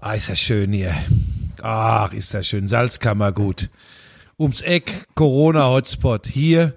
[0.00, 0.94] Ah, ist das schön hier.
[1.62, 2.68] Ach, ist das schön.
[2.68, 3.68] Salzkammer gut.
[4.38, 6.26] Ums Eck, Corona-Hotspot.
[6.28, 6.74] Hier,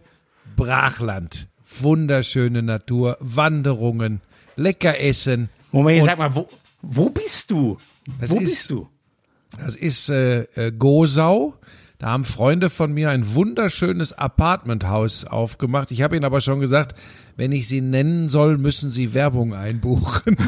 [0.56, 1.48] Brachland.
[1.80, 4.22] Wunderschöne Natur, Wanderungen,
[4.56, 5.50] lecker essen.
[5.72, 6.50] Moment, Und sag mal, wo,
[6.82, 7.78] wo bist du?
[8.20, 8.90] Wo ist- bist du?
[9.58, 11.54] Das ist äh, äh, Gosau.
[12.00, 15.92] Da haben Freunde von mir ein wunderschönes Apartmenthaus aufgemacht.
[15.92, 16.98] Ich habe ihnen aber schon gesagt,
[17.38, 20.38] wenn ich sie nennen soll, müssen sie Werbung einbuchen.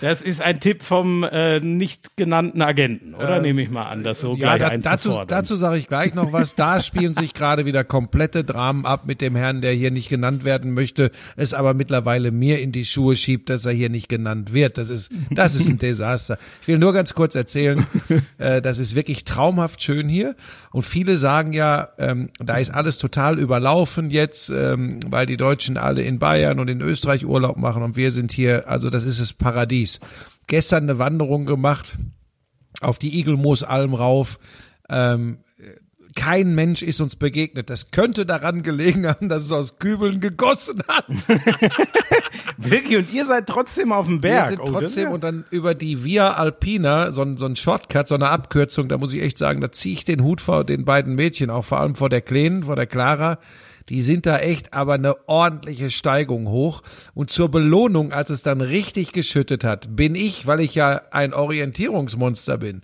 [0.00, 3.40] Das ist ein Tipp vom äh, nicht genannten Agenten, oder?
[3.40, 6.54] Nehme ich mal an, das so gleich da, dazu, dazu sage ich gleich noch was.
[6.54, 10.44] Da spielen sich gerade wieder komplette Dramen ab mit dem Herrn, der hier nicht genannt
[10.44, 14.52] werden möchte, es aber mittlerweile mir in die Schuhe schiebt, dass er hier nicht genannt
[14.52, 14.76] wird.
[14.76, 16.38] Das ist, das ist ein Desaster.
[16.60, 17.86] Ich will nur ganz kurz erzählen,
[18.38, 20.36] äh, das ist wirklich traumhaft schön hier.
[20.72, 25.78] Und viele sagen ja, ähm, da ist alles total überlaufen jetzt, ähm, weil die Deutschen
[25.78, 29.18] alle in Bayern und in Österreich Urlaub machen und wir sind hier, also das ist
[29.18, 29.98] das Paradies.
[30.46, 31.94] Gestern eine Wanderung gemacht
[32.82, 34.38] auf die Igelmoosalm rauf.
[34.90, 35.38] Ähm,
[36.14, 37.70] kein Mensch ist uns begegnet.
[37.70, 41.06] Das könnte daran gelegen haben, dass es aus Kübeln gegossen hat.
[42.58, 44.50] Wirklich, und ihr seid trotzdem auf dem Berg.
[44.50, 48.06] Wir sind Oh, trotzdem und dann über die Via Alpina, so ein, so ein Shortcut,
[48.06, 50.84] so eine Abkürzung, da muss ich echt sagen, da ziehe ich den Hut vor den
[50.84, 53.38] beiden Mädchen, auch vor allem vor der Kleinen, vor der Clara.
[53.88, 56.82] Die sind da echt aber eine ordentliche Steigung hoch.
[57.14, 61.32] Und zur Belohnung, als es dann richtig geschüttet hat, bin ich, weil ich ja ein
[61.32, 62.82] Orientierungsmonster bin,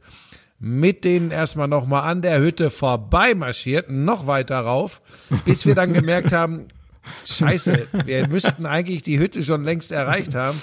[0.58, 5.02] mit denen erstmal nochmal an der Hütte vorbei marschiert, noch weiter rauf,
[5.44, 6.66] bis wir dann gemerkt haben,
[7.26, 10.60] Scheiße, wir müssten eigentlich die Hütte schon längst erreicht haben.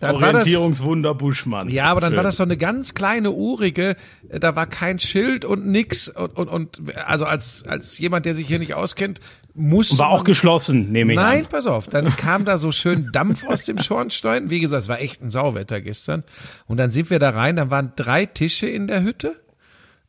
[0.00, 1.68] Dann das, Orientierungswunder Buschmann.
[1.68, 3.94] ja, aber dann war das so eine ganz kleine urige,
[4.28, 8.34] äh, da war kein Schild und nix und, und, und also als, als jemand, der
[8.34, 9.20] sich hier nicht auskennt,
[9.54, 11.50] muss War auch geschlossen, nehme ich Nein, an.
[11.50, 14.48] pass auf, dann kam da so schön Dampf aus dem Schornstein.
[14.50, 16.24] Wie gesagt, es war echt ein Sauwetter gestern.
[16.66, 19.40] Und dann sind wir da rein, dann waren drei Tische in der Hütte.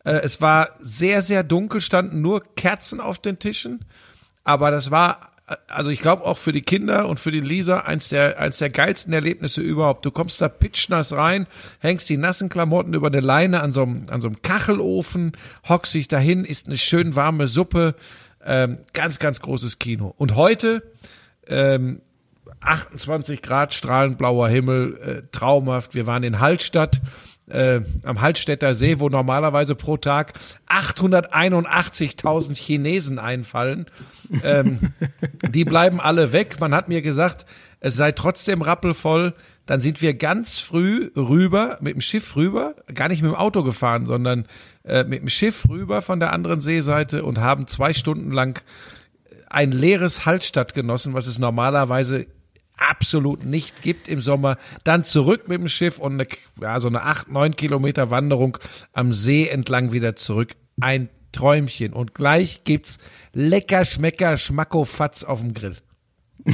[0.06, 3.86] Äh, Es war sehr, sehr dunkel, standen nur Kerzen auf den Tischen.
[4.46, 7.80] Aber das war, äh, also ich glaube auch für die Kinder und für die Lisa
[7.80, 10.06] eins der, eins der geilsten Erlebnisse überhaupt.
[10.06, 11.48] Du kommst da pitschnass rein,
[11.80, 15.34] hängst die nassen Klamotten über eine Leine an so einem, an so einem Kachelofen,
[15.68, 17.96] hockst dich dahin, isst eine schön warme Suppe.
[18.46, 20.14] Ähm, ganz, ganz großes Kino.
[20.18, 20.84] Und heute,
[21.48, 22.02] ähm,
[22.62, 25.96] 28 Grad, strahlend blauer Himmel, äh, traumhaft.
[25.96, 27.02] Wir waren in Hallstatt,
[27.54, 30.34] äh, am Hallstätter See, wo normalerweise pro Tag
[30.68, 33.86] 881.000 Chinesen einfallen.
[34.44, 34.94] Ähm,
[35.50, 36.60] die bleiben alle weg.
[36.60, 37.46] Man hat mir gesagt,
[37.80, 39.34] es sei trotzdem rappelvoll.
[39.66, 43.64] Dann sind wir ganz früh rüber, mit dem Schiff rüber, gar nicht mit dem Auto
[43.64, 44.46] gefahren, sondern
[44.84, 48.62] äh, mit dem Schiff rüber von der anderen Seeseite und haben zwei Stunden lang
[49.50, 52.26] ein leeres Hallstatt genossen, was es normalerweise
[52.78, 54.58] absolut nicht gibt im Sommer.
[54.84, 56.28] Dann zurück mit dem Schiff und eine,
[56.62, 58.58] ja, so eine acht, neun Kilometer Wanderung
[58.94, 60.52] am See entlang wieder zurück.
[60.82, 61.94] Ein Träumchen.
[61.94, 62.98] Und gleich gibt's
[63.34, 65.78] lecker, schmecker, schmackofatz auf dem Grill.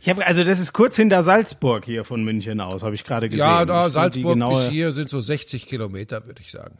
[0.00, 3.28] Ich habe also das ist kurz hinter Salzburg hier von München aus, habe ich gerade
[3.28, 3.44] gesehen.
[3.46, 6.76] Ja, da Salzburg genaue- bis hier sind so 60 Kilometer, würde ich sagen.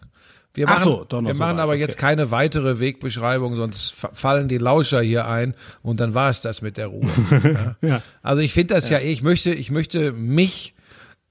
[0.55, 1.81] Wir Ach machen, so, wir machen aber okay.
[1.81, 6.43] jetzt keine weitere Wegbeschreibung, sonst fa- fallen die Lauscher hier ein und dann war es
[6.43, 7.09] das mit der Ruhe.
[7.81, 7.89] ja.
[7.89, 8.03] Ja.
[8.23, 8.99] Also ich finde das ja.
[8.99, 10.75] eh, ich möchte, ich möchte mich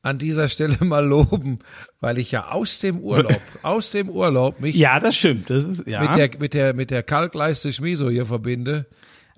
[0.02, 1.60] an dieser Stelle mal loben,
[2.00, 5.52] weil ich ja aus dem Urlaub, aus dem Urlaub mich Ja, das stimmt.
[5.52, 6.02] Das ist, ja.
[6.02, 8.88] mit der mit der mit der Kalkleiste Schmiso hier verbinde.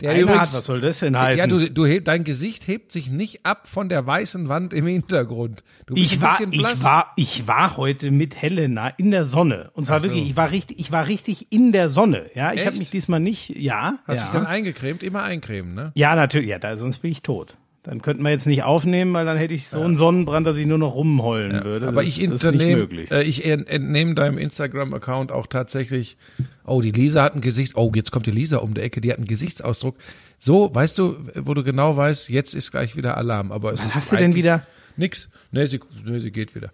[0.03, 1.39] Der Einer übrigens, hat, was soll das denn heißen?
[1.39, 4.85] Ja, du, du heb, dein Gesicht hebt sich nicht ab von der weißen Wand im
[4.85, 5.63] Hintergrund.
[5.85, 6.83] Du bist ich ein war, bisschen ich blass.
[6.83, 9.71] war, ich war heute mit Helena in der Sonne.
[9.73, 10.07] Und zwar so.
[10.07, 12.25] wirklich, ich war richtig, ich war richtig in der Sonne.
[12.35, 13.99] Ja, ich habe mich diesmal nicht, ja.
[14.05, 14.23] Hast ja.
[14.25, 15.03] dich dann eingecremt?
[15.03, 15.93] Immer eincremen, ne?
[15.95, 17.55] Ja, natürlich, ja, da, sonst bin ich tot.
[17.83, 20.65] Dann könnten wir jetzt nicht aufnehmen, weil dann hätte ich so einen Sonnenbrand, dass ich
[20.65, 21.89] nur noch rumheulen würde.
[21.89, 26.15] Aber das, ich entnehme, äh, ich ent- entnehme deinem Instagram-Account auch tatsächlich,
[26.65, 29.11] oh, die Lisa hat ein Gesicht, oh, jetzt kommt die Lisa um die Ecke, die
[29.11, 29.97] hat einen Gesichtsausdruck.
[30.37, 33.51] So, weißt du, wo du genau weißt, jetzt ist gleich wieder Alarm.
[33.51, 34.65] Aber es Was hast du denn wieder?
[34.95, 35.29] Nix.
[35.51, 36.69] Nee, sie, nee, sie geht wieder.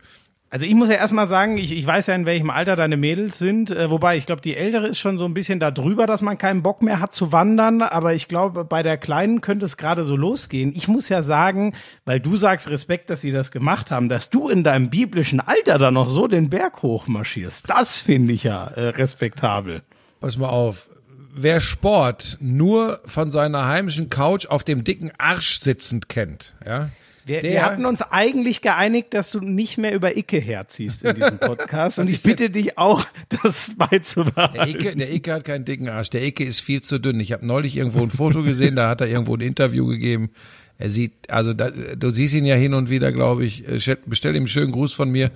[0.51, 3.37] Also ich muss ja erstmal sagen, ich, ich weiß ja, in welchem Alter deine Mädels
[3.37, 6.21] sind, äh, wobei ich glaube, die ältere ist schon so ein bisschen da drüber, dass
[6.21, 9.77] man keinen Bock mehr hat zu wandern, aber ich glaube, bei der Kleinen könnte es
[9.77, 10.73] gerade so losgehen.
[10.75, 11.73] Ich muss ja sagen,
[12.05, 15.77] weil du sagst Respekt, dass sie das gemacht haben, dass du in deinem biblischen Alter
[15.77, 19.83] da noch so den Berg hochmarschierst, das finde ich ja äh, respektabel.
[20.19, 20.89] Pass mal auf.
[21.31, 26.89] Wer Sport nur von seiner heimischen Couch auf dem dicken Arsch sitzend kennt, ja,
[27.29, 31.15] Wir, der, wir hatten uns eigentlich geeinigt, dass du nicht mehr über Icke herziehst in
[31.15, 33.05] diesem Podcast und ich bitte dich auch,
[33.43, 34.67] das Der beizubehalten.
[34.67, 36.09] Icke, der Icke hat keinen dicken Arsch.
[36.09, 37.19] Der Icke ist viel zu dünn.
[37.19, 40.31] Ich habe neulich irgendwo ein Foto gesehen, da hat er irgendwo ein Interview gegeben.
[40.79, 43.67] Er sieht, also da, du siehst ihn ja hin und wieder, glaube ich.
[43.67, 45.29] Äh, bestell ihm einen schönen Gruß von mir.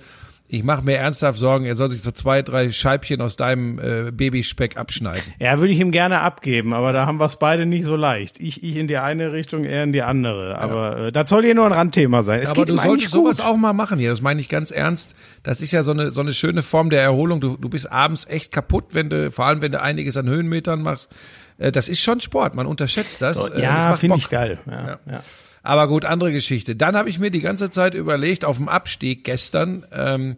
[0.46, 4.10] Ich mache mir ernsthaft Sorgen, er soll sich so zwei, drei Scheibchen aus deinem äh,
[4.12, 5.22] Babyspeck abschneiden.
[5.38, 8.38] Ja, würde ich ihm gerne abgeben, aber da haben wir es beide nicht so leicht.
[8.40, 10.58] Ich, ich in die eine Richtung, er in die andere.
[10.58, 11.06] Aber ja.
[11.06, 12.40] äh, das soll hier nur ein Randthema sein.
[12.40, 14.10] Es aber du solltest sowas auch mal machen hier.
[14.10, 15.16] Das meine ich ganz ernst.
[15.42, 17.40] Das ist ja so eine, so eine schöne Form der Erholung.
[17.40, 20.82] Du, du bist abends echt kaputt, wenn du, vor allem wenn du einiges an Höhenmetern
[20.82, 21.10] machst.
[21.56, 23.48] Äh, das ist schon Sport, man unterschätzt das.
[23.48, 24.58] Äh, ja, finde ich geil.
[24.66, 24.98] Ja, ja.
[25.10, 25.20] ja.
[25.64, 26.76] Aber gut, andere Geschichte.
[26.76, 30.36] Dann habe ich mir die ganze Zeit überlegt, auf dem Abstieg gestern, ähm,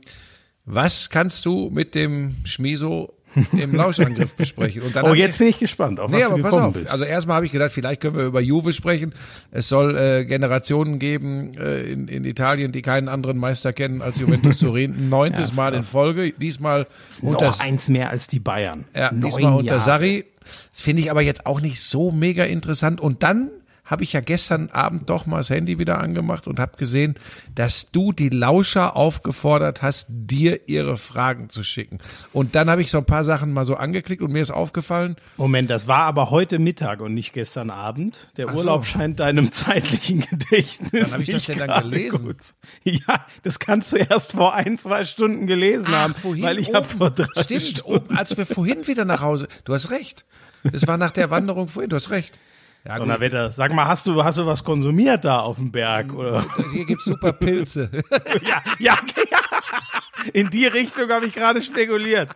[0.64, 3.12] was kannst du mit dem Schmiso
[3.52, 4.82] im Lauschangriff besprechen.
[5.02, 6.74] Oh, jetzt ich, bin ich gespannt, auf was nee, aber du pass auf.
[6.74, 6.92] Bist.
[6.92, 9.14] Also erstmal habe ich gedacht, vielleicht können wir über Juve sprechen.
[9.50, 14.20] Es soll äh, Generationen geben äh, in, in Italien, die keinen anderen Meister kennen als
[14.20, 15.08] Juventus Turin.
[15.08, 15.76] Neuntes ja, Mal krass.
[15.78, 16.32] in Folge.
[16.32, 16.86] Diesmal
[17.22, 18.84] unter noch eins mehr als die Bayern.
[18.94, 19.80] Ja, Neun diesmal unter Jahre.
[19.80, 20.24] Sarri.
[20.72, 23.00] Das finde ich aber jetzt auch nicht so mega interessant.
[23.00, 23.50] Und dann
[23.86, 27.14] habe ich ja gestern Abend doch mal das Handy wieder angemacht und habe gesehen,
[27.54, 31.98] dass du die Lauscher aufgefordert hast, dir ihre Fragen zu schicken.
[32.32, 35.16] Und dann habe ich so ein paar Sachen mal so angeklickt und mir ist aufgefallen.
[35.36, 38.18] Moment, das war aber heute Mittag und nicht gestern Abend.
[38.36, 38.92] Der Ach Urlaub so.
[38.92, 41.12] scheint deinem zeitlichen Gedächtnis.
[41.12, 42.26] Wann habe ich das denn dann gelesen?
[42.26, 42.36] Gut.
[42.82, 46.74] Ja, das kannst du erst vor ein, zwei Stunden gelesen Ach, haben, vorhin weil ich
[46.74, 48.16] habe vor drei Stimmt, Stunden.
[48.16, 49.48] Als wir vorhin wieder nach Hause.
[49.64, 50.24] Du hast recht.
[50.72, 51.90] Es war nach der Wanderung vorhin.
[51.90, 52.38] Du hast recht.
[52.86, 53.50] Ja, Donnerwetter.
[53.50, 56.14] Sag mal, hast du, hast du was konsumiert da auf dem Berg?
[56.14, 56.44] Oder?
[56.72, 57.90] Hier gibt's super Pilze.
[58.46, 58.96] ja, ja,
[59.30, 59.38] ja.
[60.32, 62.30] In die Richtung habe ich gerade spekuliert.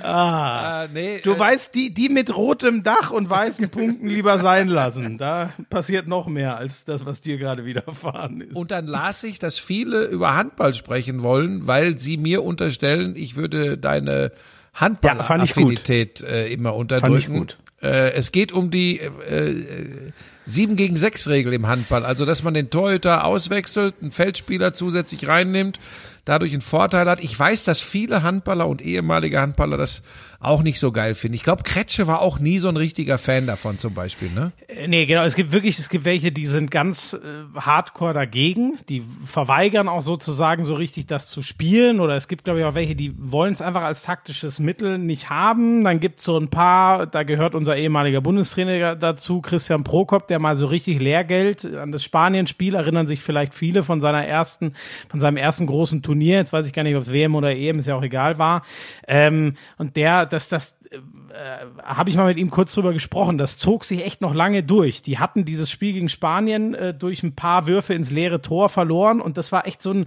[0.00, 4.38] Ah, uh, nee, du äh, weißt, die, die mit rotem Dach und weißen Punkten lieber
[4.38, 5.18] sein lassen.
[5.18, 8.54] Da passiert noch mehr als das, was dir gerade widerfahren ist.
[8.54, 13.36] Und dann las ich, dass viele über Handball sprechen wollen, weil sie mir unterstellen, ich
[13.36, 14.32] würde deine
[14.74, 17.12] Handball-Affinität ja, äh, immer unterdrücken.
[17.12, 17.58] Fand ich gut.
[17.84, 20.10] Äh, es geht um die äh, äh,
[20.46, 22.04] 7 gegen 6 Regel im Handball.
[22.04, 25.78] Also, dass man den Torhüter auswechselt, einen Feldspieler zusätzlich reinnimmt
[26.24, 27.22] dadurch einen Vorteil hat.
[27.22, 30.02] Ich weiß, dass viele Handballer und ehemalige Handballer das
[30.40, 31.34] auch nicht so geil finden.
[31.36, 34.52] Ich glaube, Kretsche war auch nie so ein richtiger Fan davon zum Beispiel, ne?
[34.68, 35.24] Äh, nee, genau.
[35.24, 37.18] Es gibt wirklich, es gibt welche, die sind ganz äh,
[37.58, 38.74] hardcore dagegen.
[38.90, 41.98] Die verweigern auch sozusagen so richtig das zu spielen.
[41.98, 45.30] Oder es gibt, glaube ich, auch welche, die wollen es einfach als taktisches Mittel nicht
[45.30, 45.82] haben.
[45.82, 50.33] Dann gibt es so ein paar, da gehört unser ehemaliger Bundestrainer dazu, Christian Prokop, der
[50.38, 54.74] mal so richtig Lehrgeld an das Spanien-Spiel erinnern sich vielleicht viele von seiner ersten,
[55.08, 57.54] von seinem ersten großen Turnier Turnier, jetzt weiß ich gar nicht, ob es WM oder
[57.54, 58.62] EM, ist ja auch egal, war.
[59.08, 63.36] Ähm, und der, das, das äh, habe ich mal mit ihm kurz drüber gesprochen.
[63.36, 65.02] Das zog sich echt noch lange durch.
[65.02, 69.20] Die hatten dieses Spiel gegen Spanien äh, durch ein paar Würfe ins leere Tor verloren
[69.20, 70.06] und das war echt so ein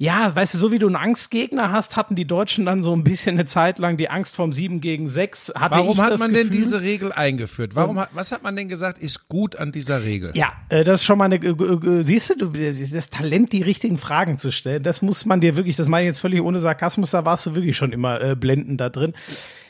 [0.00, 3.02] ja, weißt du, so wie du einen Angstgegner hast, hatten die Deutschen dann so ein
[3.02, 5.54] bisschen eine Zeit lang die Angst vom 7 gegen 6.
[5.56, 7.74] Hatte Warum hat man Gefühl, denn diese Regel eingeführt?
[7.74, 10.30] Warum hat, was hat man denn gesagt, ist gut an dieser Regel?
[10.36, 12.52] Ja, äh, das ist schon mal eine, äh, äh, siehst du,
[12.92, 16.14] das Talent, die richtigen Fragen zu stellen, das muss man dir wirklich, das meine ich
[16.14, 19.14] jetzt völlig ohne Sarkasmus, da warst du wirklich schon immer blendend da drin.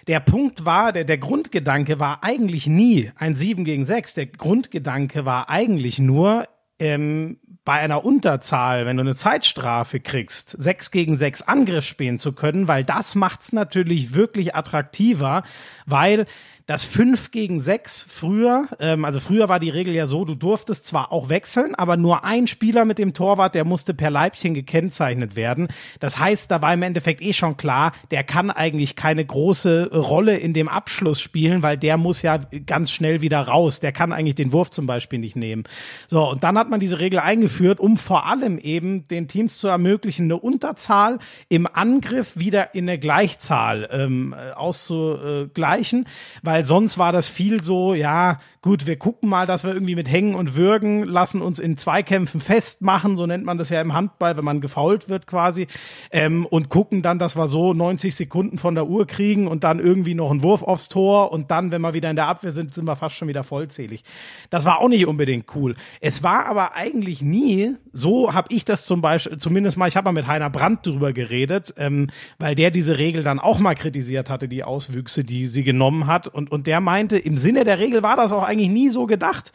[0.08, 4.14] Der Punkt war, der, der Grundgedanke war eigentlich nie ein 7 gegen 6.
[4.14, 6.46] Der Grundgedanke war eigentlich nur,
[6.78, 12.32] ähm, bei einer Unterzahl, wenn du eine Zeitstrafe kriegst, sechs gegen sechs Angriff spielen zu
[12.32, 15.42] können, weil das macht's natürlich wirklich attraktiver,
[15.84, 16.24] weil
[16.68, 20.86] das 5 gegen 6 früher, ähm, also früher war die Regel ja so, du durftest
[20.86, 25.34] zwar auch wechseln, aber nur ein Spieler mit dem Torwart, der musste per Leibchen gekennzeichnet
[25.34, 25.68] werden.
[25.98, 30.36] Das heißt, da war im Endeffekt eh schon klar, der kann eigentlich keine große Rolle
[30.36, 33.80] in dem Abschluss spielen, weil der muss ja ganz schnell wieder raus.
[33.80, 35.64] Der kann eigentlich den Wurf zum Beispiel nicht nehmen.
[36.06, 39.68] So, und dann hat man diese Regel eingeführt, um vor allem eben den Teams zu
[39.68, 46.04] ermöglichen, eine Unterzahl im Angriff wieder in eine Gleichzahl ähm, auszugleichen,
[46.42, 49.94] weil weil sonst war das viel so, ja, gut, wir gucken mal, dass wir irgendwie
[49.94, 53.92] mit Hängen und Würgen lassen uns in Zweikämpfen festmachen, so nennt man das ja im
[53.92, 55.68] Handball, wenn man gefault wird quasi,
[56.10, 59.78] ähm, und gucken dann, dass wir so 90 Sekunden von der Uhr kriegen und dann
[59.78, 62.74] irgendwie noch einen Wurf aufs Tor und dann, wenn wir wieder in der Abwehr sind,
[62.74, 64.02] sind wir fast schon wieder vollzählig.
[64.50, 65.76] Das war auch nicht unbedingt cool.
[66.00, 70.06] Es war aber eigentlich nie, so habe ich das zum Beispiel, zumindest mal, ich habe
[70.06, 72.08] mal mit Heiner Brandt drüber geredet, ähm,
[72.40, 76.26] weil der diese Regel dann auch mal kritisiert hatte, die Auswüchse, die sie genommen hat
[76.26, 79.52] und und, der meinte, im Sinne der Regel war das auch eigentlich nie so gedacht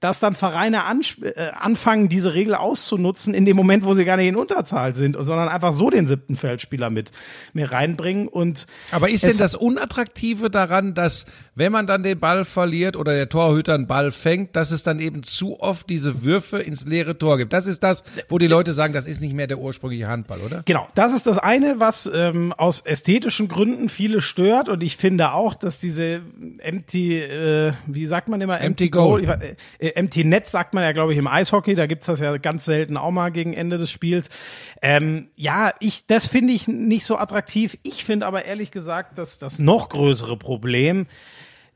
[0.00, 0.82] dass dann Vereine
[1.22, 5.16] äh, anfangen, diese Regel auszunutzen in dem Moment, wo sie gar nicht in Unterzahl sind,
[5.18, 7.10] sondern einfach so den siebten Feldspieler mit
[7.52, 8.28] mir reinbringen.
[8.28, 13.14] Und Aber ist denn das Unattraktive daran, dass wenn man dann den Ball verliert oder
[13.14, 17.16] der Torhüter einen Ball fängt, dass es dann eben zu oft diese Würfe ins leere
[17.16, 17.52] Tor gibt?
[17.52, 20.62] Das ist das, wo die Leute sagen, das ist nicht mehr der ursprüngliche Handball, oder?
[20.64, 24.68] Genau, das ist das eine, was ähm, aus ästhetischen Gründen viele stört.
[24.68, 26.22] Und ich finde auch, dass diese
[26.58, 29.56] empty, äh, wie sagt man immer, empty, empty goal, goal.
[29.84, 31.74] Ich, Äh, Empty Net sagt man ja, glaube ich, im Eishockey.
[31.74, 34.30] Da gibt's das ja ganz selten auch mal gegen Ende des Spiels.
[34.82, 37.78] Ähm, ja, ich, das finde ich nicht so attraktiv.
[37.82, 41.06] Ich finde aber ehrlich gesagt, dass das noch größere Problem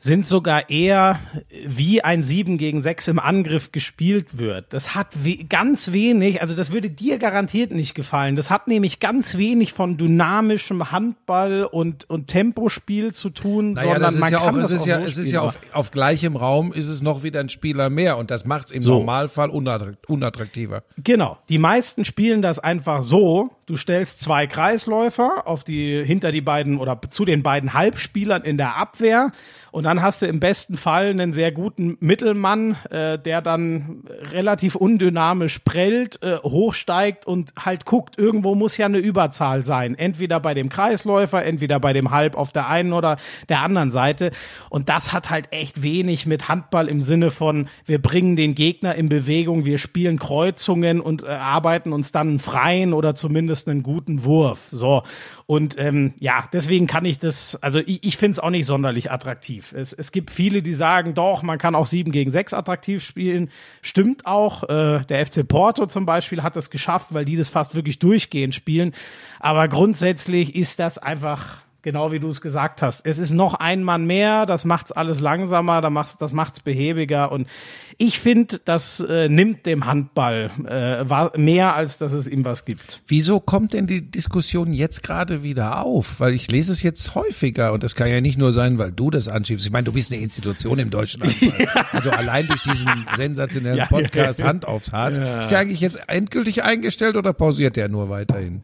[0.00, 1.19] sind sogar eher
[1.67, 4.73] wie ein 7 gegen 6 im Angriff gespielt wird.
[4.73, 8.37] Das hat we ganz wenig, also das würde dir garantiert nicht gefallen.
[8.37, 14.19] Das hat nämlich ganz wenig von dynamischem Handball und, und Tempospiel zu tun, naja, sondern
[14.21, 15.90] man ja kann auch, das es ist auch ja, so es ist ja auf, auf
[15.90, 18.99] gleichem Raum ist es noch wieder ein Spieler mehr und das macht es im So.
[18.99, 20.85] Normalfall unattrakt- unattraktiver.
[21.02, 21.38] Genau.
[21.49, 23.50] Die meisten spielen das einfach so.
[23.67, 28.57] Du stellst zwei Kreisläufer auf die, hinter die beiden oder zu den beiden Halbspielern in
[28.59, 29.33] der Abwehr.
[29.71, 34.75] Und dann hast du im besten Fall einen sehr guten Mittelmann, äh, der dann relativ
[34.75, 39.97] undynamisch prellt, äh, hochsteigt und halt guckt, irgendwo muss ja eine Überzahl sein.
[39.97, 44.31] Entweder bei dem Kreisläufer, entweder bei dem Halb auf der einen oder der anderen Seite.
[44.71, 48.95] Und das hat halt echt wenig mit Handball im Sinne von, wir bringen den Gegner
[48.95, 53.83] in Bewegung, wir spielen Kreuzungen und äh, arbeiten uns dann einen freien oder zumindest einen
[53.83, 54.69] guten Wurf.
[54.71, 55.03] So.
[55.50, 59.11] Und ähm, ja, deswegen kann ich das, also ich, ich finde es auch nicht sonderlich
[59.11, 59.73] attraktiv.
[59.73, 63.49] Es, es gibt viele, die sagen, doch, man kann auch 7 gegen 6 attraktiv spielen.
[63.81, 64.64] Stimmt auch.
[64.64, 68.55] Äh, der FC Porto zum Beispiel hat es geschafft, weil die das fast wirklich durchgehend
[68.55, 68.93] spielen.
[69.40, 73.06] Aber grundsätzlich ist das einfach genau wie du es gesagt hast.
[73.06, 77.30] Es ist noch ein Mann mehr, das macht's alles langsamer, das macht's, das macht's behäbiger
[77.32, 77.49] und
[77.97, 83.00] ich finde, das äh, nimmt dem Handball äh, mehr, als dass es ihm was gibt.
[83.08, 86.20] Wieso kommt denn die Diskussion jetzt gerade wieder auf?
[86.20, 89.11] Weil ich lese es jetzt häufiger und das kann ja nicht nur sein, weil du
[89.11, 89.66] das anschiebst.
[89.66, 91.68] Ich meine, du bist eine Institution im deutschen Handball.
[91.92, 94.49] Also allein durch diesen sensationellen Ja, Podcast ja, ja.
[94.49, 95.16] Hand aufs Harz.
[95.16, 98.62] Ist der eigentlich jetzt endgültig eingestellt oder pausiert der nur weiterhin?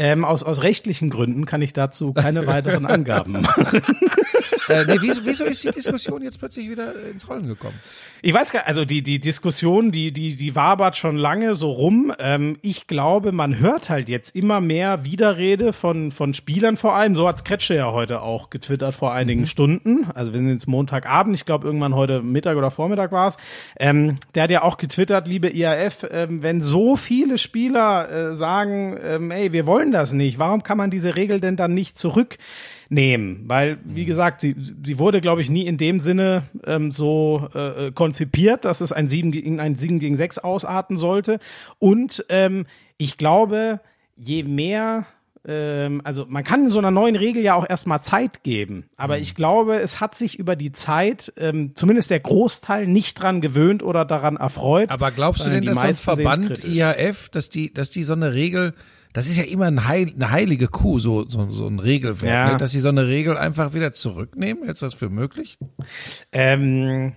[0.00, 3.82] Ähm, aus, aus rechtlichen Gründen kann ich dazu keine weiteren Angaben machen.
[4.68, 7.78] Äh, nee, wieso, wieso ist die Diskussion jetzt plötzlich wieder ins Rollen gekommen?
[8.22, 12.12] Ich weiß gar also die, die Diskussion, die, die, die wabert schon lange so rum.
[12.18, 17.14] Ähm, ich glaube, man hört halt jetzt immer mehr Widerrede von, von Spielern vor allem.
[17.14, 20.06] So hat's Kretsche ja heute auch getwittert vor einigen Stunden.
[20.14, 23.36] Also wir sind jetzt Montagabend, ich glaube irgendwann heute Mittag oder Vormittag war's.
[23.78, 28.98] Ähm, der hat ja auch getwittert, liebe IAF, ähm, wenn so viele Spieler äh, sagen,
[29.02, 32.38] ähm, ey, wir wollen das nicht, warum kann man diese Regel denn dann nicht zurück?
[32.90, 37.48] Nehmen, weil wie gesagt, sie, sie wurde, glaube ich, nie in dem Sinne ähm, so
[37.54, 41.38] äh, konzipiert, dass es ein 7 gegen ein 7 gegen 6 ausarten sollte.
[41.78, 42.66] Und ähm,
[42.98, 43.80] ich glaube,
[44.16, 45.06] je mehr
[45.46, 49.34] ähm, also man kann so einer neuen Regel ja auch erstmal Zeit geben, aber ich
[49.34, 54.04] glaube, es hat sich über die Zeit ähm, zumindest der Großteil nicht dran gewöhnt oder
[54.04, 54.90] daran erfreut.
[54.90, 56.64] Aber glaubst du denn, die dass so ein Verband.
[56.64, 58.74] IAF, dass die, dass die so eine Regel,
[59.12, 62.52] das ist ja immer ein heil, eine heilige Kuh, so, so, so ein Regelwerk, Ja.
[62.52, 62.58] ne?
[62.58, 64.64] dass sie so eine Regel einfach wieder zurücknehmen?
[64.64, 65.58] Hältst du das für möglich?
[66.32, 67.12] Ähm,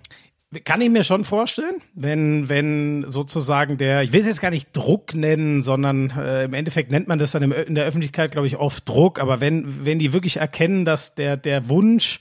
[0.65, 4.69] kann ich mir schon vorstellen, wenn, wenn sozusagen der, ich will es jetzt gar nicht
[4.73, 8.57] Druck nennen, sondern äh, im Endeffekt nennt man das dann in der Öffentlichkeit, glaube ich,
[8.57, 12.19] oft Druck, aber wenn, wenn die wirklich erkennen, dass der, der Wunsch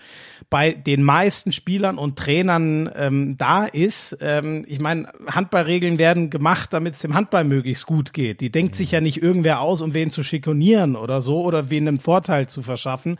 [0.52, 6.74] bei den meisten Spielern und Trainern ähm, da ist, ähm, ich meine, Handballregeln werden gemacht,
[6.74, 8.42] damit es dem Handball möglichst gut geht.
[8.42, 11.88] Die denkt sich ja nicht irgendwer aus, um wen zu schikonieren oder so oder wen
[11.88, 13.16] einen Vorteil zu verschaffen.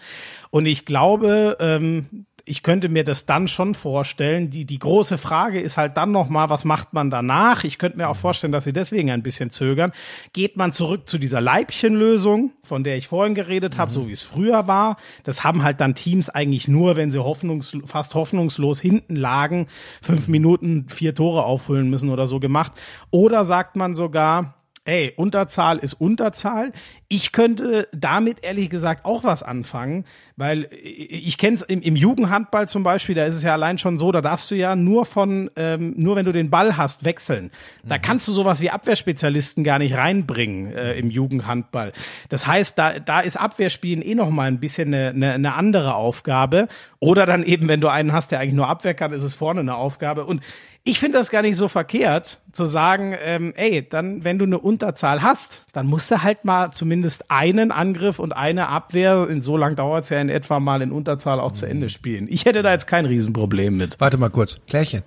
[0.51, 4.51] Und ich glaube, ähm, ich könnte mir das dann schon vorstellen.
[4.51, 7.65] Die, die große Frage ist halt dann nochmal, was macht man danach?
[7.65, 9.93] Ich könnte mir auch vorstellen, dass sie deswegen ein bisschen zögern.
[10.33, 14.23] Geht man zurück zu dieser Leibchenlösung, von der ich vorhin geredet habe, so wie es
[14.23, 14.97] früher war?
[15.25, 19.67] Das haben halt dann Teams eigentlich nur, wenn sie hoffnungs fast hoffnungslos hinten lagen,
[20.01, 22.73] fünf Minuten vier Tore auffüllen müssen oder so gemacht.
[23.11, 24.55] Oder sagt man sogar,
[24.85, 26.73] Ey, Unterzahl ist Unterzahl.
[27.07, 32.67] Ich könnte damit ehrlich gesagt auch was anfangen, weil ich kenne es im, im Jugendhandball
[32.67, 35.53] zum Beispiel, da ist es ja allein schon so, da darfst du ja nur von,
[35.55, 37.53] ähm, nur wenn du den Ball hast, wechseln.
[37.85, 41.93] Da kannst du sowas wie Abwehrspezialisten gar nicht reinbringen äh, im Jugendhandball.
[42.29, 45.95] Das heißt, da, da ist Abwehrspielen eh noch mal ein bisschen eine, eine, eine andere
[45.95, 46.67] Aufgabe.
[46.99, 49.61] Oder dann eben, wenn du einen hast, der eigentlich nur Abwehr kann, ist es vorne
[49.61, 50.25] eine Aufgabe.
[50.25, 50.43] Und
[50.85, 54.59] ich finde das gar nicht so verkehrt, zu sagen, ähm, ey, dann, wenn du eine
[54.59, 59.57] Unterzahl hast, dann musst du halt mal zumindest einen Angriff und eine Abwehr, in so
[59.57, 62.27] lang dauert es ja in etwa mal in Unterzahl auch zu Ende spielen.
[62.29, 64.01] Ich hätte da jetzt kein Riesenproblem mit.
[64.01, 64.59] Warte mal kurz.
[64.67, 65.03] Klärchen.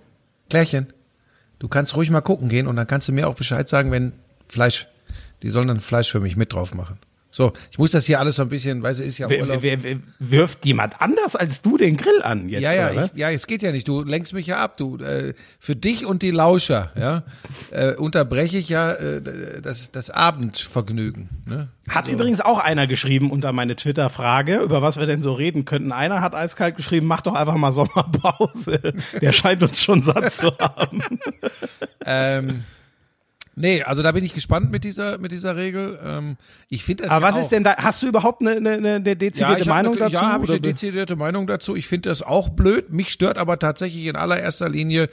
[0.50, 0.88] Klärchen.
[1.60, 4.14] Du kannst ruhig mal gucken gehen und dann kannst du mir auch Bescheid sagen, wenn
[4.48, 4.88] Fleisch,
[5.44, 7.00] die sollen dann Fleisch für mich mit drauf machen.
[7.36, 9.62] So, ich muss das hier alles so ein bisschen, weißt du, ist ja Urlaub.
[9.62, 12.64] Wer, wer, wirft jemand anders als du den Grill an jetzt?
[12.64, 13.90] Ja, ja, ich, ja, es geht ja nicht.
[13.90, 14.78] Du lenkst mich ja ab.
[14.78, 17.24] Du, äh, für dich und die Lauscher, ja,
[17.72, 19.22] äh, unterbreche ich ja äh,
[19.62, 21.28] das, das Abendvergnügen.
[21.46, 21.68] Ne?
[21.90, 22.12] Hat also.
[22.12, 25.92] übrigens auch einer geschrieben unter meine Twitter-Frage, über was wir denn so reden könnten.
[25.92, 28.80] Einer hat eiskalt geschrieben, mach doch einfach mal Sommerpause.
[29.22, 31.04] Der scheint uns schon satt zu haben.
[32.06, 32.64] ähm,
[33.56, 35.98] Nee, also da bin ich gespannt mit dieser mit dieser Regel.
[36.04, 36.38] Ähm,
[36.70, 37.12] ich finde das.
[37.12, 37.78] Aber ja was ist denn da?
[37.78, 40.14] Hast du überhaupt eine, eine, eine dezidierte ja, Meinung eine, dazu?
[40.14, 41.76] Ja, habe ich eine dezidierte Meinung dazu.
[41.76, 42.92] Ich finde das auch blöd.
[42.92, 45.10] Mich stört aber tatsächlich in allererster Linie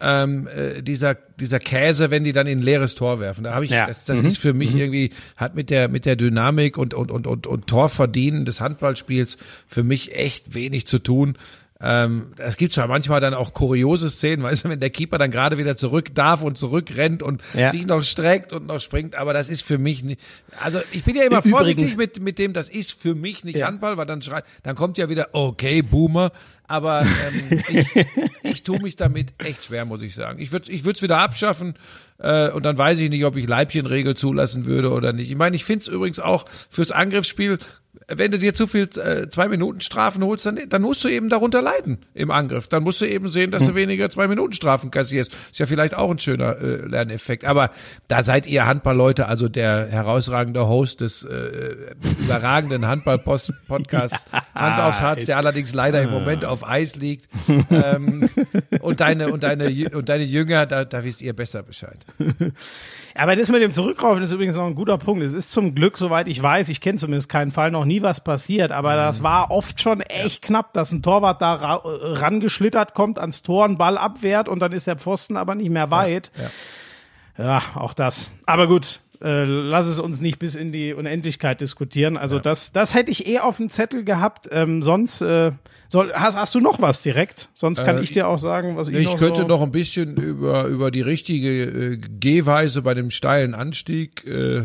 [0.00, 3.44] ähm, äh, dieser dieser Käse, wenn die dann in ein leeres Tor werfen.
[3.44, 3.86] Da habe ich, ja.
[3.86, 4.28] das, das mhm.
[4.28, 4.80] ist für mich mhm.
[4.80, 9.36] irgendwie hat mit der mit der Dynamik und und und und und Torverdienen des Handballspiels
[9.66, 11.36] für mich echt wenig zu tun.
[11.82, 15.30] Ähm, es gibt zwar manchmal dann auch kuriose Szenen, weißt du, wenn der Keeper dann
[15.30, 17.70] gerade wieder zurück darf und zurückrennt und ja.
[17.70, 20.20] sich noch streckt und noch springt, aber das ist für mich nicht,
[20.62, 23.58] also ich bin ja immer Übrigens, vorsichtig mit, mit dem, das ist für mich nicht
[23.58, 23.66] ja.
[23.66, 26.32] Handball, weil dann schreit, dann kommt ja wieder, okay, Boomer,
[26.66, 28.06] aber ähm, ich,
[28.42, 30.40] ich tue mich damit echt schwer, muss ich sagen.
[30.40, 31.74] Ich würde ich würde es wieder abschaffen
[32.18, 35.30] äh, und dann weiß ich nicht, ob ich Leibchenregel zulassen würde oder nicht.
[35.30, 37.58] Ich meine, ich finde es übrigens auch fürs Angriffsspiel
[38.12, 41.28] wenn du dir zu viel äh, zwei Minuten Strafen holst, dann, dann musst du eben
[41.28, 42.68] darunter leiden im Angriff.
[42.68, 43.76] Dann musst du eben sehen, dass du hm.
[43.76, 45.32] weniger zwei Minuten Strafen kassierst.
[45.50, 47.44] Ist ja vielleicht auch ein schöner äh, Lerneffekt.
[47.44, 47.70] Aber
[48.08, 55.24] da seid ihr Handballleute, also der herausragende Host des äh, überragenden Handball-Podcasts Hand aufs Herz,
[55.24, 57.28] der allerdings leider im Moment auf Eis liegt.
[57.70, 58.28] ähm,
[58.80, 61.98] und deine und deine und deine Jünger, da, da wisst ihr besser Bescheid.
[63.14, 65.24] Aber das mit dem Zurückraufen ist übrigens noch ein guter Punkt.
[65.24, 68.22] Es ist zum Glück, soweit ich weiß, ich kenne zumindest keinen Fall, noch nie was
[68.22, 68.72] passiert.
[68.72, 69.24] Aber das mhm.
[69.24, 73.78] war oft schon echt knapp, dass ein Torwart da ra rangeschlittert kommt ans Tor, einen
[73.78, 76.30] Ball abwehrt und dann ist der Pfosten aber nicht mehr weit.
[76.36, 77.44] Ja, ja.
[77.44, 78.32] ja auch das.
[78.46, 82.16] Aber gut, äh, lass es uns nicht bis in die Unendlichkeit diskutieren.
[82.16, 82.42] Also ja.
[82.42, 84.48] das, das hätte ich eh auf dem Zettel gehabt.
[84.50, 85.52] Ähm, sonst äh,
[85.90, 87.48] soll, hast, hast du noch was direkt?
[87.52, 89.72] Sonst kann äh, ich dir auch sagen, was ich, ich noch könnte so noch ein
[89.72, 94.62] bisschen über über die richtige äh, Gehweise bei dem steilen Anstieg äh,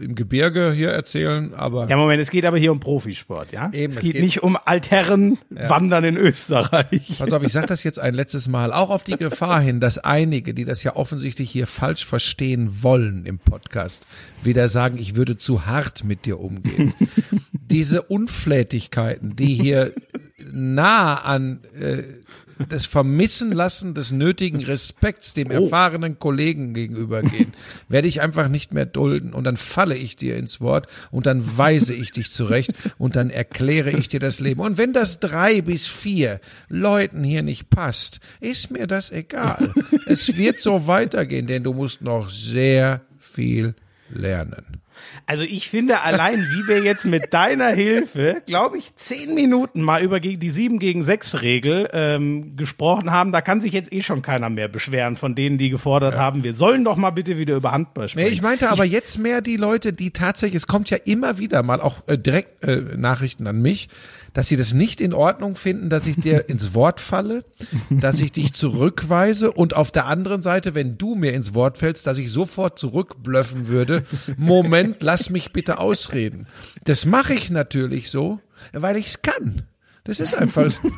[0.00, 1.52] im Gebirge hier erzählen.
[1.52, 3.70] Aber ja, Moment, es geht aber hier um Profisport, ja?
[3.72, 5.68] Eben, es, geht, geht nicht um Altherren ja.
[5.68, 7.16] Wandern in Österreich.
[7.18, 9.98] Pass auf, ich sage das jetzt ein letztes Mal, auch auf die Gefahr hin, dass
[9.98, 14.06] einige, die das ja offensichtlich hier falsch verstehen wollen im Podcast,
[14.42, 16.94] wieder sagen, ich würde zu hart mit dir umgehen.
[17.52, 19.92] Diese Unflätigkeiten, die hier
[20.50, 22.02] nah an äh,
[22.68, 25.64] das Vermissen lassen des nötigen Respekts dem oh.
[25.64, 27.52] erfahrenen Kollegen gegenübergehen,
[27.88, 31.58] werde ich einfach nicht mehr dulden und dann falle ich dir ins Wort und dann
[31.58, 34.60] weise ich dich zurecht und dann erkläre ich dir das Leben.
[34.60, 39.72] Und wenn das drei bis vier Leuten hier nicht passt, ist mir das egal.
[40.06, 43.74] Es wird so weitergehen, denn du musst noch sehr viel
[44.10, 44.81] lernen.
[45.26, 50.02] Also ich finde allein, wie wir jetzt mit deiner Hilfe, glaube ich, zehn Minuten mal
[50.02, 54.22] über die sieben gegen sechs Regel ähm, gesprochen haben, da kann sich jetzt eh schon
[54.22, 56.20] keiner mehr beschweren von denen, die gefordert ja.
[56.20, 58.26] haben, wir sollen doch mal bitte wieder über Handball sprechen.
[58.26, 61.38] Nee, ich meinte aber ich, jetzt mehr die Leute, die tatsächlich, es kommt ja immer
[61.38, 63.88] wieder mal auch äh, direkt äh, Nachrichten an mich,
[64.32, 67.44] dass sie das nicht in Ordnung finden, dass ich dir ins Wort falle,
[67.90, 72.06] dass ich dich zurückweise und auf der anderen Seite, wenn du mir ins Wort fällst,
[72.06, 74.04] dass ich sofort zurückblöffen würde.
[74.36, 76.46] Moment, lass mich bitte ausreden.
[76.84, 78.40] Das mache ich natürlich so,
[78.72, 79.62] weil ich es kann.
[80.04, 80.80] Das ist einfach so.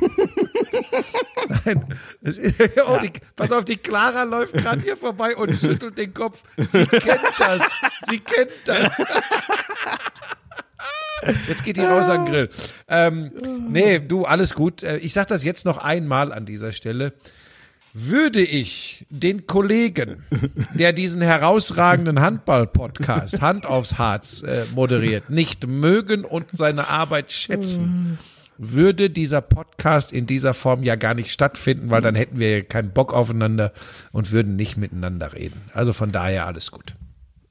[1.64, 1.98] Nein.
[2.22, 2.40] Ist,
[2.87, 6.42] oh, die, pass auf, die Clara läuft gerade hier vorbei und schüttelt den Kopf.
[6.57, 7.62] Sie kennt das.
[8.09, 8.92] Sie kennt das.
[11.48, 12.48] Jetzt geht die raus an den Grill.
[12.88, 13.33] Ähm,
[13.68, 14.83] nee, du, alles gut.
[14.83, 17.14] Äh, ich sag das jetzt noch einmal an dieser Stelle.
[17.96, 20.24] Würde ich den Kollegen,
[20.74, 28.18] der diesen herausragenden Handball-Podcast Hand aufs Harz äh, moderiert, nicht mögen und seine Arbeit schätzen,
[28.59, 32.90] würde dieser Podcast in dieser Form ja gar nicht stattfinden, weil dann hätten wir keinen
[32.90, 33.72] Bock aufeinander
[34.11, 35.62] und würden nicht miteinander reden.
[35.72, 36.96] Also von daher alles gut.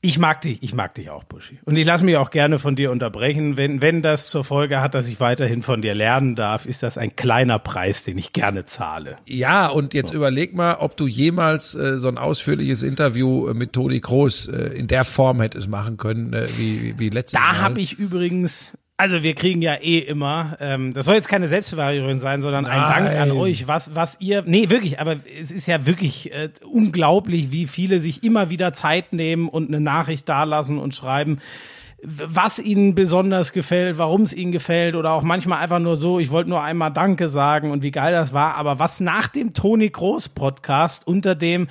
[0.06, 1.60] Ich mag dich, ich mag dich auch, Buschi.
[1.64, 3.56] Und ich lasse mich auch gerne von dir unterbrechen.
[3.56, 6.98] Wenn, wenn das zur Folge hat, dass ich weiterhin von dir lernen darf, ist das
[6.98, 9.16] ein kleiner Preis, den ich gerne zahle.
[9.26, 10.16] Ja, und jetzt so.
[10.16, 14.78] überleg mal, ob du jemals äh, so ein ausführliches Interview äh, mit Toni Kroos äh,
[14.78, 17.54] in der Form hättest machen können, äh, wie, wie letztes da Mal.
[17.54, 21.48] Da habe ich übrigens also wir kriegen ja eh immer, ähm, das soll jetzt keine
[21.48, 22.80] Selbstverweigerung sein, sondern Nein.
[22.80, 26.50] ein Dank an euch, was, was ihr, nee, wirklich, aber es ist ja wirklich äh,
[26.64, 31.40] unglaublich, wie viele sich immer wieder Zeit nehmen und eine Nachricht dalassen und schreiben,
[32.04, 36.32] was ihnen besonders gefällt, warum es ihnen gefällt oder auch manchmal einfach nur so, ich
[36.32, 39.90] wollte nur einmal Danke sagen und wie geil das war, aber was nach dem Toni
[39.90, 41.68] Groß Podcast unter dem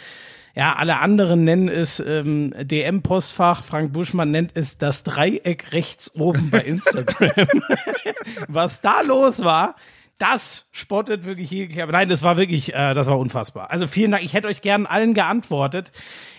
[0.54, 3.64] Ja, alle anderen nennen es ähm, DM-Postfach.
[3.64, 7.48] Frank Buschmann nennt es das Dreieck rechts oben bei Instagram.
[8.48, 9.76] Was da los war,
[10.22, 11.86] das spottet wirklich hier.
[11.86, 13.72] Nein, das war wirklich, äh, das war unfassbar.
[13.72, 14.22] Also vielen Dank.
[14.22, 15.90] Ich hätte euch gern allen geantwortet.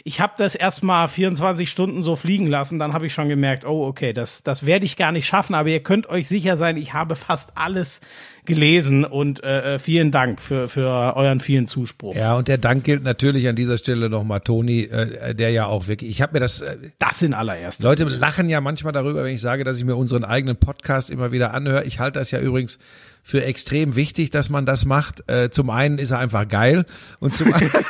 [0.06, 2.80] Ich habe das erstmal 24 Stunden so fliegen lassen.
[2.80, 5.54] Dann habe ich schon gemerkt, oh, okay, das, das werde ich gar nicht schaffen.
[5.54, 8.00] Aber ihr könnt euch sicher sein, ich habe fast alles
[8.46, 12.16] gelesen und äh, äh, vielen Dank für, für euren vielen Zuspruch.
[12.16, 15.88] Ja, und der Dank gilt natürlich an dieser Stelle nochmal Toni, äh, der ja auch
[15.88, 16.62] wirklich, ich habe mir das.
[16.62, 17.84] Äh, das in allererster.
[17.84, 21.32] Leute lachen ja manchmal darüber, wenn ich sage, dass ich mir unseren eigenen Podcast immer
[21.32, 21.84] wieder anhöre.
[21.86, 22.80] Ich halte das ja übrigens
[23.24, 25.28] für extrem wichtig, dass man das macht.
[25.30, 26.86] Äh, zum einen ist er einfach geil
[27.20, 27.86] und zum anderen.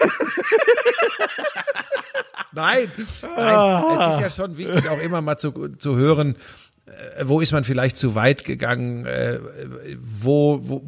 [2.54, 2.92] nein,
[3.36, 6.36] nein, es ist ja schon wichtig, auch immer mal zu, zu hören,
[7.24, 9.40] wo ist man vielleicht zu weit gegangen, äh,
[9.98, 10.84] wo, wo,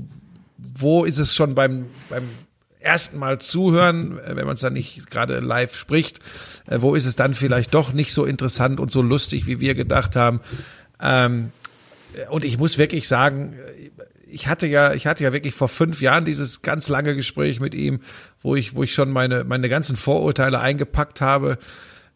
[0.57, 2.23] wo ist es schon beim, beim
[2.79, 6.19] ersten Mal zuhören, äh, wenn man es dann nicht gerade live spricht,
[6.67, 9.75] äh, wo ist es dann vielleicht doch nicht so interessant und so lustig, wie wir
[9.75, 10.41] gedacht haben.
[11.01, 11.51] Ähm,
[12.29, 13.55] und ich muss wirklich sagen,
[14.27, 17.73] ich hatte ja, ich hatte ja wirklich vor fünf Jahren dieses ganz lange Gespräch mit
[17.73, 17.99] ihm,
[18.41, 21.57] wo ich, wo ich schon meine, meine ganzen Vorurteile eingepackt habe.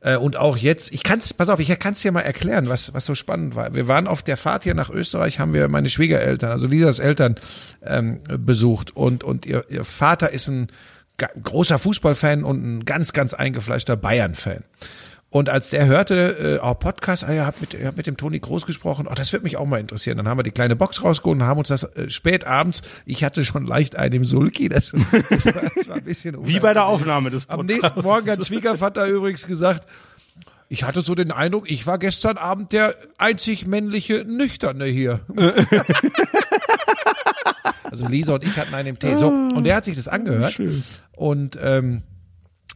[0.02, 3.06] Äh, und auch jetzt, ich kann's, pass auf, ich kann's dir mal erklären, was, was
[3.06, 3.74] so spannend war.
[3.74, 7.36] Wir waren auf der Fahrt hier nach Österreich, haben wir meine Schwiegereltern, also Lisas Eltern,
[7.84, 8.96] ähm, besucht.
[8.96, 10.68] Und, und ihr, ihr Vater ist ein
[11.44, 14.64] großer Fußballfan und ein ganz, ganz eingefleischter Bayern-Fan.
[15.32, 18.40] Und als der hörte, äh, oh, Podcast, ah, ja, hab mit, hab mit dem Toni
[18.40, 20.18] Groß gesprochen, oh, das wird mich auch mal interessieren.
[20.18, 23.24] Dann haben wir die kleine Box rausgeholt und haben uns das äh, spät abends, ich
[23.24, 26.74] hatte schon leicht einen im Sulki, das, das, war, das war ein bisschen Wie bei
[26.74, 27.60] der Aufnahme des Podcasts.
[27.60, 29.88] Am nächsten Morgen hat Schwiegervater übrigens gesagt,
[30.68, 35.20] ich hatte so den Eindruck, ich war gestern Abend der einzig männliche Nüchterne hier.
[37.84, 39.16] also Lisa und ich hatten einen im Tee.
[39.16, 40.54] So, und der hat sich das angehört.
[40.54, 40.84] Schön.
[41.12, 42.04] Und ähm,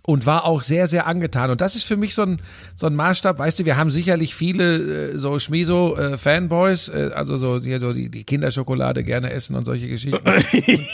[0.05, 1.49] und war auch sehr, sehr angetan.
[1.49, 2.41] Und das ist für mich so ein,
[2.75, 3.39] so ein Maßstab.
[3.39, 8.09] Weißt du, wir haben sicherlich viele äh, so Schmiso-Fanboys, äh, also so, hier so die,
[8.09, 10.23] die Kinderschokolade gerne essen und solche Geschichten.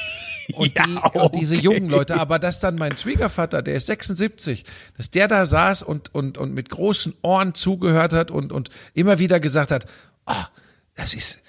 [0.55, 1.19] Und, ja, die, okay.
[1.19, 4.65] und diese jungen Leute, aber dass dann mein Schwiegervater, der ist 76,
[4.97, 9.19] dass der da saß und, und, und mit großen Ohren zugehört hat und, und immer
[9.19, 9.85] wieder gesagt hat,
[10.25, 10.43] oh,
[10.95, 11.39] das ist,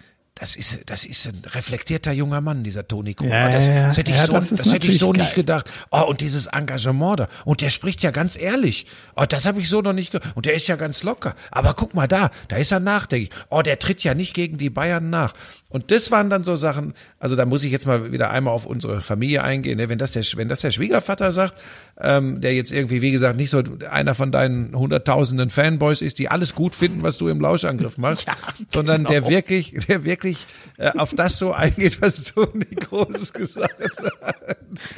[0.41, 3.31] das ist, das ist ein reflektierter junger Mann, dieser Toni Kroos.
[3.31, 5.23] Ja, das, das, hätte ich ja, so, das, das hätte ich so geil.
[5.23, 5.71] nicht gedacht.
[5.91, 7.29] Oh, und dieses Engagement da.
[7.45, 8.87] Und der spricht ja ganz ehrlich.
[9.17, 10.35] Oh, das habe ich so noch nicht gehört.
[10.35, 11.35] Und der ist ja ganz locker.
[11.51, 13.29] Aber guck mal da, da ist er nachdenklich.
[13.51, 15.35] Oh, der tritt ja nicht gegen die Bayern nach.
[15.69, 18.67] Und das waren dann so Sachen, also da muss ich jetzt mal wieder einmal auf
[18.67, 19.77] unsere Familie eingehen.
[19.77, 19.89] Ne?
[19.89, 21.55] Wenn das der, wenn das der Schwiegervater sagt,
[22.01, 26.29] ähm, der jetzt irgendwie, wie gesagt, nicht so einer von deinen hunderttausenden Fanboys ist, die
[26.29, 28.35] alles gut finden, was du im Lauschangriff machst, ja,
[28.69, 29.11] sondern genau.
[29.11, 30.30] der wirklich, der wirklich
[30.77, 34.43] äh, auf das so eingeht, was du nicht Großes gesagt hast.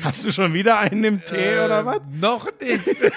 [0.03, 2.01] Hast du schon wieder einen im Tee äh, oder was?
[2.11, 3.13] Noch nicht.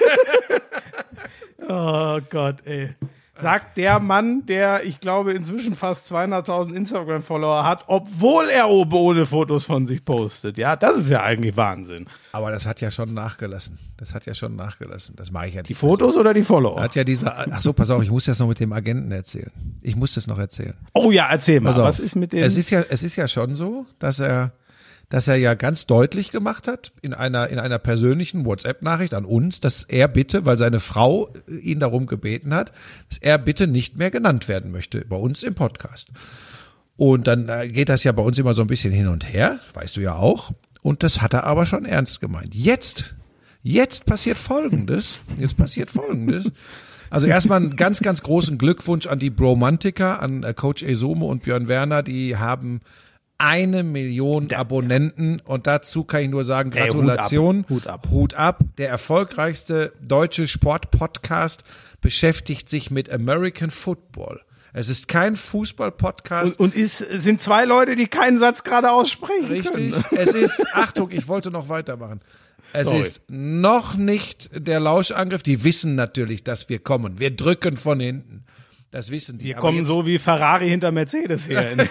[1.68, 2.96] oh Gott, ey
[3.36, 9.26] sagt der Mann, der, ich glaube, inzwischen fast 200.000 Instagram-Follower hat, obwohl er oben ohne
[9.26, 10.58] Fotos von sich postet.
[10.58, 12.06] Ja, das ist ja eigentlich Wahnsinn.
[12.32, 13.78] Aber das hat ja schon nachgelassen.
[13.98, 15.16] Das hat ja schon nachgelassen.
[15.16, 15.70] Das mache ich ja nicht.
[15.70, 16.22] Die Fotos so.
[16.22, 16.82] oder die Follower?
[16.82, 19.52] Hat ja dieser, ach so, pass auf, ich muss das noch mit dem Agenten erzählen.
[19.82, 20.74] Ich muss das noch erzählen.
[20.94, 21.76] Oh ja, erzähl mal.
[21.76, 22.44] Was ist mit dem?
[22.44, 24.52] Es ist ja, es ist ja schon so, dass er,
[25.10, 29.60] dass er ja ganz deutlich gemacht hat in einer, in einer persönlichen WhatsApp-Nachricht an uns,
[29.62, 32.72] dass er bitte, weil seine Frau ihn darum gebeten hat,
[33.10, 36.10] dass er bitte nicht mehr genannt werden möchte bei uns im Podcast.
[36.98, 39.60] Und dann äh, geht das ja bei uns immer so ein bisschen hin und her,
[39.74, 40.52] weißt du ja auch.
[40.82, 42.56] Und das hat er aber schon ernst gemeint.
[42.56, 43.16] Jetzt,
[43.64, 45.20] jetzt passiert Folgendes.
[45.40, 46.52] Jetzt passiert Folgendes.
[47.10, 51.44] Also erstmal einen ganz, ganz großen Glückwunsch an die Bromantiker, an äh, Coach Esomo und
[51.44, 52.04] Björn Werner.
[52.04, 52.82] Die haben
[53.38, 57.66] eine Million ja, Abonnenten und dazu kann ich nur sagen, Gratulation.
[57.68, 58.60] Hey, Hut, ab, Hut ab.
[58.60, 58.64] Hut ab.
[58.78, 61.64] Der erfolgreichste deutsche Sportpodcast
[62.02, 64.42] beschäftigt sich mit American Football.
[64.78, 66.60] Es ist kein Fußball-Podcast.
[66.60, 69.48] Und, und ist, sind zwei Leute, die keinen Satz gerade aussprechen.
[69.48, 69.94] Richtig.
[69.94, 70.06] Können.
[70.12, 72.20] Es ist, Achtung, ich wollte noch weitermachen.
[72.74, 73.00] Es Sorry.
[73.00, 75.44] ist noch nicht der Lauschangriff.
[75.44, 77.20] Die wissen natürlich, dass wir kommen.
[77.20, 78.44] Wir drücken von hinten.
[78.96, 79.48] Das wissen die.
[79.48, 81.82] Wir kommen jetzt, so wie Ferrari hinter Mercedes her in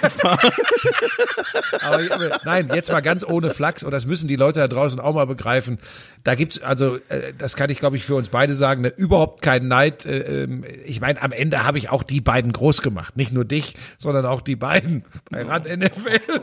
[1.82, 4.98] aber, aber, nein, jetzt mal ganz ohne Flachs, und das müssen die Leute da draußen
[5.00, 5.76] auch mal begreifen.
[6.22, 9.42] Da gibt's also, äh, das kann ich glaube ich für uns beide sagen, ne, überhaupt
[9.42, 10.06] keinen Neid.
[10.06, 13.44] Äh, ähm, ich meine, am Ende habe ich auch die beiden groß gemacht, nicht nur
[13.44, 16.40] dich, sondern auch die beiden bei Rand NFL.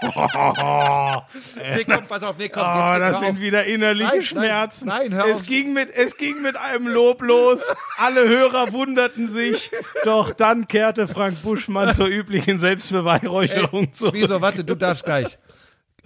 [1.56, 2.62] nee, komm, pass auf, nee, komm.
[2.62, 3.40] Oh, das sind auf.
[3.40, 4.88] wieder innerliche nein, Schmerzen.
[4.88, 5.46] Nein, nein, hör es auf.
[5.46, 7.60] Ging mit, es ging mit einem Lob los.
[7.98, 9.70] Alle Hörer wunderten sich.
[10.04, 14.14] Doch dann kehrte Frank Buschmann zur üblichen Selbstbeweihräucherung zurück.
[14.14, 15.38] Wieso, warte, du darfst gleich.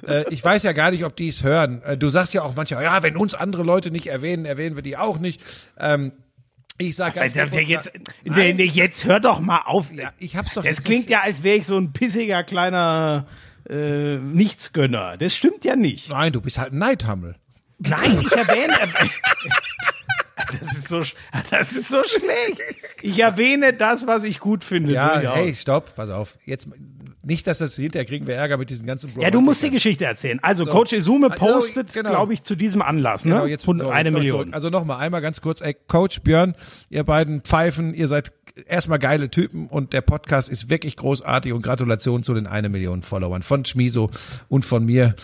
[0.07, 1.83] Äh, ich weiß ja gar nicht, ob die es hören.
[1.83, 4.83] Äh, du sagst ja auch manchmal, ja, wenn uns andere Leute nicht erwähnen, erwähnen wir
[4.83, 5.41] die auch nicht.
[5.79, 6.13] Ähm,
[6.79, 7.93] ich sag ganz der, der jetzt,
[8.25, 9.93] der, jetzt hör doch mal auf.
[9.93, 13.27] Ja, ich hab's doch Das klingt ja, als wäre ich so ein pissiger kleiner
[13.69, 15.17] äh, Nichtsgönner.
[15.17, 16.11] Das stimmt ja nicht.
[16.11, 17.37] Nein, du bist halt ein Neidhammel.
[17.79, 18.75] Nein, ich erwähne.
[20.61, 21.03] Das ist so,
[21.51, 22.61] das ist so schlecht.
[23.03, 24.93] Ich erwähne das, was ich gut finde.
[24.93, 25.37] Ja, durchaus.
[25.37, 26.39] hey, stopp, pass auf.
[26.45, 26.69] Jetzt
[27.27, 30.05] nicht, dass das hinterher kriegen wir Ärger mit diesen ganzen Ja, du musst die Geschichte
[30.05, 30.39] erzählen.
[30.43, 32.11] Also, Coach Izume Also, postet, genau.
[32.11, 33.35] glaube ich, zu diesem Anlass, ne?
[33.35, 34.55] Genau, jetzt, so, eine jetzt Million.
[34.55, 36.55] Also nochmal, einmal ganz kurz, ey, Coach Björn,
[36.91, 38.33] ihr beiden Pfeifen, ihr seid
[38.69, 43.03] erstmal geile Typen und der Podcast ist wirklich großartig und Gratulation zu den eine Million
[43.03, 44.11] Followern von Schmiso
[44.49, 45.15] und von mir,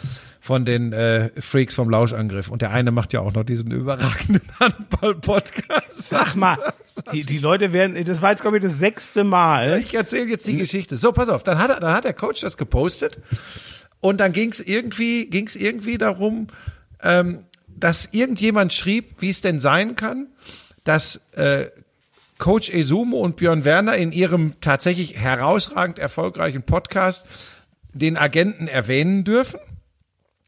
[0.41, 2.51] von den äh, Freaks vom Lauschangriff.
[2.51, 6.09] Und der eine macht ja auch noch diesen überragenden Handball-Podcast.
[6.09, 6.57] Sag mal,
[7.13, 9.79] die, die Leute werden, das war jetzt, glaube ich, das sechste Mal.
[9.79, 10.97] Ich erzähle jetzt die Geschichte.
[10.97, 13.19] So, pass auf, dann hat, dann hat der Coach das gepostet
[14.01, 16.47] und dann ging es irgendwie, ging's irgendwie darum,
[17.03, 20.29] ähm, dass irgendjemand schrieb, wie es denn sein kann,
[20.85, 21.67] dass äh,
[22.39, 27.27] Coach Esumo und Björn Werner in ihrem tatsächlich herausragend erfolgreichen Podcast
[27.93, 29.61] den Agenten erwähnen dürfen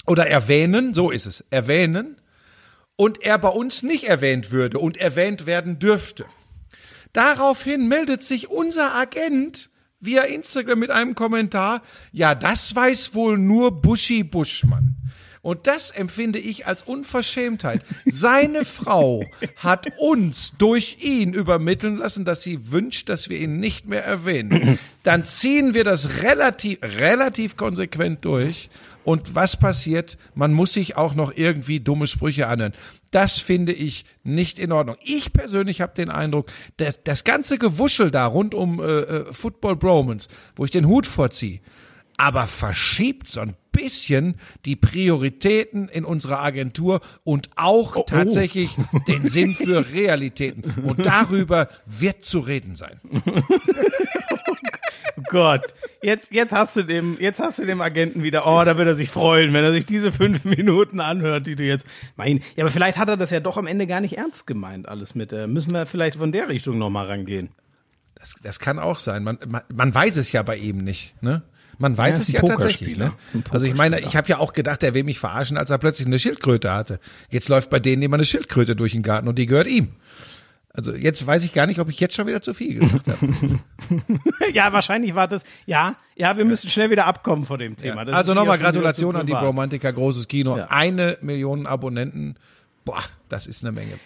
[0.06, 2.16] oder erwähnen, so ist es, erwähnen
[2.96, 6.24] und er bei uns nicht erwähnt würde und erwähnt werden dürfte.
[7.12, 13.80] Daraufhin meldet sich unser Agent via Instagram mit einem Kommentar, ja, das weiß wohl nur
[13.82, 14.96] Buschi Buschmann.
[15.42, 17.84] Und das empfinde ich als Unverschämtheit.
[18.06, 19.24] Seine Frau
[19.56, 24.78] hat uns durch ihn übermitteln lassen, dass sie wünscht, dass wir ihn nicht mehr erwähnen.
[25.02, 28.70] Dann ziehen wir das relativ, relativ konsequent durch.
[29.04, 30.16] Und was passiert?
[30.34, 32.74] Man muss sich auch noch irgendwie dumme Sprüche anhören.
[33.10, 34.96] Das finde ich nicht in Ordnung.
[35.04, 39.76] Ich persönlich habe den Eindruck, dass das ganze Gewuschel da rund um äh, äh, Football
[39.76, 41.60] Bromance, wo ich den Hut vorziehe,
[42.16, 48.76] aber verschiebt so ein bisschen die Prioritäten in unserer Agentur und auch tatsächlich
[49.08, 50.82] den Sinn für Realitäten.
[50.82, 53.00] Und darüber wird zu reden sein.
[54.34, 54.54] Oh
[55.32, 55.74] Gott.
[56.02, 58.94] Jetzt, jetzt hast du dem, jetzt hast du dem Agenten wieder, oh, da wird er
[58.94, 62.70] sich freuen, wenn er sich diese fünf Minuten anhört, die du jetzt, mein, ja, aber
[62.70, 65.46] vielleicht hat er das ja doch am Ende gar nicht ernst gemeint, alles mit, äh,
[65.46, 67.48] müssen wir vielleicht von der Richtung nochmal rangehen.
[68.14, 69.24] Das, das kann auch sein.
[69.24, 71.14] Man, man, man weiß es ja bei ihm nicht.
[71.22, 71.42] Ne?
[71.78, 72.98] Man weiß Ja, es ja tatsächlich.
[72.98, 73.14] Ne?
[73.50, 76.06] Also ich meine, ich habe ja auch gedacht, er will mich verarschen, als er plötzlich
[76.06, 77.00] eine Schildkröte hatte.
[77.30, 79.88] Jetzt läuft bei denen immer eine Schildkröte durch den Garten und die gehört ihm.
[80.74, 83.60] Also jetzt weiß ich gar nicht, ob ich jetzt schon wieder zu viel gesagt habe.
[84.54, 88.06] ja, wahrscheinlich war das, ja, ja, wir müssen schnell wieder abkommen von dem Thema.
[88.06, 89.32] Das also nochmal ja Gratulation an die.
[89.32, 90.56] Bromantiker, großes Kino.
[90.56, 90.68] Ja.
[90.70, 92.36] Eine Million Abonnenten.
[92.86, 93.98] Boah, das ist eine Menge.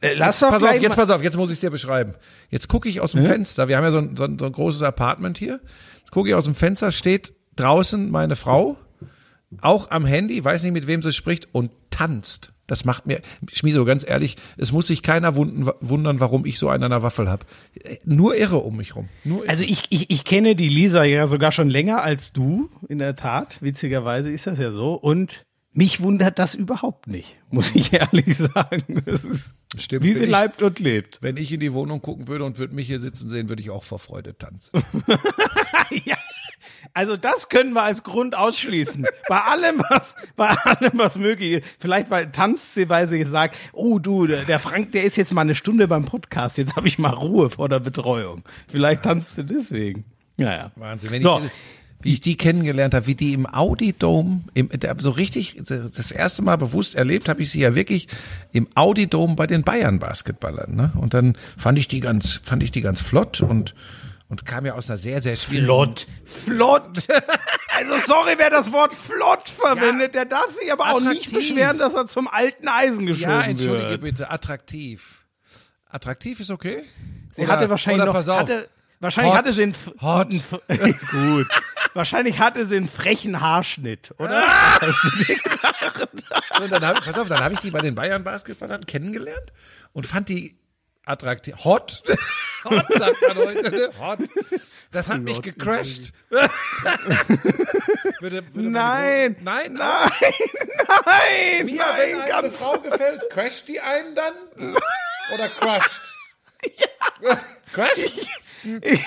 [0.00, 2.14] Äh, lass doch Pass auf, jetzt pass auf, jetzt muss ich es dir beschreiben.
[2.50, 4.52] Jetzt gucke ich aus dem Fenster, wir haben ja so ein, so, ein, so ein
[4.52, 5.60] großes Apartment hier.
[5.98, 8.76] Jetzt gucke ich aus dem Fenster, steht draußen meine Frau,
[9.60, 12.52] auch am Handy, weiß nicht mit wem sie spricht und tanzt.
[12.66, 13.20] Das macht mir,
[13.52, 17.30] Schmieso, ganz ehrlich, es muss sich keiner wundern, warum ich so einen an der Waffel
[17.30, 17.46] habe.
[18.04, 19.08] Nur irre um mich rum.
[19.46, 23.16] Also ich, ich, ich kenne die Lisa ja sogar schon länger als du, in der
[23.16, 23.62] Tat.
[23.62, 24.94] Witzigerweise ist das ja so.
[24.94, 25.45] Und
[25.76, 29.02] mich wundert das überhaupt nicht, muss ich ehrlich sagen.
[29.06, 31.18] Das ist, Stimmt, wie sie ich- leibt und lebt.
[31.22, 33.70] Wenn ich in die Wohnung gucken würde und würde mich hier sitzen sehen, würde ich
[33.70, 34.82] auch vor Freude tanzen.
[36.04, 36.16] ja.
[36.94, 39.06] Also das können wir als Grund ausschließen.
[39.28, 41.66] bei allem, was, bei allem, was möglich ist.
[41.78, 45.32] Vielleicht weil tanzt sie, weil sie sagt, oh du, der der Frank, der ist jetzt
[45.32, 46.56] mal eine Stunde beim Podcast.
[46.58, 48.44] Jetzt habe ich mal Ruhe vor der Betreuung.
[48.68, 50.04] Vielleicht tanzt sie deswegen.
[50.38, 50.70] Naja.
[50.76, 51.10] Wahnsinn.
[51.10, 51.38] Wenn So.
[51.44, 51.50] ich,
[52.02, 56.42] wie ich die kennengelernt habe, wie die im Audi Dome, im, so richtig, das erste
[56.42, 58.08] Mal bewusst erlebt habe ich sie ja wirklich
[58.52, 60.74] im Audi Dome bei den Bayern Basketballern.
[60.76, 60.92] Ne?
[60.96, 63.74] Und dann fand ich die ganz, fand ich die ganz flott und
[64.28, 65.66] und kam ja aus einer sehr, sehr schwierigen.
[65.66, 66.06] Flott.
[66.24, 67.06] Flott.
[67.78, 71.32] Also sorry, wer das Wort flott verwendet, der darf sich aber auch nicht Attraktiv.
[71.34, 74.00] beschweren, dass er zum alten Eisen geschoben Ja, entschuldige wird.
[74.00, 75.26] bitte, attraktiv.
[75.90, 76.84] Attraktiv ist okay?
[77.32, 78.68] Sie Oder- hatte wahrscheinlich noch, hatte,
[79.00, 79.38] wahrscheinlich Hot.
[79.38, 80.28] hatte sie einen, Hot.
[80.68, 81.48] einen gut.
[81.94, 84.44] wahrscheinlich hatte sie einen frechen Haarschnitt, oder?
[86.60, 89.52] Und dann hab, pass auf, dann habe ich die bei den Bayern Basketballern kennengelernt
[89.92, 90.56] und fand die
[91.04, 91.54] attraktiv.
[91.64, 92.02] Hot.
[92.64, 93.70] Hot, sagt man heute.
[93.70, 93.90] Ne?
[93.98, 94.18] Hot.
[94.90, 96.12] Das hat mich gecrashed.
[98.20, 99.36] würde, würde Nein.
[99.40, 104.34] Nein, Nein, nein, Mir, nein, wenn eine ganz Frau gefällt, crasht die einen dann?
[105.34, 106.00] Oder crushed?
[107.72, 108.26] Crashed?
[108.66, 109.00] Nein,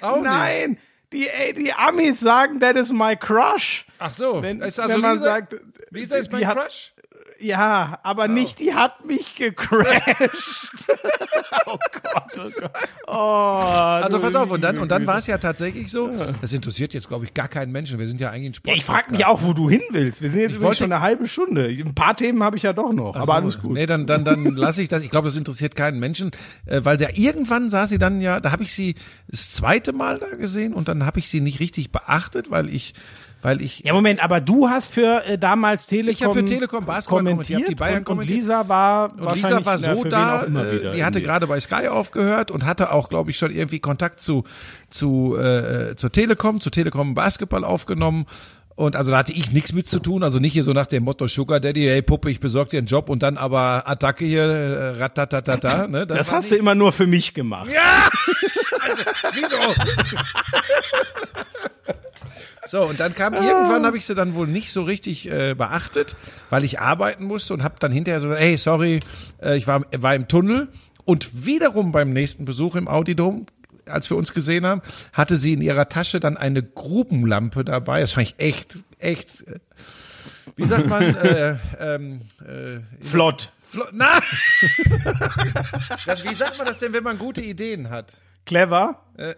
[0.00, 0.24] Auch nicht.
[0.24, 0.78] nein.
[1.12, 3.84] Die, ey, die Amis sagen, that is my crush.
[3.98, 4.40] Ach so.
[4.42, 5.56] Wenn- ist also wenn man Lisa, sagt,
[5.90, 6.92] Lisa ist die mein hat- Crush?
[7.42, 10.70] Ja, aber nicht, die hat mich gecrashed.
[11.66, 12.70] oh Gott, oh Gott.
[13.06, 16.92] Oh, Also pass auf, und dann, und dann war es ja tatsächlich so, das interessiert
[16.94, 17.98] jetzt, glaube ich, gar keinen Menschen.
[17.98, 18.74] Wir sind ja eigentlich ein Sport.
[18.74, 20.20] Ja, ich frage mich auch, wo du hin willst.
[20.22, 21.66] Wir sind jetzt wollte- schon eine halbe Stunde.
[21.66, 23.72] Ein paar Themen habe ich ja doch noch, aber alles gut.
[23.72, 25.02] Nee, dann, dann, dann lasse ich das.
[25.02, 26.30] Ich glaube, das interessiert keinen Menschen,
[26.66, 28.96] äh, weil der irgendwann saß sie dann ja, da habe ich sie
[29.28, 32.94] das zweite Mal da gesehen und dann habe ich sie nicht richtig beachtet, weil ich,
[33.42, 36.84] weil ich Ja, Moment, aber du hast für äh, damals Telekom Ich hab für Telekom
[36.84, 38.38] Basketball kommentiert, die Bayern und, und kommentiert.
[38.38, 41.88] Lisa war Und Lisa war na, so wen da, äh, die hatte gerade bei Sky
[41.88, 44.44] aufgehört und hatte auch, glaube ich, schon irgendwie Kontakt zu,
[44.90, 48.26] zu äh, zur Telekom, zu Telekom Basketball aufgenommen.
[48.76, 51.04] Und also da hatte ich nichts mit zu tun, also nicht hier so nach dem
[51.04, 54.42] Motto Sugar Daddy, hey Puppe, ich besorg dir einen Job und dann aber Attacke hier,
[54.42, 55.86] äh, ratatatata.
[55.86, 56.06] Ne?
[56.06, 57.68] Das war hast du immer nur für mich gemacht.
[58.80, 59.02] also,
[59.34, 59.56] wieso?
[62.66, 66.16] So, und dann kam irgendwann, habe ich sie dann wohl nicht so richtig äh, beachtet,
[66.50, 69.00] weil ich arbeiten musste und habe dann hinterher so, hey, sorry,
[69.42, 70.68] äh, ich war, war im Tunnel.
[71.04, 73.46] Und wiederum beim nächsten Besuch im Audidom,
[73.86, 78.00] als wir uns gesehen haben, hatte sie in ihrer Tasche dann eine Grubenlampe dabei.
[78.00, 79.58] Das fand ich echt, echt, äh,
[80.56, 83.52] wie sagt man, äh, ähm, äh, Flott.
[83.68, 84.20] Flo na!
[86.04, 88.14] das, wie sagt man das denn, wenn man gute Ideen hat?
[88.44, 89.00] Clever.
[89.16, 89.36] Äh,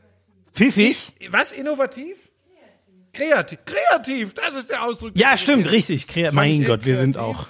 [0.54, 1.12] Pfiffig.
[1.30, 1.52] Was?
[1.52, 2.16] Innovativ?
[3.12, 3.58] Kreativ.
[3.64, 5.12] Kreativ, das ist der Ausdruck.
[5.14, 6.08] Ja, stimmt, richtig.
[6.08, 7.46] Krea mein Gott, echt wir sind auch.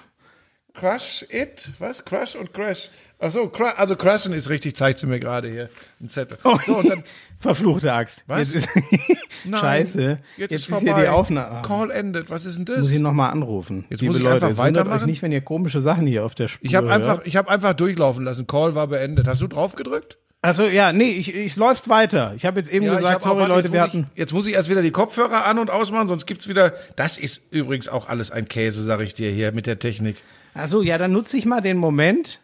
[0.75, 1.69] Crush it?
[1.79, 2.05] Was?
[2.05, 2.89] Crush und Crash.
[3.19, 5.69] Ach so, cru also crushen ist richtig, zeigt sie mir gerade hier.
[6.01, 6.39] Ein Zettel.
[6.67, 7.05] So, und dann,
[7.39, 8.25] Verfluchte Axt.
[8.27, 8.53] Was?
[8.53, 8.69] Jetzt ist,
[9.45, 10.03] nein, Scheiße.
[10.37, 11.63] Jetzt, Jetzt, ist, ist hier die Aufnahme.
[11.63, 12.31] Call ended.
[12.31, 12.79] Was ist denn das?
[12.79, 13.85] Muss ich nochmal anrufen.
[13.91, 15.01] Jetzt Liebe muss ich Leute, einfach weitermachen?
[15.01, 17.51] euch nicht, wenn ihr komische Sachen hier auf der Spur ich habe einfach, ich habe
[17.51, 18.47] einfach durchlaufen lassen.
[18.47, 19.29] Call war beendet.
[19.29, 20.19] Hast du drauf gedrückt?
[20.45, 22.33] Also ja, nee, ich, ich läuft weiter.
[22.37, 24.07] Ich habe jetzt eben ich gesagt, sorry Leute, jetzt wir muss hatten.
[24.13, 26.75] Ich, jetzt muss ich erst wieder die Kopfhörer an und ausmachen, sonst gibt's wieder.
[26.97, 30.17] Das ist übrigens auch alles ein Käse, sag ich dir hier mit der Technik.
[30.53, 32.41] Also ja, dann nutze ich mal den Moment.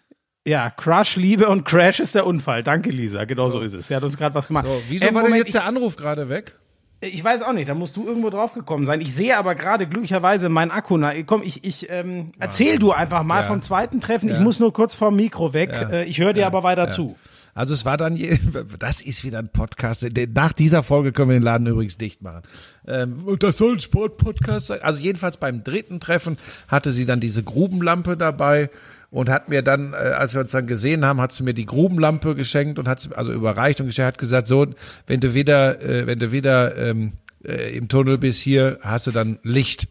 [0.47, 2.63] Ja, Crush, Liebe und Crash ist der Unfall.
[2.63, 3.25] Danke, Lisa.
[3.25, 3.89] Genau so ist es.
[3.89, 4.65] Sie hat uns gerade was gemacht.
[4.67, 6.55] So, wieso Äh, war denn Moment, jetzt der Anruf gerade weg?
[7.01, 9.01] ich, ich weiß auch nicht, da musst du irgendwo drauf gekommen sein.
[9.01, 10.97] Ich sehe aber gerade glücklicherweise mein Akku.
[10.97, 13.47] Na, komm, ich, ich ähm, erzähl du einfach mal Ja.
[13.49, 14.31] vom zweiten Treffen.
[14.31, 15.71] Ich muss nur kurz vom Mikro weg.
[15.75, 15.89] Ja.
[15.91, 17.17] Äh, ich höre dir aber weiter zu.
[17.59, 18.17] Also es war dann,
[18.79, 20.07] das ist wieder ein Podcast.
[20.33, 22.43] Nach dieser Folge können wir den Laden übrigens dicht machen.
[22.87, 24.81] Ähm, und das soll ein Sport-Podcast sein.
[24.83, 28.71] Also jedenfalls beim dritten Treffen hatte sie dann diese Grubenlampe dabei
[29.11, 31.67] und hat mir dann, äh, als wir uns dann gesehen haben, hat sie mir die
[31.67, 34.69] Grubenlampe geschenkt und hat sie, also überreicht und geschenkt, hat gesagt, so,
[35.09, 39.11] wenn du wieder, äh, wenn du wieder ähm, äh, im Tunnel bist hier, hast du
[39.11, 39.89] dann Licht.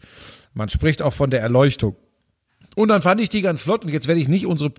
[0.54, 1.98] Man spricht auch von der Erleuchtung.
[2.78, 4.72] Und dann fand ich die ganz flott und jetzt werde ich nicht unsere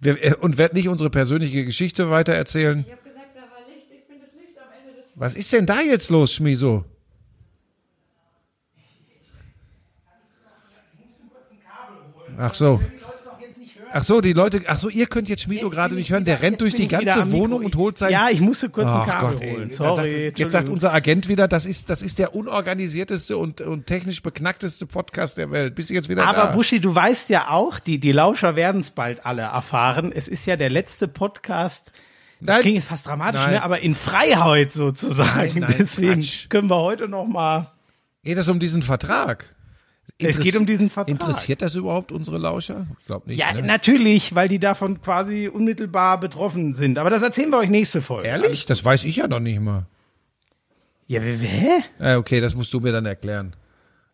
[0.00, 2.84] wir, äh, und werde nicht unsere persönliche Geschichte weiter erzählen.
[2.86, 3.86] Ich habe gesagt, da war Licht.
[3.90, 6.84] Ich bin das Licht am Ende des Was ist denn da jetzt los, Schmiso?
[12.36, 12.80] Ach so.
[13.96, 16.24] Ach so, die Leute, ach so, ihr könnt jetzt Schmiso gerade nicht hören.
[16.24, 18.10] Der rennt durch die ganze Wohnung und holt sein.
[18.10, 19.54] Ja, ich musste kurz ein Ach Kabel Gott, ey.
[19.54, 19.70] holen.
[19.70, 20.24] Sorry.
[20.26, 24.20] sagt, jetzt sagt unser Agent wieder, das ist, das ist der unorganisierteste und, und technisch
[24.20, 25.76] beknackteste Podcast der Welt.
[25.76, 26.46] Bist du jetzt wieder Aber da?
[26.46, 30.10] Buschi, du weißt ja auch, die, die Lauscher werden es bald alle erfahren.
[30.10, 31.92] Es ist ja der letzte Podcast.
[32.40, 32.60] Das Nein.
[32.62, 33.52] klingt jetzt fast dramatisch, Nein.
[33.52, 33.62] ne?
[33.62, 35.60] aber in Freiheit sozusagen.
[35.60, 36.48] Nein, Deswegen Quatsch.
[36.48, 37.70] können wir heute noch mal.
[38.24, 39.53] Geht es um diesen Vertrag?
[40.18, 41.10] Es geht um diesen Vertrag.
[41.10, 42.86] Interessiert das überhaupt unsere Lauscher?
[43.00, 43.38] Ich glaube nicht.
[43.38, 43.62] Ja, ne?
[43.62, 46.98] natürlich, weil die davon quasi unmittelbar betroffen sind.
[46.98, 48.28] Aber das erzählen wir euch nächste Folge.
[48.28, 48.64] Ehrlich?
[48.66, 49.86] Das weiß ich ja noch nicht mal.
[51.06, 51.82] Ja, hä?
[51.98, 53.54] Äh, okay, das musst du mir dann erklären.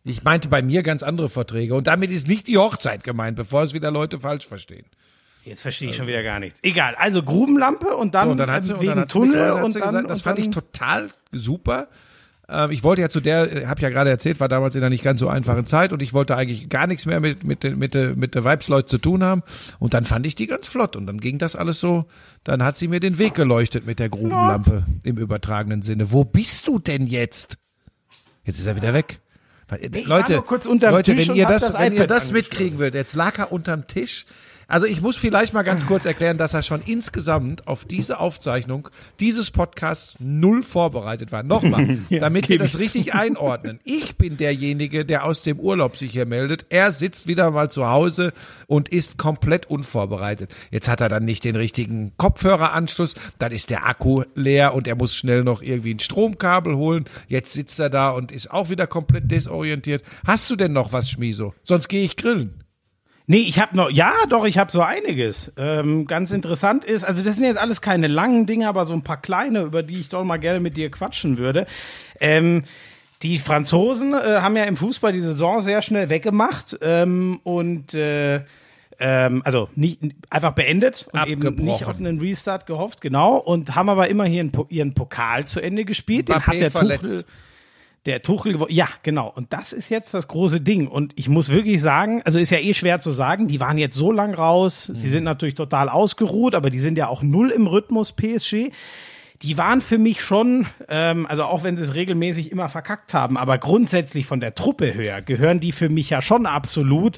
[0.03, 3.63] Ich meinte bei mir ganz andere Verträge und damit ist nicht die Hochzeit gemeint, bevor
[3.63, 4.85] es wieder Leute falsch verstehen.
[5.43, 6.59] Jetzt verstehe ich schon wieder gar nichts.
[6.63, 9.51] Egal, also Grubenlampe und dann, So, und dann hat sie, ähm, und wegen dann Tunnel
[9.51, 11.87] und dann, gesagt, das fand ich total super.
[12.51, 15.03] Ähm, ich wollte ja zu der, habe ja gerade erzählt, war damals in einer nicht
[15.03, 17.93] ganz so einfachen Zeit und ich wollte eigentlich gar nichts mehr mit mit den- mit
[18.15, 19.43] mit der Vibes-Leute zu tun haben
[19.79, 22.05] und dann fand ich die ganz flott und dann ging das alles so.
[22.43, 26.11] Dann hat sie mir den Weg geleuchtet mit der Grubenlampe im übertragenen Sinne.
[26.11, 27.57] Wo bist du denn jetzt?
[28.43, 29.19] Jetzt ist er wieder weg.
[29.67, 30.33] War Leute,
[30.91, 34.25] Leute, wenn ihr das, wenn ihr das mitkriegen würdet, jetzt lag er unterm Tisch.
[34.71, 38.87] Also ich muss vielleicht mal ganz kurz erklären, dass er schon insgesamt auf diese Aufzeichnung
[39.19, 41.43] dieses Podcasts null vorbereitet war.
[41.43, 43.81] Nochmal, damit wir das ich richtig einordnen.
[43.83, 46.67] Ich bin derjenige, der aus dem Urlaub sich hier meldet.
[46.69, 48.31] Er sitzt wieder mal zu Hause
[48.65, 50.55] und ist komplett unvorbereitet.
[50.69, 54.95] Jetzt hat er dann nicht den richtigen Kopfhöreranschluss, dann ist der Akku leer und er
[54.95, 57.03] muss schnell noch irgendwie ein Stromkabel holen.
[57.27, 60.01] Jetzt sitzt er da und ist auch wieder komplett desorientiert.
[60.25, 61.53] Hast du denn noch was, Schmiso?
[61.65, 62.61] Sonst gehe ich grillen.
[63.27, 65.51] Nee, ich habe noch, ja, doch, ich habe so einiges.
[65.57, 69.03] Ähm, ganz interessant ist, also das sind jetzt alles keine langen Dinge, aber so ein
[69.03, 71.65] paar kleine, über die ich doch mal gerne mit dir quatschen würde.
[72.19, 72.63] Ähm,
[73.23, 78.41] Die Franzosen äh, haben ja im Fußball die Saison sehr schnell weggemacht ähm, und äh,
[78.99, 79.99] ähm, also nicht,
[80.31, 83.37] einfach beendet und eben nicht auf einen Restart gehofft, genau.
[83.37, 86.29] Und haben aber immer hier ihren Pokal zu Ende gespielt.
[86.29, 87.03] Den Mbappé hat der verletzt.
[87.03, 87.25] Tuchel,
[88.05, 88.73] der Tuchel gewonnen.
[88.73, 89.31] Ja, genau.
[89.33, 90.87] Und das ist jetzt das große Ding.
[90.87, 93.95] Und ich muss wirklich sagen, also ist ja eh schwer zu sagen, die waren jetzt
[93.95, 94.91] so lang raus.
[94.93, 95.11] Sie Mhm.
[95.11, 98.71] sind natürlich total ausgeruht, aber die sind ja auch null im Rhythmus PSG
[99.43, 103.37] die waren für mich schon, ähm, also auch wenn sie es regelmäßig immer verkackt haben,
[103.37, 107.17] aber grundsätzlich von der Truppe her gehören die für mich ja schon absolut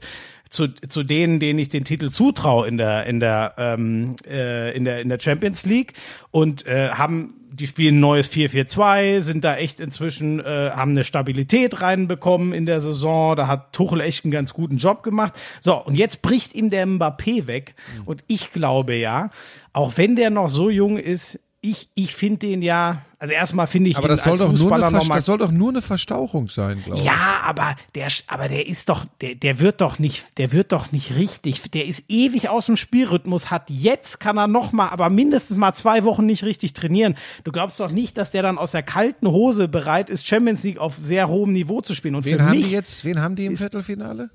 [0.49, 4.85] zu, zu denen, denen ich den Titel zutraue in der in der ähm, äh, in
[4.85, 5.95] der in der Champions League
[6.31, 11.03] und äh, haben die spielen ein neues 4-4-2, sind da echt inzwischen, äh, haben eine
[11.03, 13.35] Stabilität reinbekommen in der Saison.
[13.35, 15.33] Da hat Tuchel echt einen ganz guten Job gemacht.
[15.61, 17.75] So, und jetzt bricht ihm der Mbappé weg.
[18.05, 19.29] Und ich glaube ja,
[19.71, 23.89] auch wenn der noch so jung ist, ich, ich finde den ja, also erstmal finde
[23.89, 25.81] ich Aber das soll, als doch nur Fußballer eine, Versta- das soll doch nur eine
[25.81, 27.05] Verstauchung sein, glaube ich.
[27.05, 30.91] ja, aber der, aber der ist doch, der, der wird doch nicht, der wird doch
[30.91, 31.61] nicht richtig.
[31.71, 35.71] Der ist ewig aus dem Spielrhythmus, hat jetzt kann er noch mal, aber mindestens mal
[35.73, 37.15] zwei Wochen nicht richtig trainieren.
[37.45, 40.77] Du glaubst doch nicht, dass der dann aus der kalten Hose bereit ist, Champions League
[40.77, 42.15] auf sehr hohem Niveau zu spielen.
[42.15, 43.05] Und Wen für haben mich, die jetzt?
[43.05, 44.31] Wen haben die im Viertelfinale?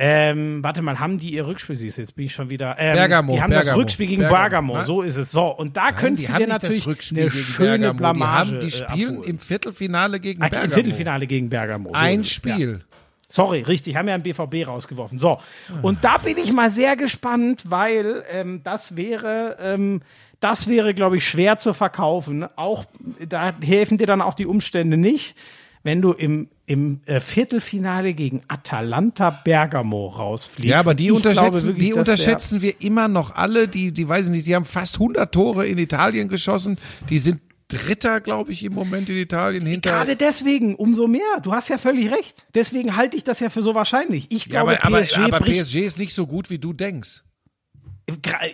[0.00, 1.74] Ähm, warte mal, haben die ihr Rückspiel?
[1.74, 2.76] Siehst du, jetzt bin ich schon wieder.
[2.78, 5.32] Ähm, Bergamo, Die haben das Bergamo, Rückspiel gegen Bergamo, Bergamo, so ist es.
[5.32, 7.98] So, und da du haben dir natürlich das eine schöne Bergamo.
[7.98, 9.30] Blamage Die, haben, die äh, spielen abholen.
[9.30, 10.64] im Viertelfinale gegen Bergamo.
[10.64, 11.88] Im Viertelfinale gegen Bergamo.
[11.90, 12.54] So Ein es, ja.
[12.54, 12.80] Spiel.
[13.28, 15.18] Sorry, richtig, haben ja einen BVB rausgeworfen.
[15.18, 15.38] So,
[15.82, 20.00] und da bin ich mal sehr gespannt, weil ähm, das wäre, ähm,
[20.40, 22.46] das wäre, glaube ich, schwer zu verkaufen.
[22.56, 22.86] Auch
[23.28, 25.34] da helfen dir dann auch die Umstände nicht,
[25.82, 30.70] wenn du im im äh, Viertelfinale gegen Atalanta Bergamo rausfliegst.
[30.70, 33.68] Ja, aber die ich unterschätzen, wirklich, die unterschätzen wir immer noch alle.
[33.68, 36.76] Die, die weiß ich nicht, die haben fast 100 Tore in Italien geschossen.
[37.08, 39.90] Die sind Dritter, glaube ich, im Moment in Italien hinter.
[39.90, 41.40] Gerade deswegen, umso mehr.
[41.42, 42.46] Du hast ja völlig recht.
[42.54, 44.30] Deswegen halte ich das ja für so wahrscheinlich.
[44.30, 46.72] Ich ja, glaube, aber, aber, PSG aber bricht PSG ist nicht so gut, wie du
[46.72, 47.24] denkst.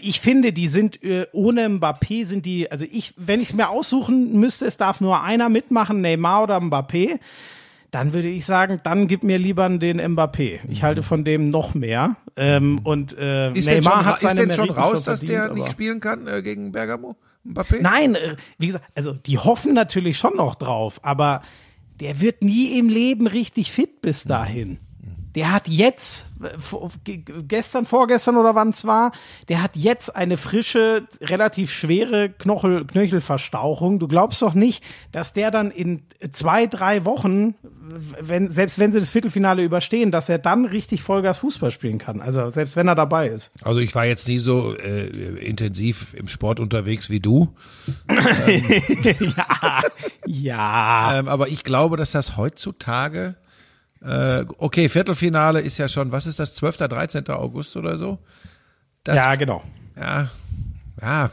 [0.01, 3.69] Ich finde, die sind äh, ohne Mbappé sind die, also ich, wenn ich es mir
[3.69, 7.21] aussuchen müsste, es darf nur einer mitmachen, Neymar oder Mbappé,
[7.93, 10.59] dann würde ich sagen, dann gib mir lieber den Mbappé.
[10.69, 12.17] Ich halte von dem noch mehr.
[12.37, 15.55] Ähm, und äh, Ist Neymar schon, hat ist seine denn schon raus, dass verdient, der
[15.55, 17.15] nicht spielen kann äh, gegen Bergamo?
[17.47, 17.81] Mbappé?
[17.81, 21.43] Nein, äh, wie gesagt, also die hoffen natürlich schon noch drauf, aber
[22.01, 24.79] der wird nie im Leben richtig fit bis dahin.
[25.35, 26.27] Der hat jetzt,
[27.49, 29.13] gestern, vorgestern oder wann es war,
[29.49, 33.99] der hat jetzt eine frische, relativ schwere Knochel, Knöchelverstauchung.
[33.99, 37.55] Du glaubst doch nicht, dass der dann in zwei, drei Wochen,
[38.21, 42.21] wenn, selbst wenn sie das Viertelfinale überstehen, dass er dann richtig Vollgas Fußball spielen kann.
[42.21, 43.53] Also selbst wenn er dabei ist.
[43.63, 45.07] Also ich war jetzt nie so äh,
[45.45, 47.49] intensiv im Sport unterwegs wie du.
[50.27, 51.19] Ja.
[51.19, 53.37] Ähm, aber ich glaube, dass das heutzutage,
[54.05, 57.29] äh, okay, Viertelfinale ist ja schon, was ist das, 12., 13.
[57.29, 58.19] August oder so?
[59.05, 59.63] Das, ja, genau.
[59.97, 60.31] Ja,
[61.01, 61.31] ja,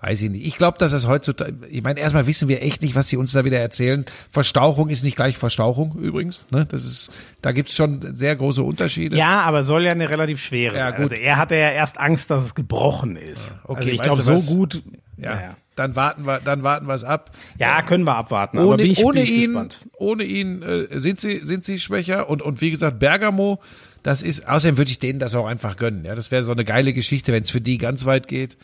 [0.00, 0.46] weiß ich nicht.
[0.46, 3.32] Ich glaube, dass das heutzutage, ich meine, erstmal wissen wir echt nicht, was sie uns
[3.32, 4.04] da wieder erzählen.
[4.30, 6.46] Verstauchung ist nicht gleich Verstauchung übrigens.
[6.50, 6.66] Ne?
[6.66, 9.16] Das ist, da gibt's schon sehr große Unterschiede.
[9.16, 11.02] Ja, aber soll ja eine relativ schwere Ja, sein.
[11.02, 11.12] gut.
[11.12, 13.40] Also er hatte ja erst Angst, dass es gebrochen ist.
[13.64, 14.82] okay, also ich glaube, so gut.
[15.16, 17.30] Ja, Ja, dann warten wir, dann warten wir es ab.
[17.58, 18.58] ja, können wir abwarten.
[18.58, 19.86] aber Ohne, ich, ohne ihn, gespannt.
[19.96, 23.60] ohne ihn äh, sind sie sind sie schwächer und und wie gesagt Bergamo,
[24.02, 26.04] das ist außerdem würde ich denen das auch einfach gönnen.
[26.04, 28.56] Ja, das wäre so eine geile Geschichte, wenn es für die ganz weit geht.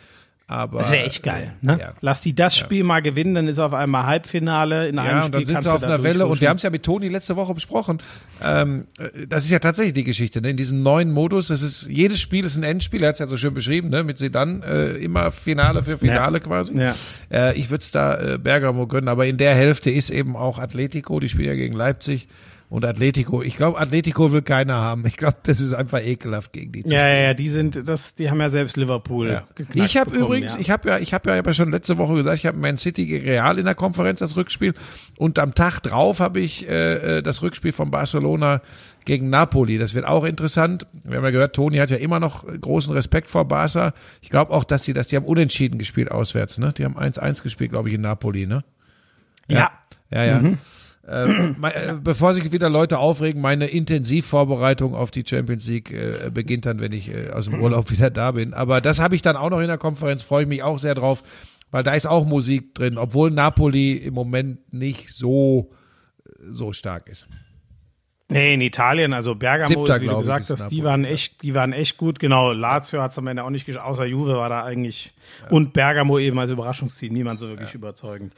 [0.50, 1.52] Aber Das wäre echt geil.
[1.60, 1.76] Ne?
[1.78, 1.92] Ja.
[2.00, 5.26] Lass die das Spiel mal gewinnen, dann ist auf einmal Halbfinale in einem Ja, Spiel.
[5.26, 7.36] und dann sind sie auf einer Welle und wir haben es ja mit Toni letzte
[7.36, 7.98] Woche besprochen.
[8.42, 10.48] Ähm, äh, das ist ja tatsächlich die Geschichte, ne?
[10.48, 11.48] in diesem neuen Modus.
[11.48, 13.02] Das ist jedes Spiel ist ein Endspiel.
[13.02, 14.02] Er hat es ja so schön beschrieben, ne?
[14.04, 16.42] mit Sedan äh, immer Finale für Finale Ja.
[16.42, 16.80] quasi.
[16.80, 16.94] Ja.
[17.30, 20.58] Äh, ich würde es da äh, Bergamo gönnen, aber in der Hälfte ist eben auch
[20.58, 21.20] Atletico.
[21.20, 22.26] Die spielen ja gegen Leipzig.
[22.70, 25.06] Und Atletico, ich glaube, Atletico will keiner haben.
[25.06, 28.14] Ich glaube, das ist einfach ekelhaft gegen die zu Ja, ja, ja, die sind, das,
[28.14, 29.30] die haben ja selbst Liverpool.
[29.30, 29.44] Ja.
[29.72, 30.60] Ich habe übrigens, ja.
[30.60, 33.06] ich habe ja, ich habe ja aber schon letzte Woche gesagt, ich habe Man City
[33.06, 34.74] gegen Real in der Konferenz das Rückspiel
[35.16, 38.60] und am Tag drauf habe ich äh, äh, das Rückspiel von Barcelona
[39.06, 39.78] gegen Napoli.
[39.78, 40.86] Das wird auch interessant.
[41.04, 43.94] Wir haben ja gehört, Toni hat ja immer noch großen Respekt vor Barca.
[44.20, 46.74] Ich glaube auch, dass sie das, die haben unentschieden gespielt auswärts, ne?
[46.76, 48.62] Die haben 1-1 gespielt, glaube ich, in Napoli, ne?
[49.48, 49.70] ja.
[50.10, 50.40] Ja, ja.
[51.12, 51.26] Äh,
[51.58, 56.66] me- äh, bevor sich wieder Leute aufregen, meine Intensivvorbereitung auf die Champions League äh, beginnt
[56.66, 58.52] dann, wenn ich äh, aus dem Urlaub wieder da bin.
[58.52, 60.94] Aber das habe ich dann auch noch in der Konferenz, freue ich mich auch sehr
[60.94, 61.22] drauf,
[61.70, 65.70] weil da ist auch Musik drin, obwohl Napoli im Moment nicht so
[66.50, 67.26] so stark ist.
[68.30, 71.10] Nee, in Italien, also Bergamo Siebter, ist, wie du gesagt hast, die waren ja.
[71.10, 72.18] echt, die waren echt gut.
[72.18, 75.14] Genau, Lazio hat es am Ende auch nicht geschafft, außer Juve war da eigentlich
[75.48, 78.34] und Bergamo eben als Überraschungsteam niemand so wirklich überzeugend.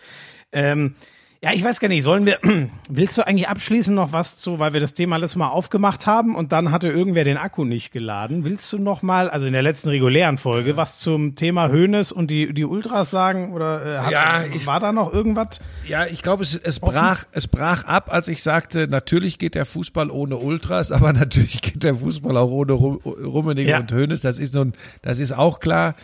[0.52, 0.94] Ähm,
[1.42, 2.38] Ja, ich weiß gar nicht, sollen wir,
[2.90, 6.36] willst du eigentlich abschließend noch was zu, weil wir das Thema alles mal aufgemacht haben
[6.36, 8.44] und dann hatte irgendwer den Akku nicht geladen.
[8.44, 12.30] Willst du noch mal, also in der letzten regulären Folge, was zum Thema Hönes und
[12.30, 15.60] die, die Ultras sagen oder äh, hat, Ja, ich- war da noch irgendwas?
[15.88, 19.64] Ja, ich glaube, es, es brach, es brach ab, als ich sagte, natürlich geht der
[19.64, 23.78] Fußball ohne Ultras, aber natürlich geht der Fußball auch ohne Rum- Rummenigge Ja.
[23.78, 24.20] und Hoeneß.
[24.20, 25.94] Das ist nun, das ist auch klar.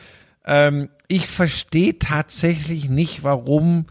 [0.47, 3.85] Ähm, ich verstehe tatsächlich nicht, warum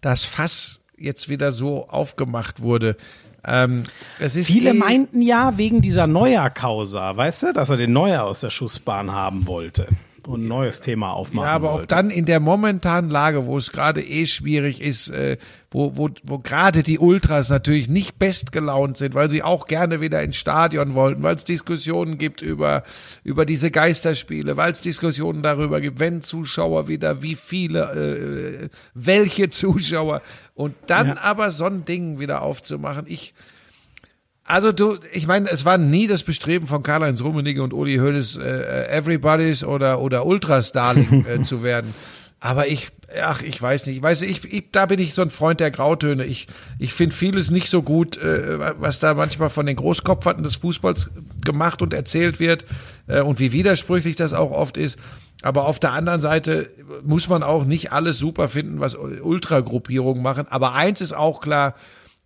[0.00, 2.96] das Fass jetzt wieder so aufgemacht wurde.
[3.44, 3.82] Ähm,
[4.18, 8.50] Viele eh- meinten ja wegen dieser Neuer-Causa, weißt du, dass er den Neuer aus der
[8.50, 9.88] Schussbahn haben wollte
[10.26, 11.82] und ein neues Thema aufmachen Ja, aber wollte.
[11.82, 15.36] ob dann in der momentanen Lage, wo es gerade eh schwierig ist, äh,
[15.70, 20.22] wo, wo, wo gerade die Ultras natürlich nicht bestgelaunt sind, weil sie auch gerne wieder
[20.22, 22.84] ins Stadion wollten, weil es Diskussionen gibt über,
[23.24, 29.50] über diese Geisterspiele, weil es Diskussionen darüber gibt, wenn Zuschauer wieder, wie viele, äh, welche
[29.50, 30.22] Zuschauer
[30.54, 31.18] und dann Ja.
[31.22, 33.04] aber so ein Ding wieder aufzumachen.
[33.08, 33.34] Ich,
[34.44, 38.36] also du, ich meine, es war nie das Bestreben von Karl-Heinz Rummenigge und Uli Hoeneß,
[38.36, 41.94] äh, Everybody's oder, oder Ultras-Darling äh, zu werden.
[42.40, 42.88] Aber ich,
[43.22, 43.98] ach, ich weiß nicht.
[43.98, 46.24] Ich weiß, ich, ich, da bin ich so ein Freund der Grautöne.
[46.24, 46.48] Ich,
[46.80, 51.12] ich finde vieles nicht so gut, äh, was da manchmal von den Großkopferten des Fußballs
[51.44, 52.64] gemacht und erzählt wird
[53.06, 54.98] äh, und wie widersprüchlich das auch oft ist.
[55.42, 56.68] Aber auf der anderen Seite
[57.04, 60.46] muss man auch nicht alles super finden, was Ultragruppierungen machen.
[60.48, 61.76] Aber eins ist auch klar,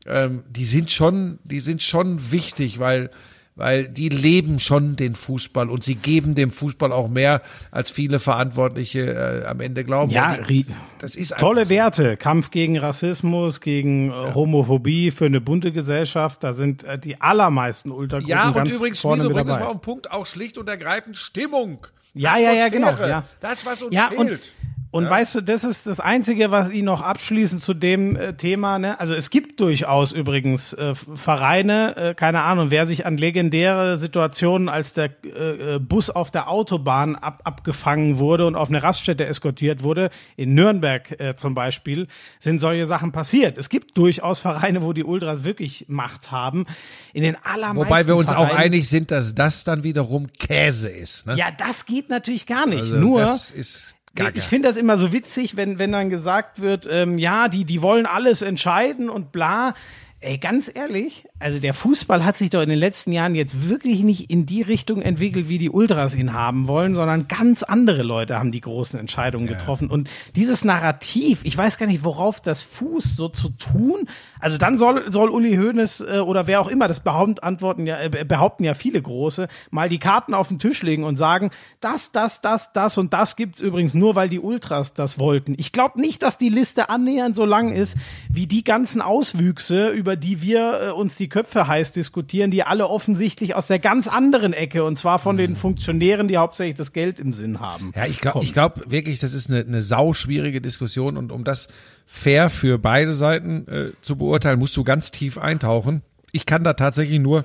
[0.08, 3.10] ähm, die sind schon, die sind schon wichtig, weil,
[3.54, 8.18] weil die leben schon den Fußball und sie geben dem Fußball auch mehr, als viele
[8.18, 10.10] Verantwortliche äh, am Ende glauben.
[10.12, 10.66] Ja, die,
[10.98, 16.52] das ist Tolle Werte, Kampf gegen Rassismus, gegen äh, Homophobie für eine bunte Gesellschaft, da
[16.52, 19.64] sind äh, die allermeisten Ultragruppen Ja, und ganz übrigens, vorne wieso mit bringt es dabei.
[19.64, 21.86] mal auf den Punkt, auch schlicht und ergreifend Stimmung.
[22.18, 23.10] Ja, ja, ja, genau, Atmosphäre.
[23.10, 23.24] ja.
[23.40, 24.52] Das, was uns ja, und, fehlt.
[24.96, 28.78] Und weißt du, das ist das Einzige, was ich noch abschließend zu dem äh, Thema,
[28.78, 28.98] ne?
[29.00, 34.68] Also es gibt durchaus übrigens äh, Vereine, äh, keine Ahnung, wer sich an legendäre Situationen,
[34.68, 39.26] als der äh, äh, Bus auf der Autobahn ab, abgefangen wurde und auf eine Raststätte
[39.26, 42.06] eskortiert wurde, in Nürnberg äh, zum Beispiel,
[42.38, 43.58] sind solche Sachen passiert.
[43.58, 46.66] Es gibt durchaus Vereine, wo die Ultras wirklich Macht haben.
[47.12, 50.88] In den allermeisten Wobei wir uns auch Vereinen- einig sind, dass das dann wiederum Käse
[50.88, 51.26] ist.
[51.26, 51.36] Ne?
[51.36, 52.80] Ja, das geht natürlich gar nicht.
[52.80, 54.38] Also Nur das ist Gaga.
[54.38, 57.82] ich finde das immer so witzig, wenn, wenn dann gesagt wird, ähm, ja, die, die
[57.82, 59.74] wollen alles entscheiden und bla.
[60.20, 64.02] Ey, ganz ehrlich, also der Fußball hat sich doch in den letzten Jahren jetzt wirklich
[64.02, 68.38] nicht in die Richtung entwickelt, wie die Ultras ihn haben wollen, sondern ganz andere Leute
[68.38, 69.90] haben die großen Entscheidungen getroffen.
[69.90, 74.08] Und dieses Narrativ, ich weiß gar nicht, worauf das fußt, so zu tun.
[74.40, 78.00] Also dann soll, soll Uli Hoeneß äh, oder wer auch immer, das behaupten, antworten ja,
[78.00, 81.50] äh, behaupten ja viele Große, mal die Karten auf den Tisch legen und sagen,
[81.80, 85.54] das, das, das, das und das gibt's übrigens nur, weil die Ultras das wollten.
[85.58, 87.96] Ich glaube nicht, dass die Liste annähernd so lang ist,
[88.30, 92.88] wie die ganzen Auswüchse, über die wir äh, uns die Köpfe heiß diskutieren, die alle
[92.88, 97.20] offensichtlich aus der ganz anderen Ecke und zwar von den Funktionären, die hauptsächlich das Geld
[97.20, 97.92] im Sinn haben.
[97.94, 101.68] Ja, ich glaube glaub wirklich, das ist eine, eine sauschwierige Diskussion und um das
[102.06, 106.02] fair für beide Seiten äh, zu beurteilen, musst du ganz tief eintauchen.
[106.32, 107.44] Ich kann da tatsächlich nur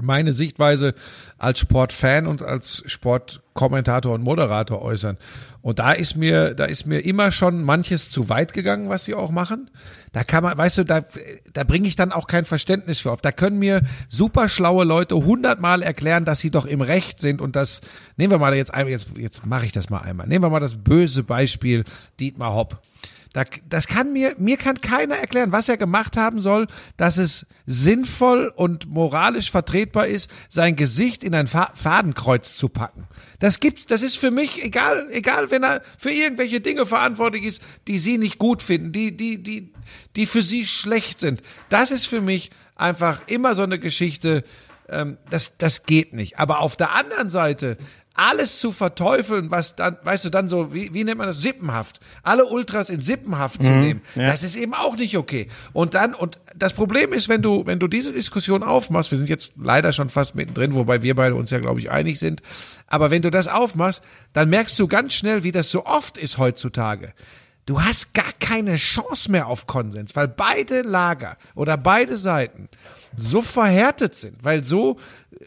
[0.00, 0.94] meine Sichtweise
[1.38, 5.18] als Sportfan und als Sportkommentator und Moderator äußern.
[5.60, 9.14] Und da ist mir, da ist mir immer schon manches zu weit gegangen, was sie
[9.14, 9.70] auch machen.
[10.12, 11.02] Da kann man, weißt du, da,
[11.52, 13.20] da bringe ich dann auch kein Verständnis für auf.
[13.20, 17.56] Da können mir super schlaue Leute hundertmal erklären, dass sie doch im Recht sind und
[17.56, 17.80] das,
[18.16, 20.26] nehmen wir mal jetzt einmal, jetzt, jetzt mache ich das mal einmal.
[20.26, 21.84] Nehmen wir mal das böse Beispiel
[22.20, 22.82] Dietmar Hopp.
[23.34, 27.46] Da, das kann mir, mir kann keiner erklären, was er gemacht haben soll, dass es
[27.66, 33.08] sinnvoll und moralisch vertretbar ist, sein Gesicht in ein Fa Fadenkreuz zu packen.
[33.40, 37.62] Das gibt, das ist für mich egal, egal, wenn er für irgendwelche Dinge verantwortlich ist,
[37.88, 39.72] die sie nicht gut finden, die, die, die,
[40.14, 41.42] die für sie schlecht sind.
[41.70, 44.44] Das ist für mich einfach immer so eine Geschichte,
[44.88, 46.38] ähm, das, das geht nicht.
[46.38, 47.78] Aber auf der anderen Seite,
[48.14, 52.00] alles zu verteufeln, was dann, weißt du, dann so, wie, wie nennt man das, Sippenhaft,
[52.22, 54.26] alle Ultras in Sippenhaft zu nehmen, ja.
[54.26, 55.48] das ist eben auch nicht okay.
[55.72, 59.28] Und dann, und das Problem ist, wenn du, wenn du diese Diskussion aufmachst, wir sind
[59.28, 62.40] jetzt leider schon fast mittendrin, wobei wir beide uns ja, glaube ich, einig sind,
[62.86, 64.02] aber wenn du das aufmachst,
[64.32, 67.12] dann merkst du ganz schnell, wie das so oft ist heutzutage.
[67.66, 72.68] Du hast gar keine Chance mehr auf Konsens, weil beide Lager oder beide Seiten
[73.16, 74.98] so verhärtet sind, weil so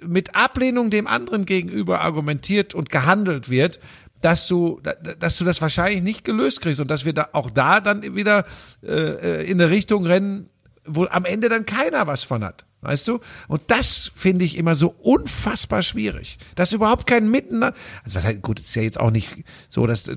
[0.06, 3.80] mit Ablehnung dem anderen gegenüber argumentiert und gehandelt wird,
[4.22, 4.82] dass du,
[5.20, 8.46] dass du das wahrscheinlich nicht gelöst kriegst und dass wir da auch da dann wieder
[8.84, 10.50] äh, in eine Richtung rennen,
[10.86, 12.66] wo am Ende dann keiner was von hat.
[12.82, 13.20] Weißt du?
[13.48, 16.38] Und das finde ich immer so unfassbar schwierig.
[16.56, 19.30] Dass überhaupt kein Miteinander, also was halt, gut, ist ja jetzt auch nicht
[19.68, 20.10] so, dass,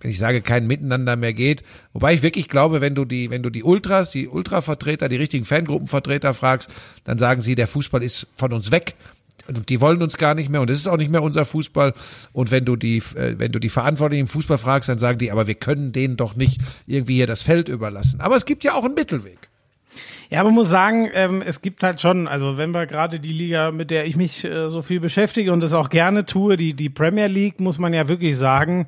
[0.00, 1.62] wenn ich sage, kein Miteinander mehr geht.
[1.92, 5.44] Wobei ich wirklich glaube, wenn du die, wenn du die Ultras, die Ultravertreter, die richtigen
[5.44, 6.70] Fangruppenvertreter fragst,
[7.04, 8.94] dann sagen sie, der Fußball ist von uns weg.
[9.48, 11.94] Und die wollen uns gar nicht mehr und es ist auch nicht mehr unser Fußball.
[12.32, 15.32] Und wenn du die, äh, wenn du die Verantwortlichen im Fußball fragst, dann sagen die,
[15.32, 18.20] aber wir können denen doch nicht irgendwie hier das Feld überlassen.
[18.20, 19.48] Aber es gibt ja auch einen Mittelweg.
[20.30, 23.72] Ja, man muss sagen, ähm, es gibt halt schon, also wenn wir gerade die Liga,
[23.72, 26.88] mit der ich mich äh, so viel beschäftige und das auch gerne tue, die, die
[26.88, 28.86] Premier League, muss man ja wirklich sagen,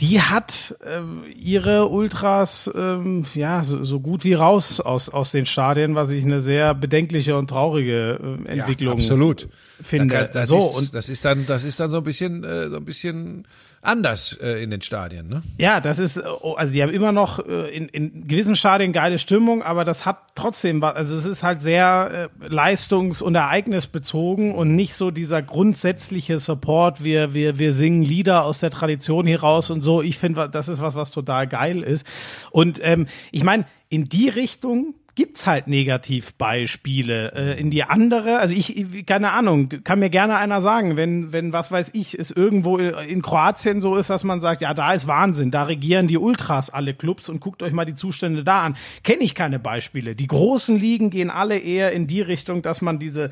[0.00, 5.46] die hat äh, ihre Ultras ähm, ja so, so gut wie raus aus, aus den
[5.46, 9.48] Stadien, was ich eine sehr bedenkliche und traurige äh, Entwicklung ja, absolut.
[9.80, 10.14] finde.
[10.14, 12.70] Das, das so ist, und das ist dann, das ist dann so ein bisschen, äh,
[12.70, 13.46] so ein bisschen
[13.84, 15.42] anders äh, in den Stadien, ne?
[15.58, 19.18] Ja, das ist, oh, also die haben immer noch äh, in, in gewissen Stadien geile
[19.18, 24.54] Stimmung, aber das hat trotzdem was, also es ist halt sehr äh, leistungs- und ereignisbezogen
[24.54, 29.40] und nicht so dieser grundsätzliche Support, wir, wir, wir singen Lieder aus der Tradition hier
[29.40, 30.02] raus und so.
[30.02, 32.06] Ich finde, das ist was, was total geil ist.
[32.50, 37.32] Und ähm, ich meine, in die Richtung gibt's halt Negativbeispiele.
[37.34, 41.52] Äh, in die andere, also ich, keine Ahnung, kann mir gerne einer sagen, wenn, wenn,
[41.52, 45.06] was weiß ich, es irgendwo in Kroatien so ist, dass man sagt, ja, da ist
[45.06, 48.76] Wahnsinn, da regieren die Ultras alle Clubs und guckt euch mal die Zustände da an.
[49.02, 50.14] Kenne ich keine Beispiele.
[50.14, 53.30] Die großen Ligen gehen alle eher in die Richtung, dass man diese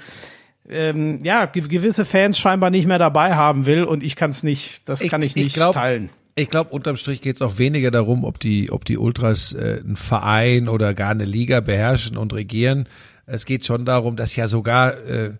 [0.68, 4.82] ähm, ja, gewisse Fans scheinbar nicht mehr dabei haben will und ich kann es nicht,
[4.88, 6.08] das Ich- kann ich ich nicht glaub, teilen.
[6.34, 9.80] Ich glaube, unterm Strich geht es auch weniger darum, ob die, ob die Ultras äh,
[9.84, 12.88] einen Verein oder gar eine Liga beherrschen und regieren.
[13.26, 15.32] Es geht schon darum, dass ja sogar äh,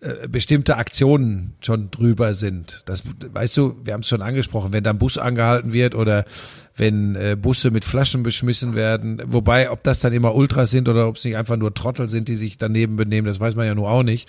[0.00, 2.82] äh, bestimmte Aktionen schon drüber sind.
[2.84, 6.26] Das, weißt du, wir haben es schon angesprochen, wenn da ein Bus angehalten wird oder
[6.76, 9.22] wenn äh, Busse mit Flaschen beschmissen werden.
[9.24, 12.28] Wobei, ob das dann immer Ultras sind oder ob es nicht einfach nur Trottel sind,
[12.28, 14.28] die sich daneben benehmen, das weiß man ja nur auch nicht.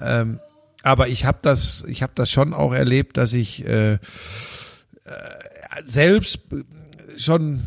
[0.00, 0.40] Ähm,
[0.82, 3.98] aber ich habe das, ich habe das schon auch erlebt, dass ich äh,
[5.84, 6.40] selbst
[7.16, 7.62] schon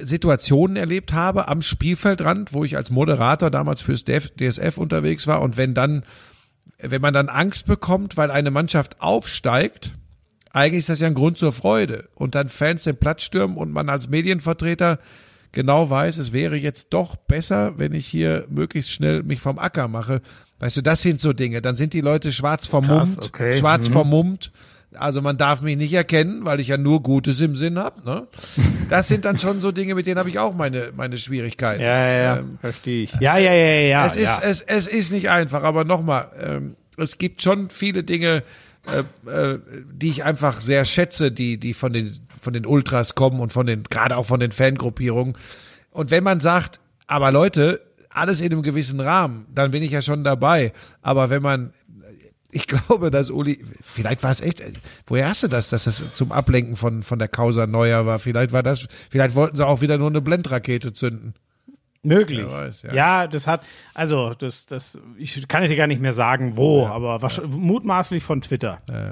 [0.00, 5.56] Situationen erlebt habe am Spielfeldrand, wo ich als Moderator damals fürs DSF unterwegs war und
[5.56, 6.04] wenn dann,
[6.78, 9.92] wenn man dann Angst bekommt, weil eine Mannschaft aufsteigt,
[10.52, 13.72] eigentlich ist das ja ein Grund zur Freude und dann Fans den Platz stürmen und
[13.72, 14.98] man als Medienvertreter
[15.52, 19.88] genau weiß, es wäre jetzt doch besser, wenn ich hier möglichst schnell mich vom Acker
[19.88, 20.20] mache.
[20.58, 21.62] Weißt du, das sind so Dinge.
[21.62, 23.52] Dann sind die Leute schwarz vermummt, Krass, okay.
[23.54, 23.92] schwarz Mhm.
[23.92, 24.52] vermummt.
[24.94, 28.02] Also man darf mich nicht erkennen, weil ich ja nur Gutes im Sinn habe.
[28.04, 28.26] Ne?
[28.88, 31.82] Das sind dann schon so Dinge, mit denen habe ich auch meine meine Schwierigkeiten.
[31.82, 33.12] Ja, ja, ja, Ähm, verstehe ich.
[33.20, 34.06] Ja, ja, ja, ja, ja.
[34.06, 34.48] es ist ja.
[34.48, 38.42] es es ist nicht einfach, aber nochmal, ähm, es gibt schon viele Dinge,
[38.86, 39.58] äh, äh,
[39.92, 43.66] die ich einfach sehr schätze, die die von den von den Ultras kommen und von
[43.66, 45.36] den gerade auch von den Fangruppierungen.
[45.90, 47.80] Und wenn man sagt, aber Leute,
[48.10, 50.72] alles in einem gewissen Rahmen, dann bin ich ja schon dabei.
[51.02, 51.72] Aber wenn man
[52.50, 54.62] ich glaube, dass Uli, vielleicht war es echt,
[55.06, 58.18] woher hast du das, dass das zum Ablenken von, von der Causa Neuer war?
[58.18, 61.34] Vielleicht war das, vielleicht wollten sie auch wieder nur eine Blendrakete zünden.
[62.02, 62.46] Möglich.
[62.46, 62.94] Weiß, ja.
[62.94, 63.26] ja.
[63.26, 67.54] das hat, also das, das, ich kann dir gar nicht mehr sagen, wo, aber wahrscheinlich,
[67.56, 68.78] mutmaßlich von Twitter.
[68.88, 69.10] Ja.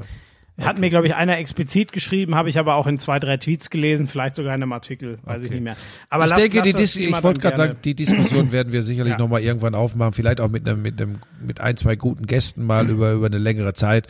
[0.59, 3.68] Hat mir, glaube ich, einer explizit geschrieben, habe ich aber auch in zwei, drei Tweets
[3.68, 5.76] gelesen, vielleicht sogar in einem Artikel, weiß ich nicht mehr.
[6.09, 8.82] Aber ich lass- denke, lass die Dis ich wollte gerade sagen, die Diskussion werden wir
[8.82, 9.18] sicherlich Ja.
[9.18, 12.64] noch mal irgendwann aufmachen, vielleicht auch mit einem, mit einem, mit ein, zwei guten Gästen
[12.64, 14.07] mal über, über eine längere Zeit,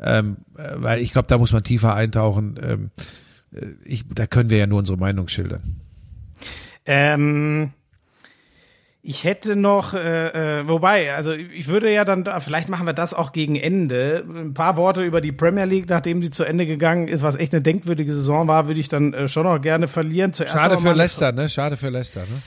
[0.00, 2.58] ähm, äh, weil ich glaube, da muss man tiefer eintauchen.
[2.62, 2.90] Ähm,
[3.54, 5.76] äh, ich, da können wir ja nur unsere Meinung schildern.
[6.86, 7.72] Ähm,
[9.02, 12.92] ich hätte noch, äh, äh, wobei, also ich würde ja dann, da, vielleicht machen wir
[12.92, 14.24] das auch gegen Ende.
[14.28, 17.54] Ein paar Worte über die Premier League, nachdem die zu Ende gegangen ist, was echt
[17.54, 20.34] eine denkwürdige Saison war, würde ich dann äh, schon noch gerne verlieren.
[20.34, 21.48] Zuerst Schade für Leicester, ne?
[21.48, 22.42] Schade für Leicester, ne?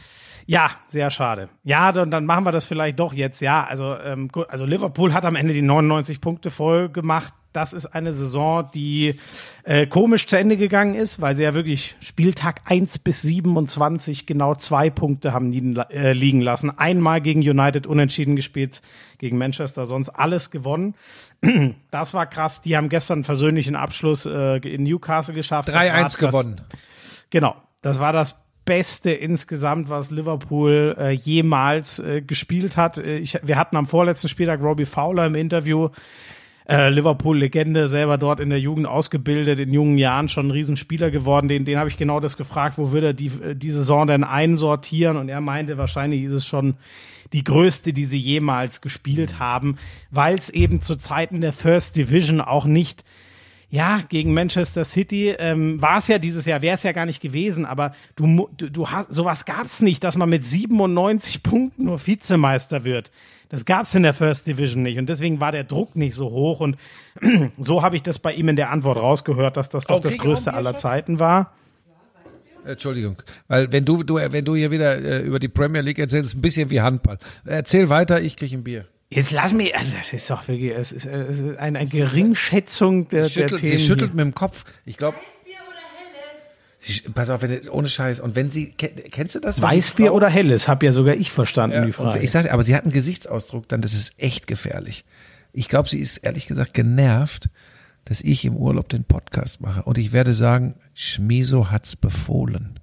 [0.45, 1.49] Ja, sehr schade.
[1.63, 3.41] Ja, dann, dann machen wir das vielleicht doch jetzt.
[3.41, 7.33] Ja, also, ähm, gut, also Liverpool hat am Ende die 99 Punkte voll gemacht.
[7.53, 9.19] Das ist eine Saison, die
[9.63, 14.55] äh, komisch zu Ende gegangen ist, weil sie ja wirklich Spieltag 1 bis 27 genau
[14.55, 16.77] zwei Punkte haben liegen, äh, liegen lassen.
[16.77, 18.81] Einmal gegen United unentschieden gespielt,
[19.19, 20.95] gegen Manchester sonst alles gewonnen.
[21.91, 22.61] Das war krass.
[22.61, 25.67] Die haben gestern einen versöhnlichen Abschluss äh, in Newcastle geschafft.
[25.69, 26.61] Das war 3-1 das- gewonnen.
[27.29, 32.97] Genau, das war das Beste insgesamt, was Liverpool äh, jemals äh, gespielt hat.
[32.97, 35.89] Äh, Ich, wir hatten am vorletzten Spieltag Robbie Fowler im Interview.
[36.67, 41.49] Äh, Liverpool-Legende, selber dort in der Jugend ausgebildet, in jungen Jahren schon ein Riesenspieler geworden.
[41.49, 44.23] Den, den habe ich genau das gefragt, wo würde er die, äh, die Saison denn
[44.23, 45.17] einsortieren?
[45.17, 46.75] Und er meinte, wahrscheinlich ist es schon
[47.33, 49.77] die größte, die sie jemals gespielt haben,
[50.11, 53.03] weil es eben zu Zeiten der First Division auch nicht
[53.69, 57.21] Ja, gegen Manchester City ähm, war es ja dieses Jahr, wäre es ja gar nicht
[57.21, 62.05] gewesen, aber du, du, du hast, sowas gab's nicht, dass man mit 97 Punkten nur
[62.05, 63.11] Vizemeister wird.
[63.53, 66.59] Das gab's in der First Division nicht und deswegen war der Druck nicht so hoch
[66.59, 66.75] und
[67.59, 70.15] so habe ich das bei ihm in der Antwort rausgehört, dass das doch Oh, das
[70.15, 70.75] auch größte aller?
[70.75, 71.53] Zeiten war.
[72.65, 76.29] Entschuldigung, weil wenn du, du wenn du hier wieder äh, über die Premier League erzählst,
[76.29, 77.19] ist ein bisschen wie Handball.
[77.45, 78.87] Erzähl weiter, ich krieg ein Bier.
[79.11, 83.07] Jetzt lass mich, also das ist doch wirklich, es ist, es ist eine, eine Geringschätzung
[83.09, 83.77] der, der Schüttelt, Themen.
[83.77, 84.15] sie schüttelt hier.
[84.15, 84.65] mit dem Kopf.
[84.83, 85.17] Ich glaube?
[87.13, 88.19] Pass auf, wenn, ohne Scheiß.
[88.19, 89.61] Und wenn sie, ke- kennst du das?
[89.61, 92.19] Weißbier Frau- oder helles, hab ja sogar ich verstanden, Ja, die Frage.
[92.19, 95.05] ich sag, aber sie hat einen Gesichtsausdruck, dann das ist echt gefährlich.
[95.53, 97.49] Ich glaube, sie ist ehrlich gesagt genervt,
[98.05, 99.83] dass ich im Urlaub den Podcast mache.
[99.83, 102.79] Und ich werde sagen, Schmiso hat's befohlen.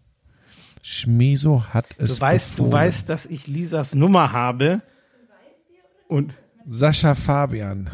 [0.82, 2.70] Schmiso hat es Du weißt, befohlen.
[2.70, 4.80] du weißt, dass ich Lisas Nummer habe.
[6.08, 6.32] Und
[6.68, 7.90] Sascha Fabian,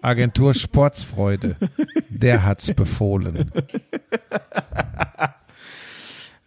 [0.00, 1.56] Agentur Sportsfreude,
[2.08, 3.50] der hat's befohlen.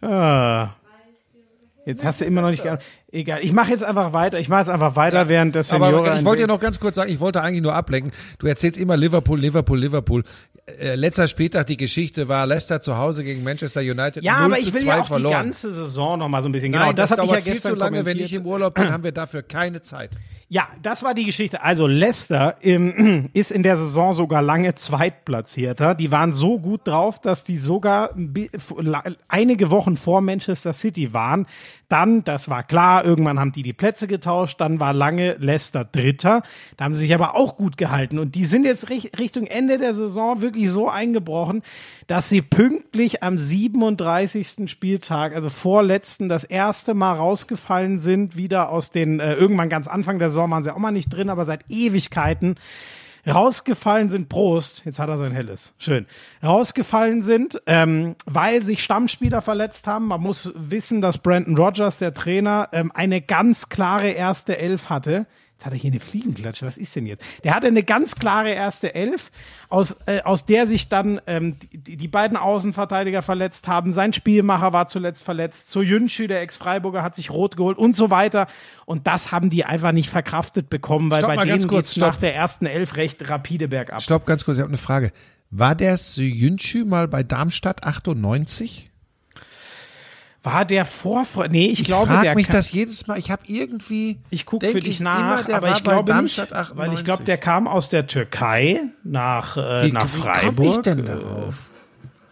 [0.02, 0.68] ah,
[1.86, 2.62] jetzt hast du immer noch nicht.
[2.62, 2.78] ge-
[3.10, 4.38] Egal, ich mache jetzt einfach weiter.
[4.38, 5.96] Ich mache jetzt einfach weiter, während der Seniore.
[6.10, 8.12] Aber ich wollte dir noch ganz kurz sagen, ich wollte eigentlich nur ablenken.
[8.38, 10.24] Du erzählst immer Liverpool, Liverpool, Liverpool.
[10.78, 14.22] Äh, letzter Spieltag, die Geschichte war Leicester zu Hause gegen Manchester United.
[14.22, 15.32] ja, 0 aber ich will 2 ja auch verloren.
[15.32, 16.72] die ganze Saison noch mal so ein bisschen.
[16.72, 18.04] Nein, Genau, das, das, habe ich dauert ja viel zu lange.
[18.04, 20.10] Wenn ich im Urlaub bin, haben wir dafür keine Zeit.
[20.50, 21.62] Ja, das war die Geschichte.
[21.62, 25.94] Also Leicester ähm, ist in der Saison sogar lange Zweitplatzierter.
[25.94, 28.14] Die waren so gut drauf, dass die sogar
[29.28, 31.46] einige Wochen vor Manchester City waren.
[31.88, 34.60] Dann, das war klar, irgendwann haben die die Plätze getauscht.
[34.60, 36.42] Dann war lange Leicester Dritter.
[36.76, 38.18] Da haben sie sich aber auch gut gehalten.
[38.18, 41.62] Und die sind jetzt rich- Richtung Ende der Saison wirklich so eingebrochen,
[42.06, 44.68] dass sie pünktlich am 37.
[44.70, 50.18] Spieltag, also vorletzten, das erste Mal rausgefallen sind, wieder aus den, äh, irgendwann ganz Anfang
[50.18, 52.56] der Saison waren sie auch mal nicht drin, aber seit Ewigkeiten
[53.28, 56.06] rausgefallen sind, Prost, jetzt hat er sein helles, schön,
[56.42, 60.06] rausgefallen sind, ähm, weil sich Stammspieler verletzt haben.
[60.06, 65.26] Man muss wissen, dass Brandon Rogers, der Trainer, ähm, eine ganz klare erste Elf hatte.
[65.58, 67.24] Jetzt hat er hier eine Fliegenklatsche, was ist denn jetzt?
[67.42, 69.32] Der hatte eine ganz klare erste Elf,
[69.68, 73.92] aus, äh, aus der sich dann ähm, die, die beiden Außenverteidiger verletzt haben.
[73.92, 75.74] Sein Spielmacher war zuletzt verletzt.
[75.74, 78.46] Jünschü, der Ex-Freiburger, hat sich rot geholt und so weiter.
[78.86, 82.18] Und das haben die einfach nicht verkraftet bekommen, weil Stopp bei denen kurz, geht's nach
[82.18, 84.00] der ersten Elf recht rapide bergab.
[84.00, 85.10] Stopp, ganz kurz, ich habe eine Frage.
[85.50, 88.87] War der Syünschü mal bei Darmstadt 98?
[90.44, 93.18] War der vor, nee, ich, glaube, frag der mich kam- das jedes Mal.
[93.18, 94.20] Ich habe irgendwie.
[94.30, 96.46] Ich gucke für dich ich nach, immer, der aber war ich bei glaube nicht, weil
[96.46, 97.04] ich 98.
[97.04, 100.56] glaube, der kam aus der Türkei nach, äh, Wie, nach wie Freiburg.
[100.56, 101.54] komm ich denn darauf?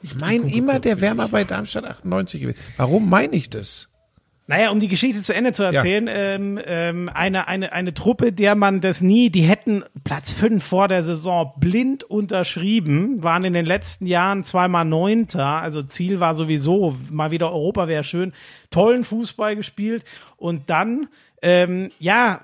[0.03, 2.59] Ich meine immer, der wäre mal bei Darmstadt 98 gewesen.
[2.77, 3.89] Warum meine ich das?
[4.49, 8.55] Naja, um die Geschichte zu Ende zu erzählen, ähm, ähm, eine, eine, eine Truppe, der
[8.55, 13.67] man das nie, die hätten Platz fünf vor der Saison blind unterschrieben, waren in den
[13.67, 18.33] letzten Jahren zweimal Neunter, also Ziel war sowieso, mal wieder Europa wäre schön,
[18.71, 20.05] tollen Fußball gespielt.
[20.37, 21.09] Und dann
[21.47, 22.41] ähm, ja,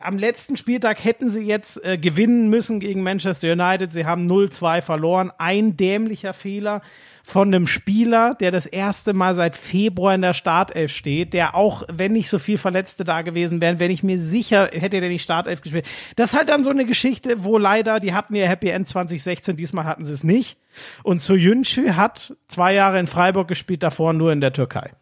[0.00, 3.92] am letzten Spieltag hätten sie jetzt äh, gewinnen müssen gegen Manchester United.
[3.92, 5.30] Sie haben 0-2 verloren.
[5.36, 6.80] Ein dämlicher Fehler
[7.22, 11.82] von einem Spieler, der das erste Mal seit Februar in der Startelf steht, der auch,
[11.92, 15.22] wenn nicht so viel Verletzte da gewesen wären, wenn ich mir sicher hätte der nicht
[15.22, 15.84] Startelf gespielt.
[16.14, 19.58] Das ist halt dann so eine Geschichte, wo leider, die hatten ihr Happy End 2016,
[19.58, 20.56] diesmal hatten sie es nicht.
[21.02, 24.92] Und Yunschü hat zwei Jahre in Freiburg gespielt, davor nur in der Türkei.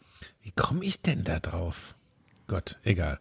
[0.42, 1.93] Wie komme ich denn da drauf?
[2.46, 3.18] Gott, egal.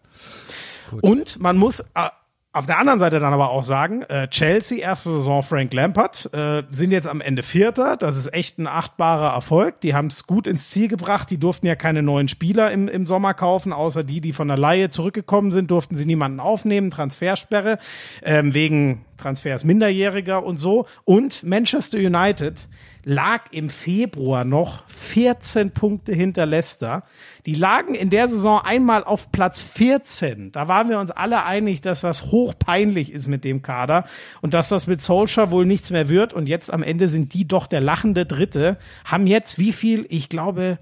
[1.01, 2.09] Und man muss äh,
[2.55, 6.61] auf der anderen Seite dann aber auch sagen, äh, Chelsea, erste Saison Frank Lampard, äh,
[6.69, 7.97] sind jetzt am Ende Vierter.
[7.97, 9.81] Das ist echt ein achtbarer Erfolg.
[9.81, 11.31] Die haben es gut ins Ziel gebracht.
[11.31, 14.57] Die durften ja keine neuen Spieler im, im Sommer kaufen, außer die, die von der
[14.57, 16.91] Laie zurückgekommen sind, durften sie niemanden aufnehmen.
[16.91, 17.79] Transfersperre
[18.21, 20.85] ähm, wegen Transfers Minderjähriger und so.
[21.05, 22.67] Und Manchester United
[23.05, 27.03] lag im Februar noch 14 Punkte hinter Leicester.
[27.45, 30.51] Die lagen in der Saison einmal auf Platz 14.
[30.51, 34.05] Da waren wir uns alle einig, dass das hochpeinlich ist mit dem Kader
[34.41, 36.33] und dass das mit Solskjaer wohl nichts mehr wird.
[36.33, 38.77] Und jetzt am Ende sind die doch der lachende Dritte.
[39.05, 40.05] Haben jetzt wie viel?
[40.09, 40.79] Ich glaube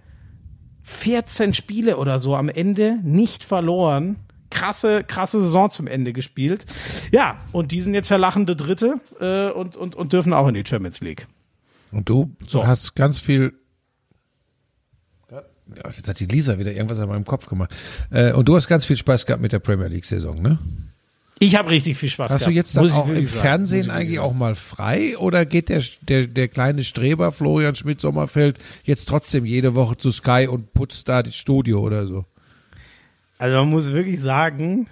[0.84, 4.18] 14 Spiele oder so am Ende nicht verloren.
[4.52, 6.66] Krasse, krasse Saison zum Ende gespielt.
[7.12, 10.54] Ja, und die sind jetzt der lachende Dritte äh, und, und, und dürfen auch in
[10.54, 11.26] die Champions League.
[11.92, 12.66] Und du So.
[12.66, 13.54] hast ganz viel.
[15.32, 17.72] Ja, jetzt hat die Lisa wieder irgendwas an meinem Kopf gemacht.
[18.10, 20.60] Äh, und du hast ganz viel Spaß gehabt mit der Premier League-Saison, ne?
[21.40, 22.52] Ich habe richtig viel Spaß Hast gehabt.
[22.52, 23.26] du jetzt dann muss auch im sagen.
[23.26, 24.28] Fernsehen eigentlich sagen.
[24.28, 29.74] auch mal frei oder geht der, der, der kleine Streber Florian Schmidt-Sommerfeld jetzt trotzdem jede
[29.74, 32.26] Woche zu Sky und putzt da das Studio oder so?
[33.40, 34.86] Also man muss wirklich sagen,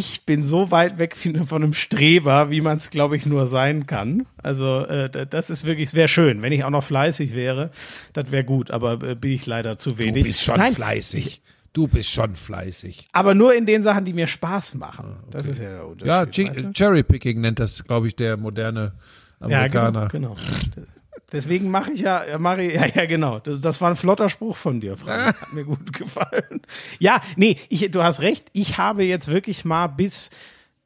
[0.00, 3.86] ich bin so weit weg von einem Streber, wie man es, glaube ich, nur sein
[3.86, 4.26] kann.
[4.42, 7.70] Also äh, das ist wirklich, es wäre schön, wenn ich auch noch fleißig wäre.
[8.12, 10.24] Das wäre gut, aber äh, bin ich leider zu Du wenig.
[10.24, 11.42] bist schon Nein, fleißig.
[11.74, 13.08] Du bist schon fleißig.
[13.12, 15.16] aber nur in den Sachen, die mir Spaß machen.
[15.30, 16.46] Das ist ja der Unterschied.
[16.46, 16.72] Ja, weißt du?
[16.72, 18.92] Cherrypicking nennt das, glaube ich, der moderne
[19.40, 20.08] Ja, Amerikaner.
[20.08, 20.34] genau.
[20.34, 20.86] genau.
[21.32, 23.38] Deswegen mache ich ja, mache ja, ja, genau.
[23.38, 25.40] Das, das war ein flotter Spruch von dir, Frank.
[25.40, 26.60] Hat mir gut gefallen.
[26.98, 28.48] Ja, nee, ich, du hast recht.
[28.52, 30.30] Ich habe jetzt wirklich mal bis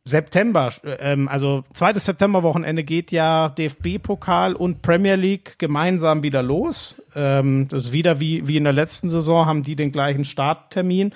[0.05, 7.03] September, ähm, also zweites Septemberwochenende geht ja DFB-Pokal und Premier League gemeinsam wieder los.
[7.17, 11.13] Ähm, das ist wieder wie, wie in der letzten Saison, haben die den gleichen Starttermin.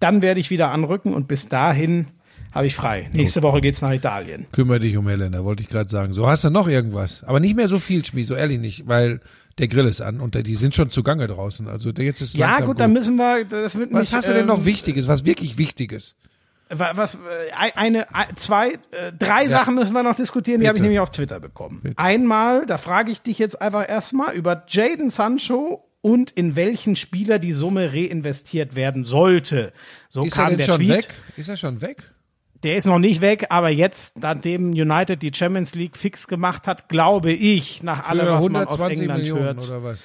[0.00, 2.08] Dann werde ich wieder anrücken und bis dahin
[2.52, 3.08] habe ich frei.
[3.12, 4.46] Nächste Woche geht's nach Italien.
[4.52, 6.12] Kümmere dich um Helena, wollte ich gerade sagen.
[6.12, 7.22] So, hast du noch irgendwas?
[7.24, 9.20] Aber nicht mehr so viel, Schmi, so ehrlich nicht, weil
[9.58, 11.68] der Grill ist an und der, die sind schon zugange draußen.
[11.68, 14.28] Also der jetzt ist Ja, langsam gut, dann müssen wir, das wird Was mich, hast
[14.28, 16.16] du denn noch ähm, Wichtiges, was wirklich Wichtiges?
[16.70, 17.18] Wa- Was, äh,
[17.74, 20.84] eine, ein- zwei, äh, drei Sachen müssen wir noch diskutieren, die habe ich Bitte.
[20.84, 21.82] nämlich auf Twitter bekommen.
[21.96, 27.38] Einmal, da frage ich dich jetzt einfach erstmal über Jaden Sancho und in welchen Spieler
[27.38, 29.72] die Summe reinvestiert werden sollte.
[30.08, 30.88] So Ist er kam denn der schon Tweet.
[30.90, 31.08] weg?
[31.36, 32.04] Ist er schon weg?
[32.62, 36.88] Der ist noch nicht weg, aber jetzt, nachdem United die Champions League fix gemacht hat,
[36.88, 39.66] glaube ich, nach allem, was man aus 120 England Millionen hört.
[39.68, 40.04] oder was?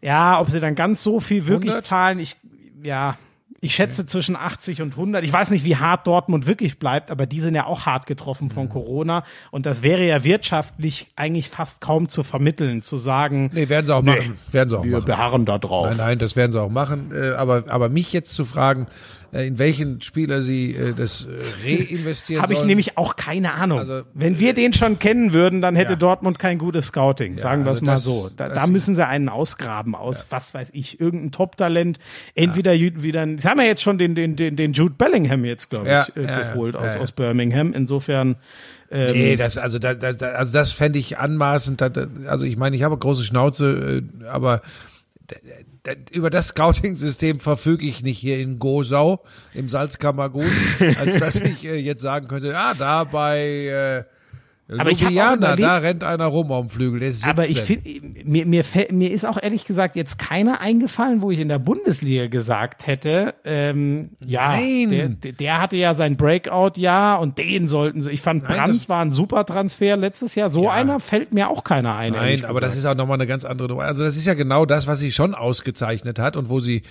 [0.00, 1.84] Ja, ob sie dann ganz so viel wirklich 100?
[1.84, 2.36] zahlen, ich,
[2.84, 3.16] ja,
[3.60, 5.24] ich schätze zwischen 80 und 100.
[5.24, 8.44] Ich weiß nicht, wie hart Dortmund wirklich bleibt, aber die sind ja auch hart getroffen
[8.46, 8.52] Mhm.
[8.52, 9.24] von Corona.
[9.50, 13.92] Und das wäre ja wirtschaftlich eigentlich fast kaum zu vermitteln, zu sagen, Nee, werden sie
[13.96, 14.36] auch machen.
[14.52, 15.04] Werden sie auch wir machen.
[15.06, 15.88] beharren da drauf.
[15.88, 17.10] Nein, nein, das werden sie auch machen.
[17.12, 18.86] Äh, aber, aber mich jetzt zu fragen,
[19.32, 22.68] in welchen Spieler sie äh, das äh, reinvestieren Habe ich sollen.
[22.68, 23.78] nämlich auch keine Ahnung.
[23.80, 25.96] Also, Wenn wir den schon kennen würden, dann hätte Ja.
[25.98, 28.30] Dortmund kein gutes Scouting, sagen wir es also mal das- so.
[28.36, 31.98] Da, da müssen sie einen ausgraben aus, was weiß ich, irgendein Top-Talent.
[32.34, 33.02] Entweder ja.
[33.02, 36.06] wieder, das haben wir jetzt schon den, den, den, den Jude Bellingham jetzt, glaube Ja,
[36.08, 37.02] ich, äh, ja, ja, geholt aus, ja, ja.
[37.02, 37.74] aus Birmingham.
[37.74, 38.36] Insofern,
[38.90, 41.82] ähm, Nee, das, also, da, da, also das fände ich anmaßend.
[42.26, 44.62] Also ich meine, ich habe große Schnauze, äh, aber
[46.10, 49.24] über das Scouting-System verfüge ich nicht hier in Gosau
[49.54, 50.50] im Salzkammergut,
[50.98, 54.17] als dass ich äh, jetzt sagen könnte, ja, da bei äh,
[54.76, 57.30] Aber ich Ljubljana, überlegt- da rennt einer rum am Flügel, der ist 17.
[57.30, 57.88] Aber ich finde,
[58.24, 62.26] mir, mir, mir ist auch ehrlich gesagt jetzt keiner eingefallen, wo ich in der Bundesliga
[62.26, 65.18] gesagt hätte, ähm, ja, Nein.
[65.22, 68.10] Der, der, hatte ja sein Breakout-Jahr und den sollten sie.
[68.10, 70.50] Ich fand, Nein, Brandt war ein super Transfer letztes Jahr.
[70.50, 70.72] So Ja.
[70.72, 72.12] einer fällt mir auch keiner ein.
[72.12, 73.78] Nein, aber das ist auch nochmal eine ganz andere.
[73.82, 76.82] Also das ist ja genau das, was sie schon ausgezeichnet hat und wo sie,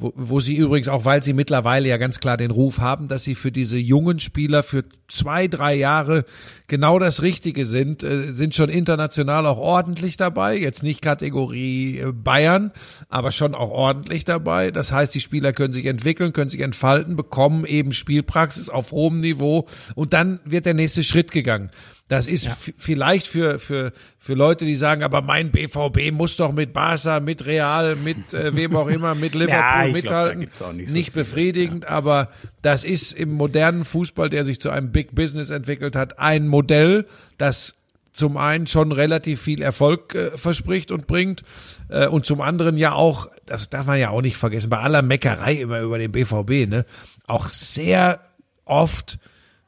[0.00, 3.22] wo, wo sie übrigens auch, weil sie mittlerweile ja ganz klar den Ruf haben, dass
[3.22, 6.24] sie für diese jungen Spieler für zwei, drei Jahre
[6.68, 10.56] genau das Richtige sind, äh, sind schon international auch ordentlich dabei.
[10.56, 12.72] Jetzt nicht Kategorie äh, Bayern,
[13.08, 14.70] aber schon auch ordentlich dabei.
[14.70, 19.18] Das heißt, die Spieler können sich entwickeln, können sich entfalten, bekommen eben Spielpraxis auf hohem
[19.18, 21.70] Niveau und dann wird der nächste Schritt gegangen.
[22.10, 26.52] Das ist f- vielleicht für, für, für Leute, die sagen, aber mein BVB muss doch
[26.52, 30.42] mit Barca, mit Real, mit äh, wem auch immer, mit Liverpool Ja, glaub, mithalten.
[30.60, 32.28] auch nicht so nicht befriedigend, aber
[32.62, 37.06] das ist im modernen Fußball, der sich zu einem Big Business entwickelt hat, ein Modell,
[37.38, 37.74] das
[38.12, 41.44] zum einen schon relativ viel Erfolg äh, verspricht und bringt
[41.90, 45.02] äh, und zum anderen ja auch, das darf man ja auch nicht vergessen, bei aller
[45.02, 46.84] Meckerei immer über den BVB, ne,
[47.28, 48.18] auch sehr
[48.64, 49.18] oft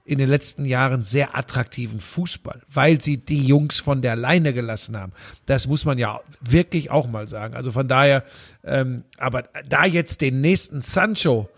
[0.05, 4.96] in den letzten Jahren sehr attraktiven Fußball, weil sie die Jungs von der Leine gelassen
[4.96, 5.12] haben.
[5.46, 7.55] Das muss man ja wirklich auch mal sagen.
[7.55, 8.24] Also von daher,
[8.64, 11.48] ähm, aber da jetzt den nächsten Sancho,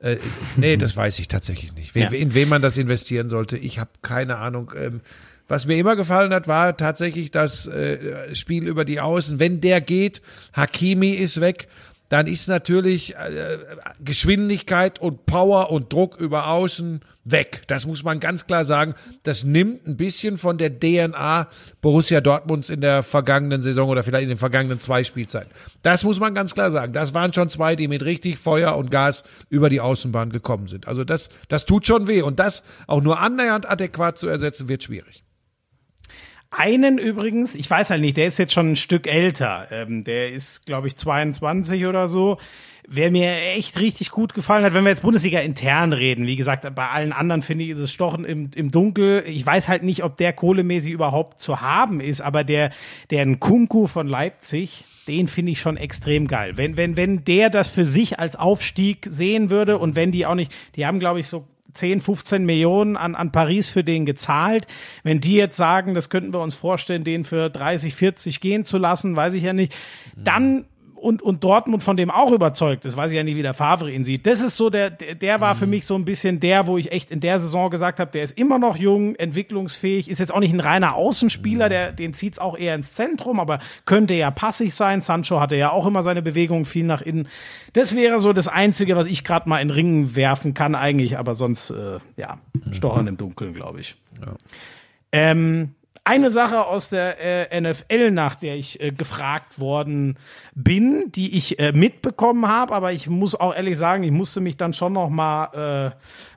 [0.00, 0.16] äh,
[0.56, 1.94] nee, das weiß ich tatsächlich nicht.
[1.94, 2.10] We Ja.
[2.10, 4.72] In wen man das investieren sollte, ich habe keine Ahnung.
[4.76, 5.00] Ähm,
[5.48, 9.38] was mir immer gefallen hat, war tatsächlich das äh, Spiel über die Außen.
[9.38, 10.20] Wenn der geht,
[10.52, 11.68] Hakimi ist weg,
[12.08, 13.58] dann ist natürlich äh,
[14.04, 17.62] Geschwindigkeit und Power und Druck über Außen weg.
[17.66, 18.94] Das muss man ganz klar sagen.
[19.24, 21.48] Das nimmt ein bisschen von der DNA
[21.80, 25.50] Borussia Dortmunds in der vergangenen Saison oder vielleicht in den vergangenen zwei Spielzeiten.
[25.82, 26.92] Das muss man ganz klar sagen.
[26.92, 30.86] Das waren schon zwei, die mit richtig Feuer und Gas über die Außenbahn gekommen sind.
[30.86, 32.22] Also das, das tut schon weh.
[32.22, 35.25] Und das auch nur annähernd adäquat zu ersetzen, wird schwierig.
[36.58, 39.66] Einen übrigens, ich weiß halt nicht, der ist jetzt schon ein Stück älter.
[39.70, 42.38] Ähm, der ist, glaube ich, 22 oder so.
[42.88, 46.74] Wer mir echt richtig gut gefallen hat, wenn wir jetzt Bundesliga intern reden, wie gesagt,
[46.74, 49.24] bei allen anderen finde ich, ist es Stochen im, im Dunkel.
[49.26, 52.70] Ich weiß halt nicht, ob der kohlemäßig überhaupt zu haben ist, aber der,
[53.10, 56.56] der Nkunku von Leipzig, den finde ich schon extrem geil.
[56.56, 60.34] Wenn, wenn, wenn der das für sich als Aufstieg sehen würde und wenn die auch
[60.34, 61.44] nicht, die haben, glaube ich, so
[61.76, 64.66] 10, 15 Millionen an, an Paris für den gezahlt.
[65.02, 68.78] Wenn die jetzt sagen, das könnten wir uns vorstellen, den für 30, 40 gehen zu
[68.78, 69.74] lassen, weiß ich ja nicht,
[70.16, 70.64] dann
[71.06, 73.92] und, und Dortmund von dem auch überzeugt ist, weiß ich ja nicht, wie der Favre
[73.92, 74.26] ihn sieht.
[74.26, 77.12] Das ist so der, der, war für mich so ein bisschen der, wo ich echt
[77.12, 80.52] in der Saison gesagt habe, der ist immer noch jung, entwicklungsfähig, ist jetzt auch nicht
[80.52, 85.00] ein reiner Außenspieler, der, den zieht's auch eher ins Zentrum, aber könnte ja passig sein.
[85.00, 87.28] Sancho hatte ja auch immer seine Bewegungen viel nach innen.
[87.72, 91.36] Das wäre so das Einzige, was ich gerade mal in Ringen werfen kann eigentlich, aber
[91.36, 92.38] sonst, äh, ja,
[92.72, 93.94] stochern im Dunkeln, glaube ich.
[95.12, 95.76] Ähm,
[96.06, 100.16] eine Sache aus der äh, NFL, nach der ich äh, gefragt worden
[100.54, 104.56] bin, die ich äh, mitbekommen habe, aber ich muss auch ehrlich sagen, ich musste mich
[104.56, 105.86] dann schon noch mal äh,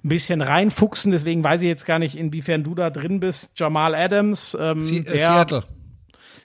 [0.04, 3.52] ein bisschen reinfuchsen, deswegen weiß ich jetzt gar nicht, inwiefern du da drin bist.
[3.56, 5.64] Jamal Adams, ähm, Sie, äh, der, Seattle.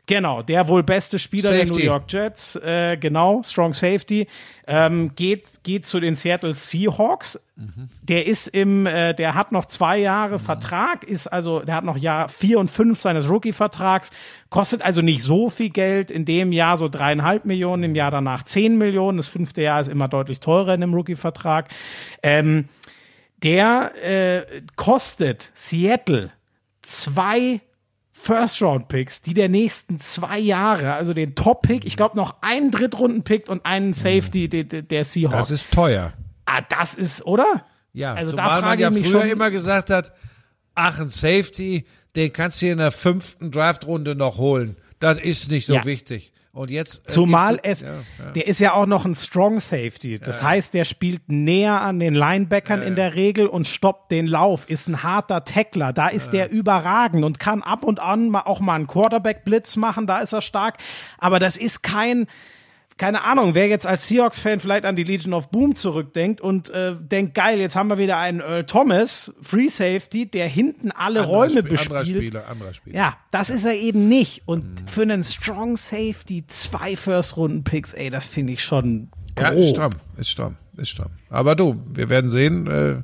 [0.06, 1.80] Genau, der wohl beste Spieler der Safety.
[1.80, 4.26] New York Jets, äh, genau, Strong Safety,
[4.66, 7.40] ähm, geht, geht zu den Seattle Seahawks.
[8.02, 11.96] Der ist im, äh, der hat noch zwei Jahre Vertrag, ist also, der hat noch
[11.96, 14.10] Jahr vier und fünf seines Rookie-Vertrags,
[14.50, 18.42] kostet also nicht so viel Geld, in dem Jahr so dreieinhalb Millionen, im Jahr danach
[18.42, 21.68] zehn Millionen, das fünfte Jahr ist immer deutlich teurer in dem Rookie-Vertrag.
[22.22, 22.68] Ähm,
[23.42, 26.30] der äh, kostet Seattle
[26.82, 27.60] zwei
[28.14, 33.66] First-Round-Picks, die der nächsten zwei Jahre, also den Top-Pick, ich glaube noch einen Drittrunden-Pick und
[33.66, 35.48] einen Safety der, der der Seahawks.
[35.48, 36.12] Das ist teuer.
[36.46, 37.66] ah, das ist, oder?
[37.92, 40.12] Ja, Also da zumal man frage ja ich mich früher schon- immer gesagt hat,
[40.74, 41.84] ach, ein Safety,
[42.16, 44.76] den kannst du in der fünften Draftrunde noch holen.
[45.00, 45.84] Das ist nicht so Ja.
[45.84, 46.32] wichtig.
[46.54, 48.30] Und jetzt äh, Zumal es, ja, ja.
[48.30, 50.20] der ist ja auch noch ein Strong Safety.
[50.20, 54.70] Das heißt, der spielt näher an den Linebackern in der Regel und stoppt den Lauf,
[54.70, 55.92] ist ein harter Tackler.
[55.92, 60.06] Da ist der überragend und kann ab und an mal auch mal einen Quarterback-Blitz machen.
[60.06, 60.78] Da ist er stark.
[61.18, 62.28] Aber das ist kein,
[62.96, 66.94] keine Ahnung, wer jetzt als Seahawks-Fan vielleicht an die Legion of Boom zurückdenkt und äh,
[66.96, 71.26] denkt, geil, jetzt haben wir wieder einen Earl Thomas, Free Safety, der hinten alle Anderer
[71.38, 71.90] Räume Sp- bespielt.
[71.90, 72.96] Anderer Spieler, anderer Spieler.
[72.96, 74.42] Ja, das ist er eben nicht.
[74.46, 79.58] Und für einen Strong Safety zwei First-Runden-Picks, ey, das finde ich schon Ja, grob.
[79.60, 81.10] ist stramm, ist stramm, ist stramm.
[81.30, 82.66] Aber du, wir werden sehen.
[82.68, 82.96] Äh,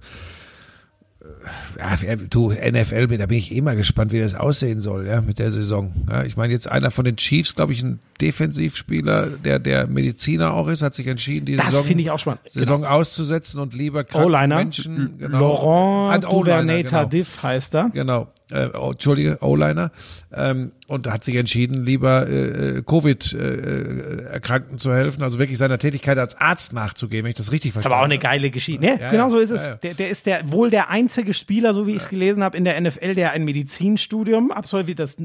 [1.78, 5.20] ja, wer- du, NFL, da bin ich eh mal gespannt, wie das aussehen soll, ja,
[5.20, 5.93] mit der Saison.
[6.09, 10.53] Ja, ich meine, jetzt einer von den Chiefs, glaube ich, ein Defensivspieler, der, der Mediziner
[10.55, 12.41] auch ist, hat sich entschieden, die Das Saison, spannend.
[12.49, 15.39] Saison auszusetzen und lieber kranken Menschen, genau.
[15.39, 17.09] Laurent Duvernay genau.
[17.43, 17.91] Heißt er.
[17.91, 19.91] Genau, äh, oh, Entschuldige, O-Liner.
[20.33, 26.37] Ähm, und hat sich entschieden, lieber äh, Covid-Erkrankten zu helfen, also wirklich seiner Tätigkeit als
[26.37, 28.85] Arzt nachzugehen, wenn ich das richtig Ist verstanden aber auch eine geile Geschichte.
[28.85, 29.66] Ne, Ja, genau ja, so ist es.
[29.66, 29.77] ja.
[29.77, 32.64] Der, der ist der wohl der einzige Spieler, so wie ich es gelesen habe, in
[32.64, 34.99] der NFL, der ein Medizinstudium absolviert.
[34.99, 35.16] Das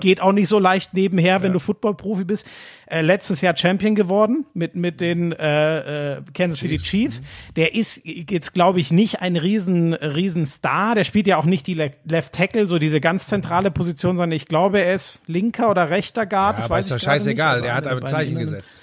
[0.00, 2.46] geht auch nicht so leicht nebenher, wenn du Football-Profi bist.
[2.86, 7.22] Äh, letztes Jahr Champion geworden mit, mit den äh, äh, Kansas City Chiefs.
[7.56, 10.94] Der ist jetzt, glaube ich, nicht ein riesen, riesen Star.
[10.94, 14.36] Der spielt ja auch nicht die Le Left Tackle, so diese ganz zentrale Position, sondern
[14.36, 16.56] ich glaube, er ist linker oder rechter Guard.
[16.56, 17.66] Ja, das weiß ist doch scheißegal, nicht.
[17.66, 18.76] der Also hat eine ein der Zeichen gesetzt.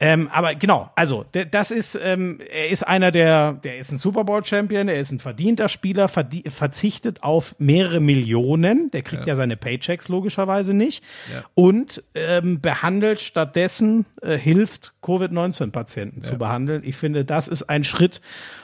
[0.00, 4.24] Ähm, aber genau, also das ist, ähm, er ist einer der, der ist ein Super
[4.24, 9.56] Bowl Champion, er ist ein verdienter Spieler, verzichtet auf mehrere Millionen, der kriegt ja, seine
[9.56, 11.44] Paychecks logischerweise nicht Ja.
[11.54, 16.82] und ähm, behandelt stattdessen, äh, hilft Covid-19-Patienten zu behandeln.
[16.84, 18.20] Ich finde, das ist ein Schritt,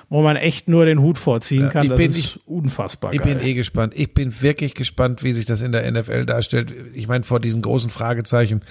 [0.09, 1.83] wo man echt nur den Hut vorziehen kann.
[1.85, 3.35] ich das bin- ist ich- unfassbar Ich geil.
[3.37, 3.93] bin eh gespannt.
[3.97, 6.75] Ich bin wirklich gespannt, wie sich das in der NFL darstellt.
[6.95, 8.63] Ich meine, vor diesen großen Fragezeichen.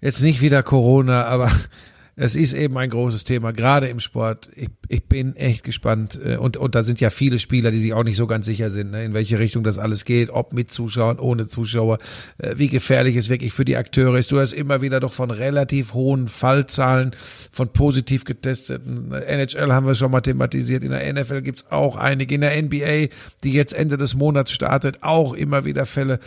[0.00, 1.50] Jetzt nicht wieder Corona, aber
[2.20, 4.48] es ist eben ein großes Thema, gerade im Sport.
[4.54, 6.20] Ich, ich bin echt gespannt.
[6.24, 8.70] Äh, Und, und da sind ja viele Spieler, die sich auch nicht so ganz sicher
[8.70, 11.98] sind, ne, in welche Richtung das alles geht, ob mit Zuschauern, ohne Zuschauer,
[12.38, 14.30] äh, wie gefährlich es wirklich für die Akteure ist.
[14.30, 17.16] Du hast immer wieder doch von relativ hohen Fallzahlen
[17.50, 19.12] von positiv getesteten.
[19.12, 20.84] NHL haben wir schon mal thematisiert.
[20.84, 22.36] In der NFL gibt's auch einige.
[22.36, 26.20] In der NBA, die jetzt Ende des Monats startet, auch immer wieder Fälle.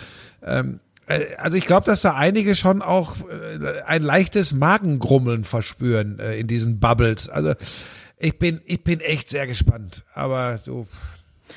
[0.43, 0.90] Ähm, äh,
[1.37, 6.47] also ich glaube, dass da einige schon auch äh, ein leichtes Magengrummeln verspüren äh, in
[6.47, 7.27] diesen Bubbles.
[7.27, 7.53] Also
[8.17, 10.03] ich bin, ich bin echt sehr gespannt.
[10.13, 10.87] Aber du,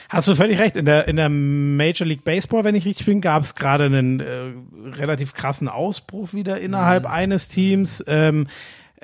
[0.09, 0.77] Hast du völlig recht.
[0.77, 4.21] In der, in der Major League Baseball, wenn ich richtig bin, gab es gerade einen
[4.21, 4.53] äh,
[4.97, 8.03] relativ krassen Ausbruch wieder innerhalb eines Teams.
[8.07, 8.49] Ähm,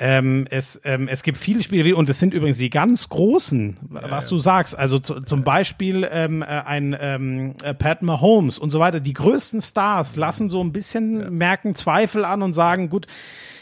[0.03, 4.29] ähm, es, ähm, es gibt viele Spiele und es sind übrigens die ganz großen, was
[4.29, 4.77] du sagst.
[4.77, 8.99] Also zu, zum Beispiel ähm, äh, ein ähm, äh, Pat Mahomes und so weiter.
[8.99, 13.07] Die größten Stars lassen so ein bisschen merken Zweifel an und sagen, gut,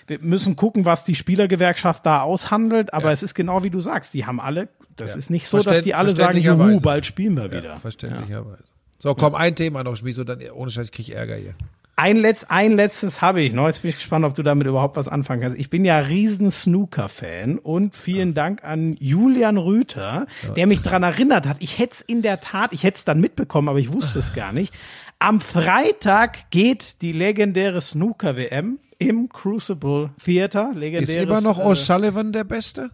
[0.07, 2.95] wir müssen gucken, was die Spielergewerkschaft da aushandelt.
[2.95, 3.13] Aber Ja.
[3.13, 4.15] es ist genau wie du sagst.
[4.15, 5.19] Die haben alle, das Ja.
[5.19, 7.65] ist nicht so, dass die alle sagen, juhu, bald spielen wir wieder.
[7.65, 8.63] ja, verständlicherweise.
[9.01, 11.55] So, komm, ein Thema noch, Schmies, und dann ohne Scheiß krieg ich Ärger hier.
[11.99, 13.67] Ein, Letz-, ein letztes habe ich noch.
[13.67, 15.59] Jetzt bin ich gespannt, ob du damit überhaupt was anfangen kannst.
[15.59, 21.49] Ich bin ja riesen Snooker-Fan und vielen Dank an Julian Rüther, der mich daran erinnert
[21.49, 21.57] hat.
[21.59, 24.33] Ich hätte es in der Tat, ich hätte es dann mitbekommen, aber ich wusste es
[24.33, 24.73] gar nicht.
[25.19, 31.17] Am Freitag geht die legendäre Snooker-WM im Crucible Theater, legendäres.
[31.17, 32.91] Ist immer noch äh, O'Sullivan der Beste?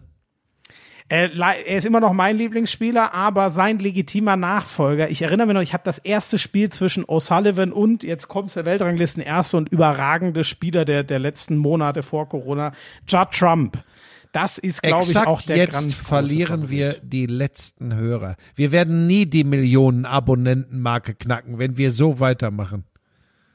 [1.07, 5.09] Er, lei- er ist immer noch mein Lieblingsspieler, aber sein legitimer Nachfolger.
[5.11, 8.65] Ich erinnere mich noch, ich habe das erste Spiel zwischen O'Sullivan und, jetzt kommt der
[8.65, 12.71] Weltranglisten erste und überragende Spieler der, der letzten Monate vor Corona,
[13.07, 13.83] Judd Trump.
[14.31, 16.69] Das ist, glaube ich, auch der jetzt ganz verlieren Favorit.
[16.69, 18.35] wir die letzten Hörer.
[18.55, 22.83] Wir werden nie die Millionen Abonnentenmarke knacken, wenn wir so weitermachen.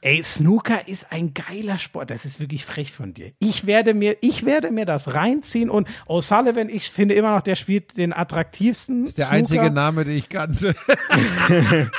[0.03, 2.09] Ey, Snooker ist ein geiler Sport.
[2.09, 3.33] Das ist wirklich frech von dir.
[3.37, 7.55] Ich werde mir, ich werde mir das reinziehen und O'Sullivan, ich finde immer noch, der
[7.55, 9.01] spielt den attraktivsten.
[9.03, 9.37] Das ist der Snooker.
[9.37, 10.75] einzige Name, den ich kannte.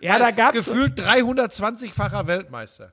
[0.00, 2.92] Ja, da gab's Gefühlt 320-facher Weltmeister.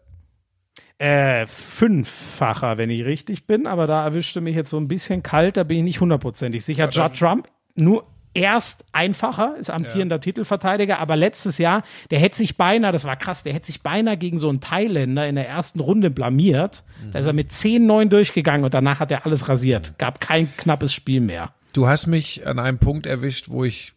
[0.97, 5.57] äh, fünffacher, wenn ich richtig bin, aber da erwischte mich jetzt so ein bisschen kalt,
[5.57, 6.88] da bin ich nicht hundertprozentig sicher.
[6.89, 12.91] Judd Trump, nur erst einfacher, ist amtierender Titelverteidiger, aber letztes Jahr, der hätte sich beinahe,
[12.91, 16.09] das war krass, der hätte sich beinahe gegen so einen Thailänder in der ersten Runde
[16.09, 16.84] blamiert.
[17.11, 19.97] Da ist er mit 10-9 durchgegangen und danach hat er alles rasiert.
[19.97, 21.53] Gab kein knappes Spiel mehr.
[21.73, 23.93] Du hast mich an einem Punkt erwischt, wo ich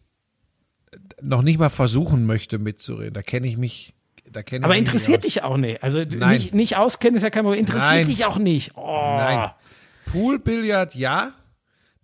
[1.21, 3.13] noch nicht mal versuchen möchte mitzureden.
[3.13, 3.93] Da kenne ich mich.
[4.29, 5.83] Da kenne ich Aber interessiert dich auch nicht.
[5.83, 6.35] Also Nein.
[6.37, 7.59] nicht, nicht auskennen ist ja kein Problem.
[7.59, 8.07] Interessiert Nein.
[8.07, 8.71] dich auch nicht.
[8.75, 9.15] Oh.
[9.17, 9.51] Nein.
[10.11, 11.31] Poolbillard, ja.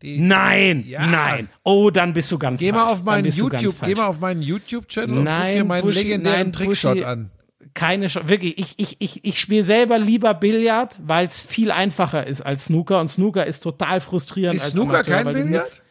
[0.02, 1.06] Die, Nein, Ja.
[1.06, 1.50] nein.
[1.64, 2.84] Oh, dann bist du ganz Geh falsch.
[2.84, 6.38] mal auf meinen YouTube, geh mal auf meinen YouTube-Channel und guck dir meinen Buschi, legendären
[6.40, 7.06] nein, Trickshot Buschi.
[7.06, 7.30] an.
[7.74, 8.28] Keine Chance.
[8.28, 12.66] Wirklich, ich, ich, ich, ich spiele selber lieber Billard, weil es viel einfacher ist als
[12.66, 14.56] Snooker und Snooker ist total frustrierend.
[14.58, 15.82] Ist als Snooker Amateur, kein Billard?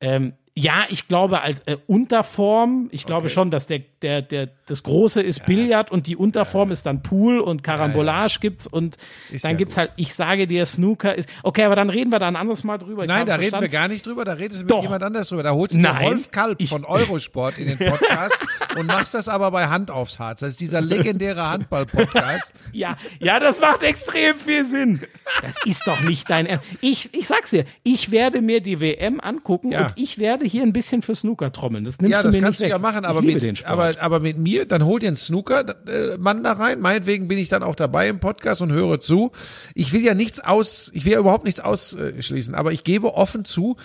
[0.00, 3.34] Ähm, ja, ich glaube als äh, Unterform, ich glaube Okay.
[3.34, 7.38] schon, dass der, der, der, das Große ist Billard und die Unterform ist dann Pool
[7.40, 8.96] und Karambolage gibt's und
[9.30, 9.78] Ist dann ja gibt's gut.
[9.78, 12.78] halt, ich sage dir, Snooker ist, okay, aber dann reden wir da ein anderes Mal
[12.78, 13.04] drüber.
[13.04, 13.70] Ich Nein, da reden wir verstanden.
[13.72, 14.82] gar nicht drüber, da redest du mit Doch.
[14.82, 15.42] jemand anders drüber.
[15.42, 16.04] Da holst du Nein.
[16.06, 18.38] Rolf Kalb Ich- von Eurosport in den Podcast
[18.78, 20.40] und machst das aber bei Hand aufs Harz.
[20.40, 22.52] Das ist dieser legendäre Handball-Podcast.
[22.72, 25.00] Ja, ja, das macht extrem viel Sinn.
[25.42, 26.66] Das ist doch nicht dein Ernst.
[26.80, 29.86] Ich, ich sag's dir, ich werde mir die WM angucken Ja.
[29.86, 31.84] und ich werde hier ein bisschen für Snooker trommeln.
[31.84, 32.82] Das nimmst Ja, du das mir kannst nicht du weg.
[32.82, 36.80] ja machen, aber mit, aber, aber mit mir, dann hol dir einen Snooker-Mann da rein.
[36.80, 39.32] Meinetwegen bin ich dann auch dabei im Podcast und höre zu.
[39.74, 43.44] Ich will ja nichts aus, ich will ja überhaupt nichts ausschließen, aber ich gebe offen
[43.44, 43.76] zu,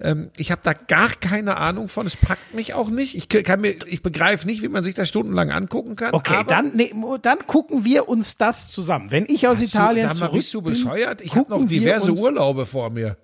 [0.00, 2.06] ähm, ich habe da gar keine Ahnung von.
[2.06, 3.16] Es packt mich auch nicht.
[3.16, 6.14] Ich kann mir, ich begreife nicht, wie man sich das stundenlang angucken kann.
[6.14, 6.92] okay, dann, nee,
[7.22, 9.10] dann gucken wir uns das zusammen.
[9.10, 11.20] Wenn ich aus Bist du- Italien Sag mal, zurück bist du bescheuert?
[11.20, 13.16] Ich habe noch diverse Urlaube vor mir.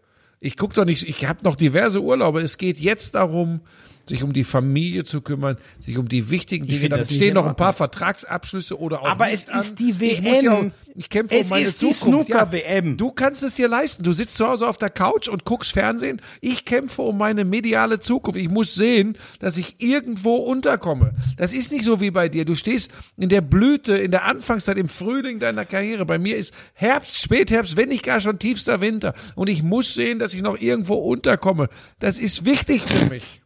[0.45, 2.43] Ich guck doch nicht, ich habe noch diverse Urlaube.
[2.43, 3.61] Es geht jetzt darum,
[4.09, 6.89] sich um die Familie zu kümmern, sich um die wichtigen Dinge.
[6.89, 9.77] Dann nicht stehen noch ein paar Vertragsabschlüsse oder auch Aber es ist an.
[9.77, 10.73] die Ich, muss ja, WM.
[10.95, 12.29] ich kämpfe Es um meine ist die Zukunft.
[12.29, 12.97] Snooker-WM.
[12.97, 14.03] Du kannst es dir leisten.
[14.03, 16.21] Du sitzt zu Hause auf der Couch und guckst Fernsehen.
[16.41, 18.39] Ich kämpfe um meine mediale Zukunft.
[18.39, 21.15] Ich muss sehen, dass ich irgendwo unterkomme.
[21.37, 22.45] Das ist nicht so wie bei dir.
[22.45, 26.05] Du stehst in der Blüte, in der Anfangszeit, im Frühling deiner Karriere.
[26.05, 29.15] Bei mir ist Herbst, Spätherbst, wenn nicht gar schon tiefster Winter.
[29.35, 31.69] Und ich muss sehen, dass ich noch irgendwo unterkomme.
[31.99, 33.41] Das ist wichtig für mich.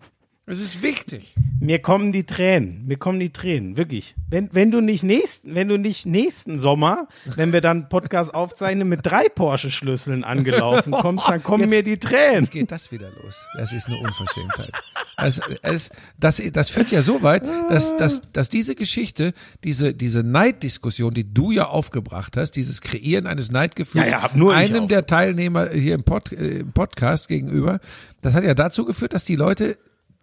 [0.51, 1.34] Es ist wichtig.
[1.61, 4.14] Mir kommen die Tränen, mir kommen die Tränen, wirklich.
[4.30, 8.88] Wenn, wenn du nicht nächsten, wenn du nicht nächsten Sommer, wenn wir dann Podcast aufzeichnen,
[8.88, 12.44] mit drei Porsche-Schlüsseln angelaufen kommst, dann kommen Jetzt- mir die Tränen.
[12.44, 13.44] Jetzt geht das wieder los.
[13.59, 14.70] Das ist eine Unverschämtheit.
[15.16, 19.32] Das, es, das, das führt ja so weit, dass, dass, dass diese Geschichte,
[19.64, 24.86] diese, diese Neiddiskussion, die du ja aufgebracht hast, dieses Kreieren eines Neidgefühls, Ja, ja, einem
[24.86, 27.80] der Teilnehmer hier im, Pod, äh, im Podcast gegenüber,
[28.22, 29.76] das hat ja dazu geführt, dass die Leute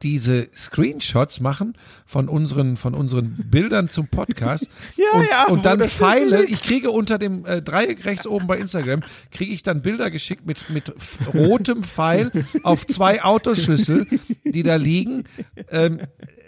[0.04, 4.68] diese Screenshots machen von unseren von unseren Bildern zum Podcast
[4.98, 6.44] Ja, und, ja, und dann Pfeile.
[6.46, 10.46] Ich kriege unter dem äh, Dreieck rechts oben bei Instagram kriege ich dann Bilder geschickt
[10.46, 10.94] mit mit
[11.34, 12.32] rotem Pfeil
[12.64, 14.06] auf zwei Autoschlüssel,
[14.44, 15.24] die da liegen.
[15.70, 16.02] Ähm,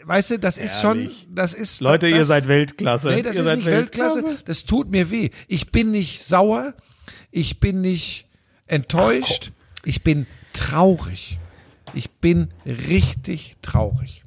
[0.05, 1.13] weißt du, das ist Ehrlich.
[1.17, 3.09] schon, das ist Leute, ihr das, seid Weltklasse.
[3.09, 4.23] Nee, das ihr ist seid nicht Weltklasse.
[4.45, 5.29] Das tut mir weh.
[5.47, 6.73] Ich bin nicht sauer.
[7.31, 8.27] Ich bin nicht
[8.67, 9.51] enttäuscht.
[9.83, 11.39] Ich bin traurig.
[11.93, 14.23] Ich bin richtig traurig.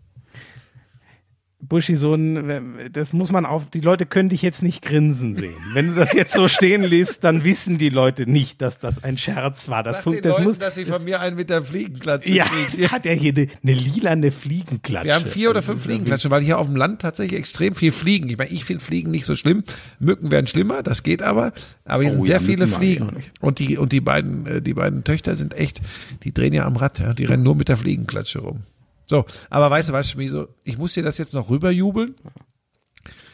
[1.70, 5.54] Buschi, so ein, das muss man auf, die Leute können dich jetzt nicht grinsen sehen.
[5.72, 9.16] Wenn du das jetzt so stehen lässt, dann wissen die Leute nicht, dass das ein
[9.16, 9.84] Scherz war.
[9.84, 12.32] Das, Sag fun- den das Leuten, muss, dass sie von mir einen mit der Fliegenklatsche
[12.34, 12.88] ja, kriegen.
[12.90, 15.06] hat er hier eine, eine lilane Fliegenklatsche.
[15.06, 17.92] Wir haben vier oder fünf ja Fliegenklatschen, weil hier auf dem Land tatsächlich extrem viel
[17.92, 18.28] fliegen.
[18.28, 19.62] Ich meine, ich finde Fliegen nicht so schlimm.
[20.00, 21.52] Mücken werden schlimmer, das geht aber.
[21.84, 23.24] Aber hier Oh sind ja, sehr viele Mücken ich auch Fliegen.
[23.40, 25.80] Und die, und die beiden, äh, die beiden Töchter sind echt,
[26.24, 27.14] die drehen ja am Rad, ja.
[27.14, 28.64] Die rennen nur mit der Fliegenklatsche rum.
[29.10, 30.46] So, aber weißt du was, Schmieso?
[30.62, 32.14] Ich muss dir das jetzt noch rüberjubeln.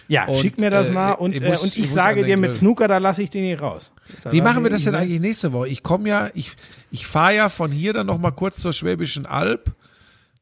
[0.08, 2.24] Ja, Und, schick mir das äh, mal und, ich äh, muss- und ich ich, sage
[2.24, 2.54] dir mit.
[2.54, 3.92] Snooker, da lasse ich den nicht raus.
[4.24, 5.68] Da Wie machen wir das denn ich- eigentlich nächste Woche?
[5.68, 6.56] Ich komme ja, ich,
[6.90, 9.72] ich fahre ja von hier dann noch mal kurz zur Schwäbischen Alb.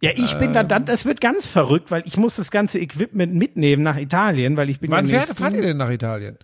[0.00, 3.34] Ja, ich bin dann, dann, das wird ganz verrückt, weil ich muss das ganze Equipment
[3.34, 6.36] mitnehmen nach Italien, weil ich bin Wann ja fährt, nächsten, fahrt ihr denn nach Italien?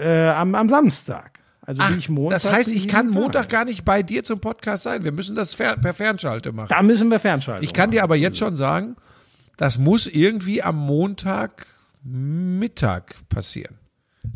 [0.00, 1.39] äh, am, am Samstag.
[1.62, 2.42] Also Ach, Montag.
[2.42, 3.10] das heißt, ich kann.
[3.10, 5.04] Montag gar nicht bei dir zum Podcast sein.
[5.04, 6.68] Wir müssen das fer per Fernschalte machen.
[6.70, 7.62] Da müssen wir Fernschalten.
[7.64, 8.96] Ich kann dir aber jetzt schon sagen,
[9.56, 11.66] das muss irgendwie am Montag
[12.02, 13.76] Mittag passieren.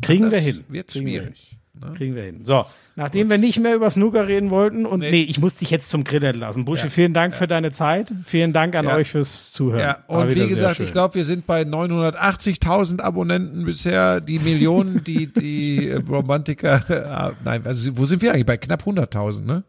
[0.03, 0.65] Kriegen Das wir hin.
[0.69, 1.54] wird Kriegen schwierig.
[1.81, 1.93] Ne?
[1.97, 2.41] Kriegen wir hin.
[2.45, 2.65] So,
[2.97, 6.05] nachdem wir nicht mehr über Snooker reden wollten und nee, ich muss dich jetzt zum
[6.05, 6.65] Grill entlassen.
[6.65, 6.91] Buschi, Ja.
[6.91, 8.13] vielen Dank für deine Zeit.
[8.25, 8.95] Vielen Dank an Ja.
[8.97, 9.81] euch fürs Zuhören.
[9.81, 14.21] Ja, und wie gesagt, ich glaube, wir sind bei 980.000 Abonnenten bisher.
[14.21, 18.47] Die Millionen, die die äh, Romantiker, äh, nein, also, wo sind wir eigentlich?
[18.47, 19.65] Bei knapp 100.000, ne?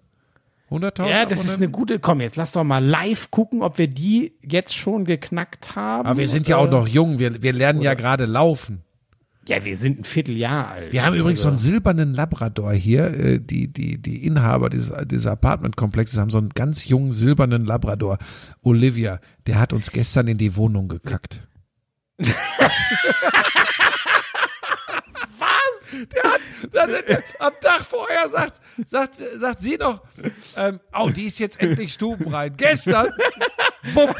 [0.71, 1.99] 100.000 Ja, das ist eine gute.
[1.99, 6.07] Komm, jetzt lass doch mal live gucken, ob wir die jetzt schon geknackt haben.
[6.07, 7.19] Aber wir sind ja auch Oder- noch jung.
[7.19, 8.81] Wir, wir lernen ja gerade laufen.
[9.47, 10.91] Ja, wir sind ein Vierteljahr alt.
[10.91, 13.05] Wir haben übrigens so einen Also, silbernen Labrador hier.
[13.13, 18.17] Äh, Die, die, die Inhaber dieses, dieses Apartmentkomplexes haben so einen ganz jungen silbernen Labrador.
[18.63, 21.47] Olivia, der hat uns gestern in die Wohnung gekackt.
[25.37, 26.07] Was?
[26.13, 26.41] Der hat,
[26.73, 30.01] der, der, der, am Tag vorher sagt, sagt, sagt sie noch,
[30.57, 32.55] ähm, oh, die ist jetzt endlich stubenrein.
[32.57, 33.09] Gestern,
[33.93, 34.15] wupp,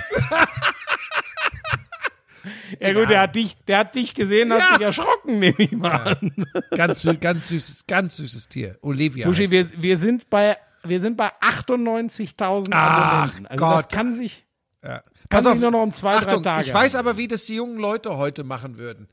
[2.80, 4.74] Ja gut, der hat dich, der hat dich gesehen, hat Ja.
[4.78, 6.46] sich erschrocken, nehme ich mal an.
[6.76, 8.78] ganz, ganz süßes, ganz süßes Tier.
[8.82, 9.28] Olivia.
[9.28, 13.48] Buschi, wir, wir sind bei, wir sind bei 98.000 Ach Abonnenten.
[13.48, 13.92] Also das Gott.
[13.92, 14.46] kann sich,
[14.84, 15.02] Ja.
[15.30, 17.56] Kann sich nur noch um zwei, drei Achtung, Tage Ich weiß aber, wie das die
[17.56, 19.08] jungen Leute heute machen würden.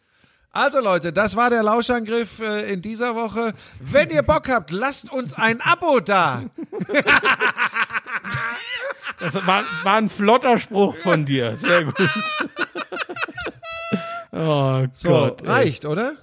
[0.54, 3.54] Also Leute, das war der Lauschangriff äh, in dieser Woche.
[3.80, 6.42] Wenn ihr Bock habt, lasst uns ein Abo da.
[9.18, 11.56] das war, war ein flotter Spruch von dir.
[11.56, 11.94] Sehr gut.
[14.32, 15.42] Oh So, Gott.
[15.42, 15.48] ey.
[15.48, 16.16] reicht, oder?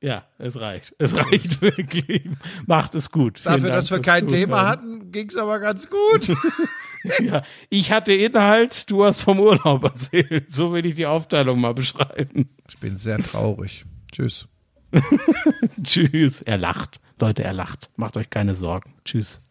[0.00, 0.94] Ja, es reicht.
[0.98, 2.28] Es reicht wirklich.
[2.66, 3.38] Macht es gut.
[3.38, 4.68] Vielen Dafür, Dank dass wir kein Thema Zuhören.
[4.68, 6.30] hatten, ging's aber ganz gut.
[7.22, 10.50] Ja, ich hatte Inhalt, du hast vom Urlaub erzählt.
[10.50, 12.48] So will ich die Aufteilung mal beschreiben.
[12.66, 13.84] Ich bin sehr traurig.
[14.10, 14.48] Tschüss.
[15.82, 16.40] Tschüss.
[16.40, 17.00] Er lacht.
[17.20, 17.90] Leute, er lacht.
[17.96, 18.94] Macht euch keine Sorgen.
[19.04, 19.42] Tschüss.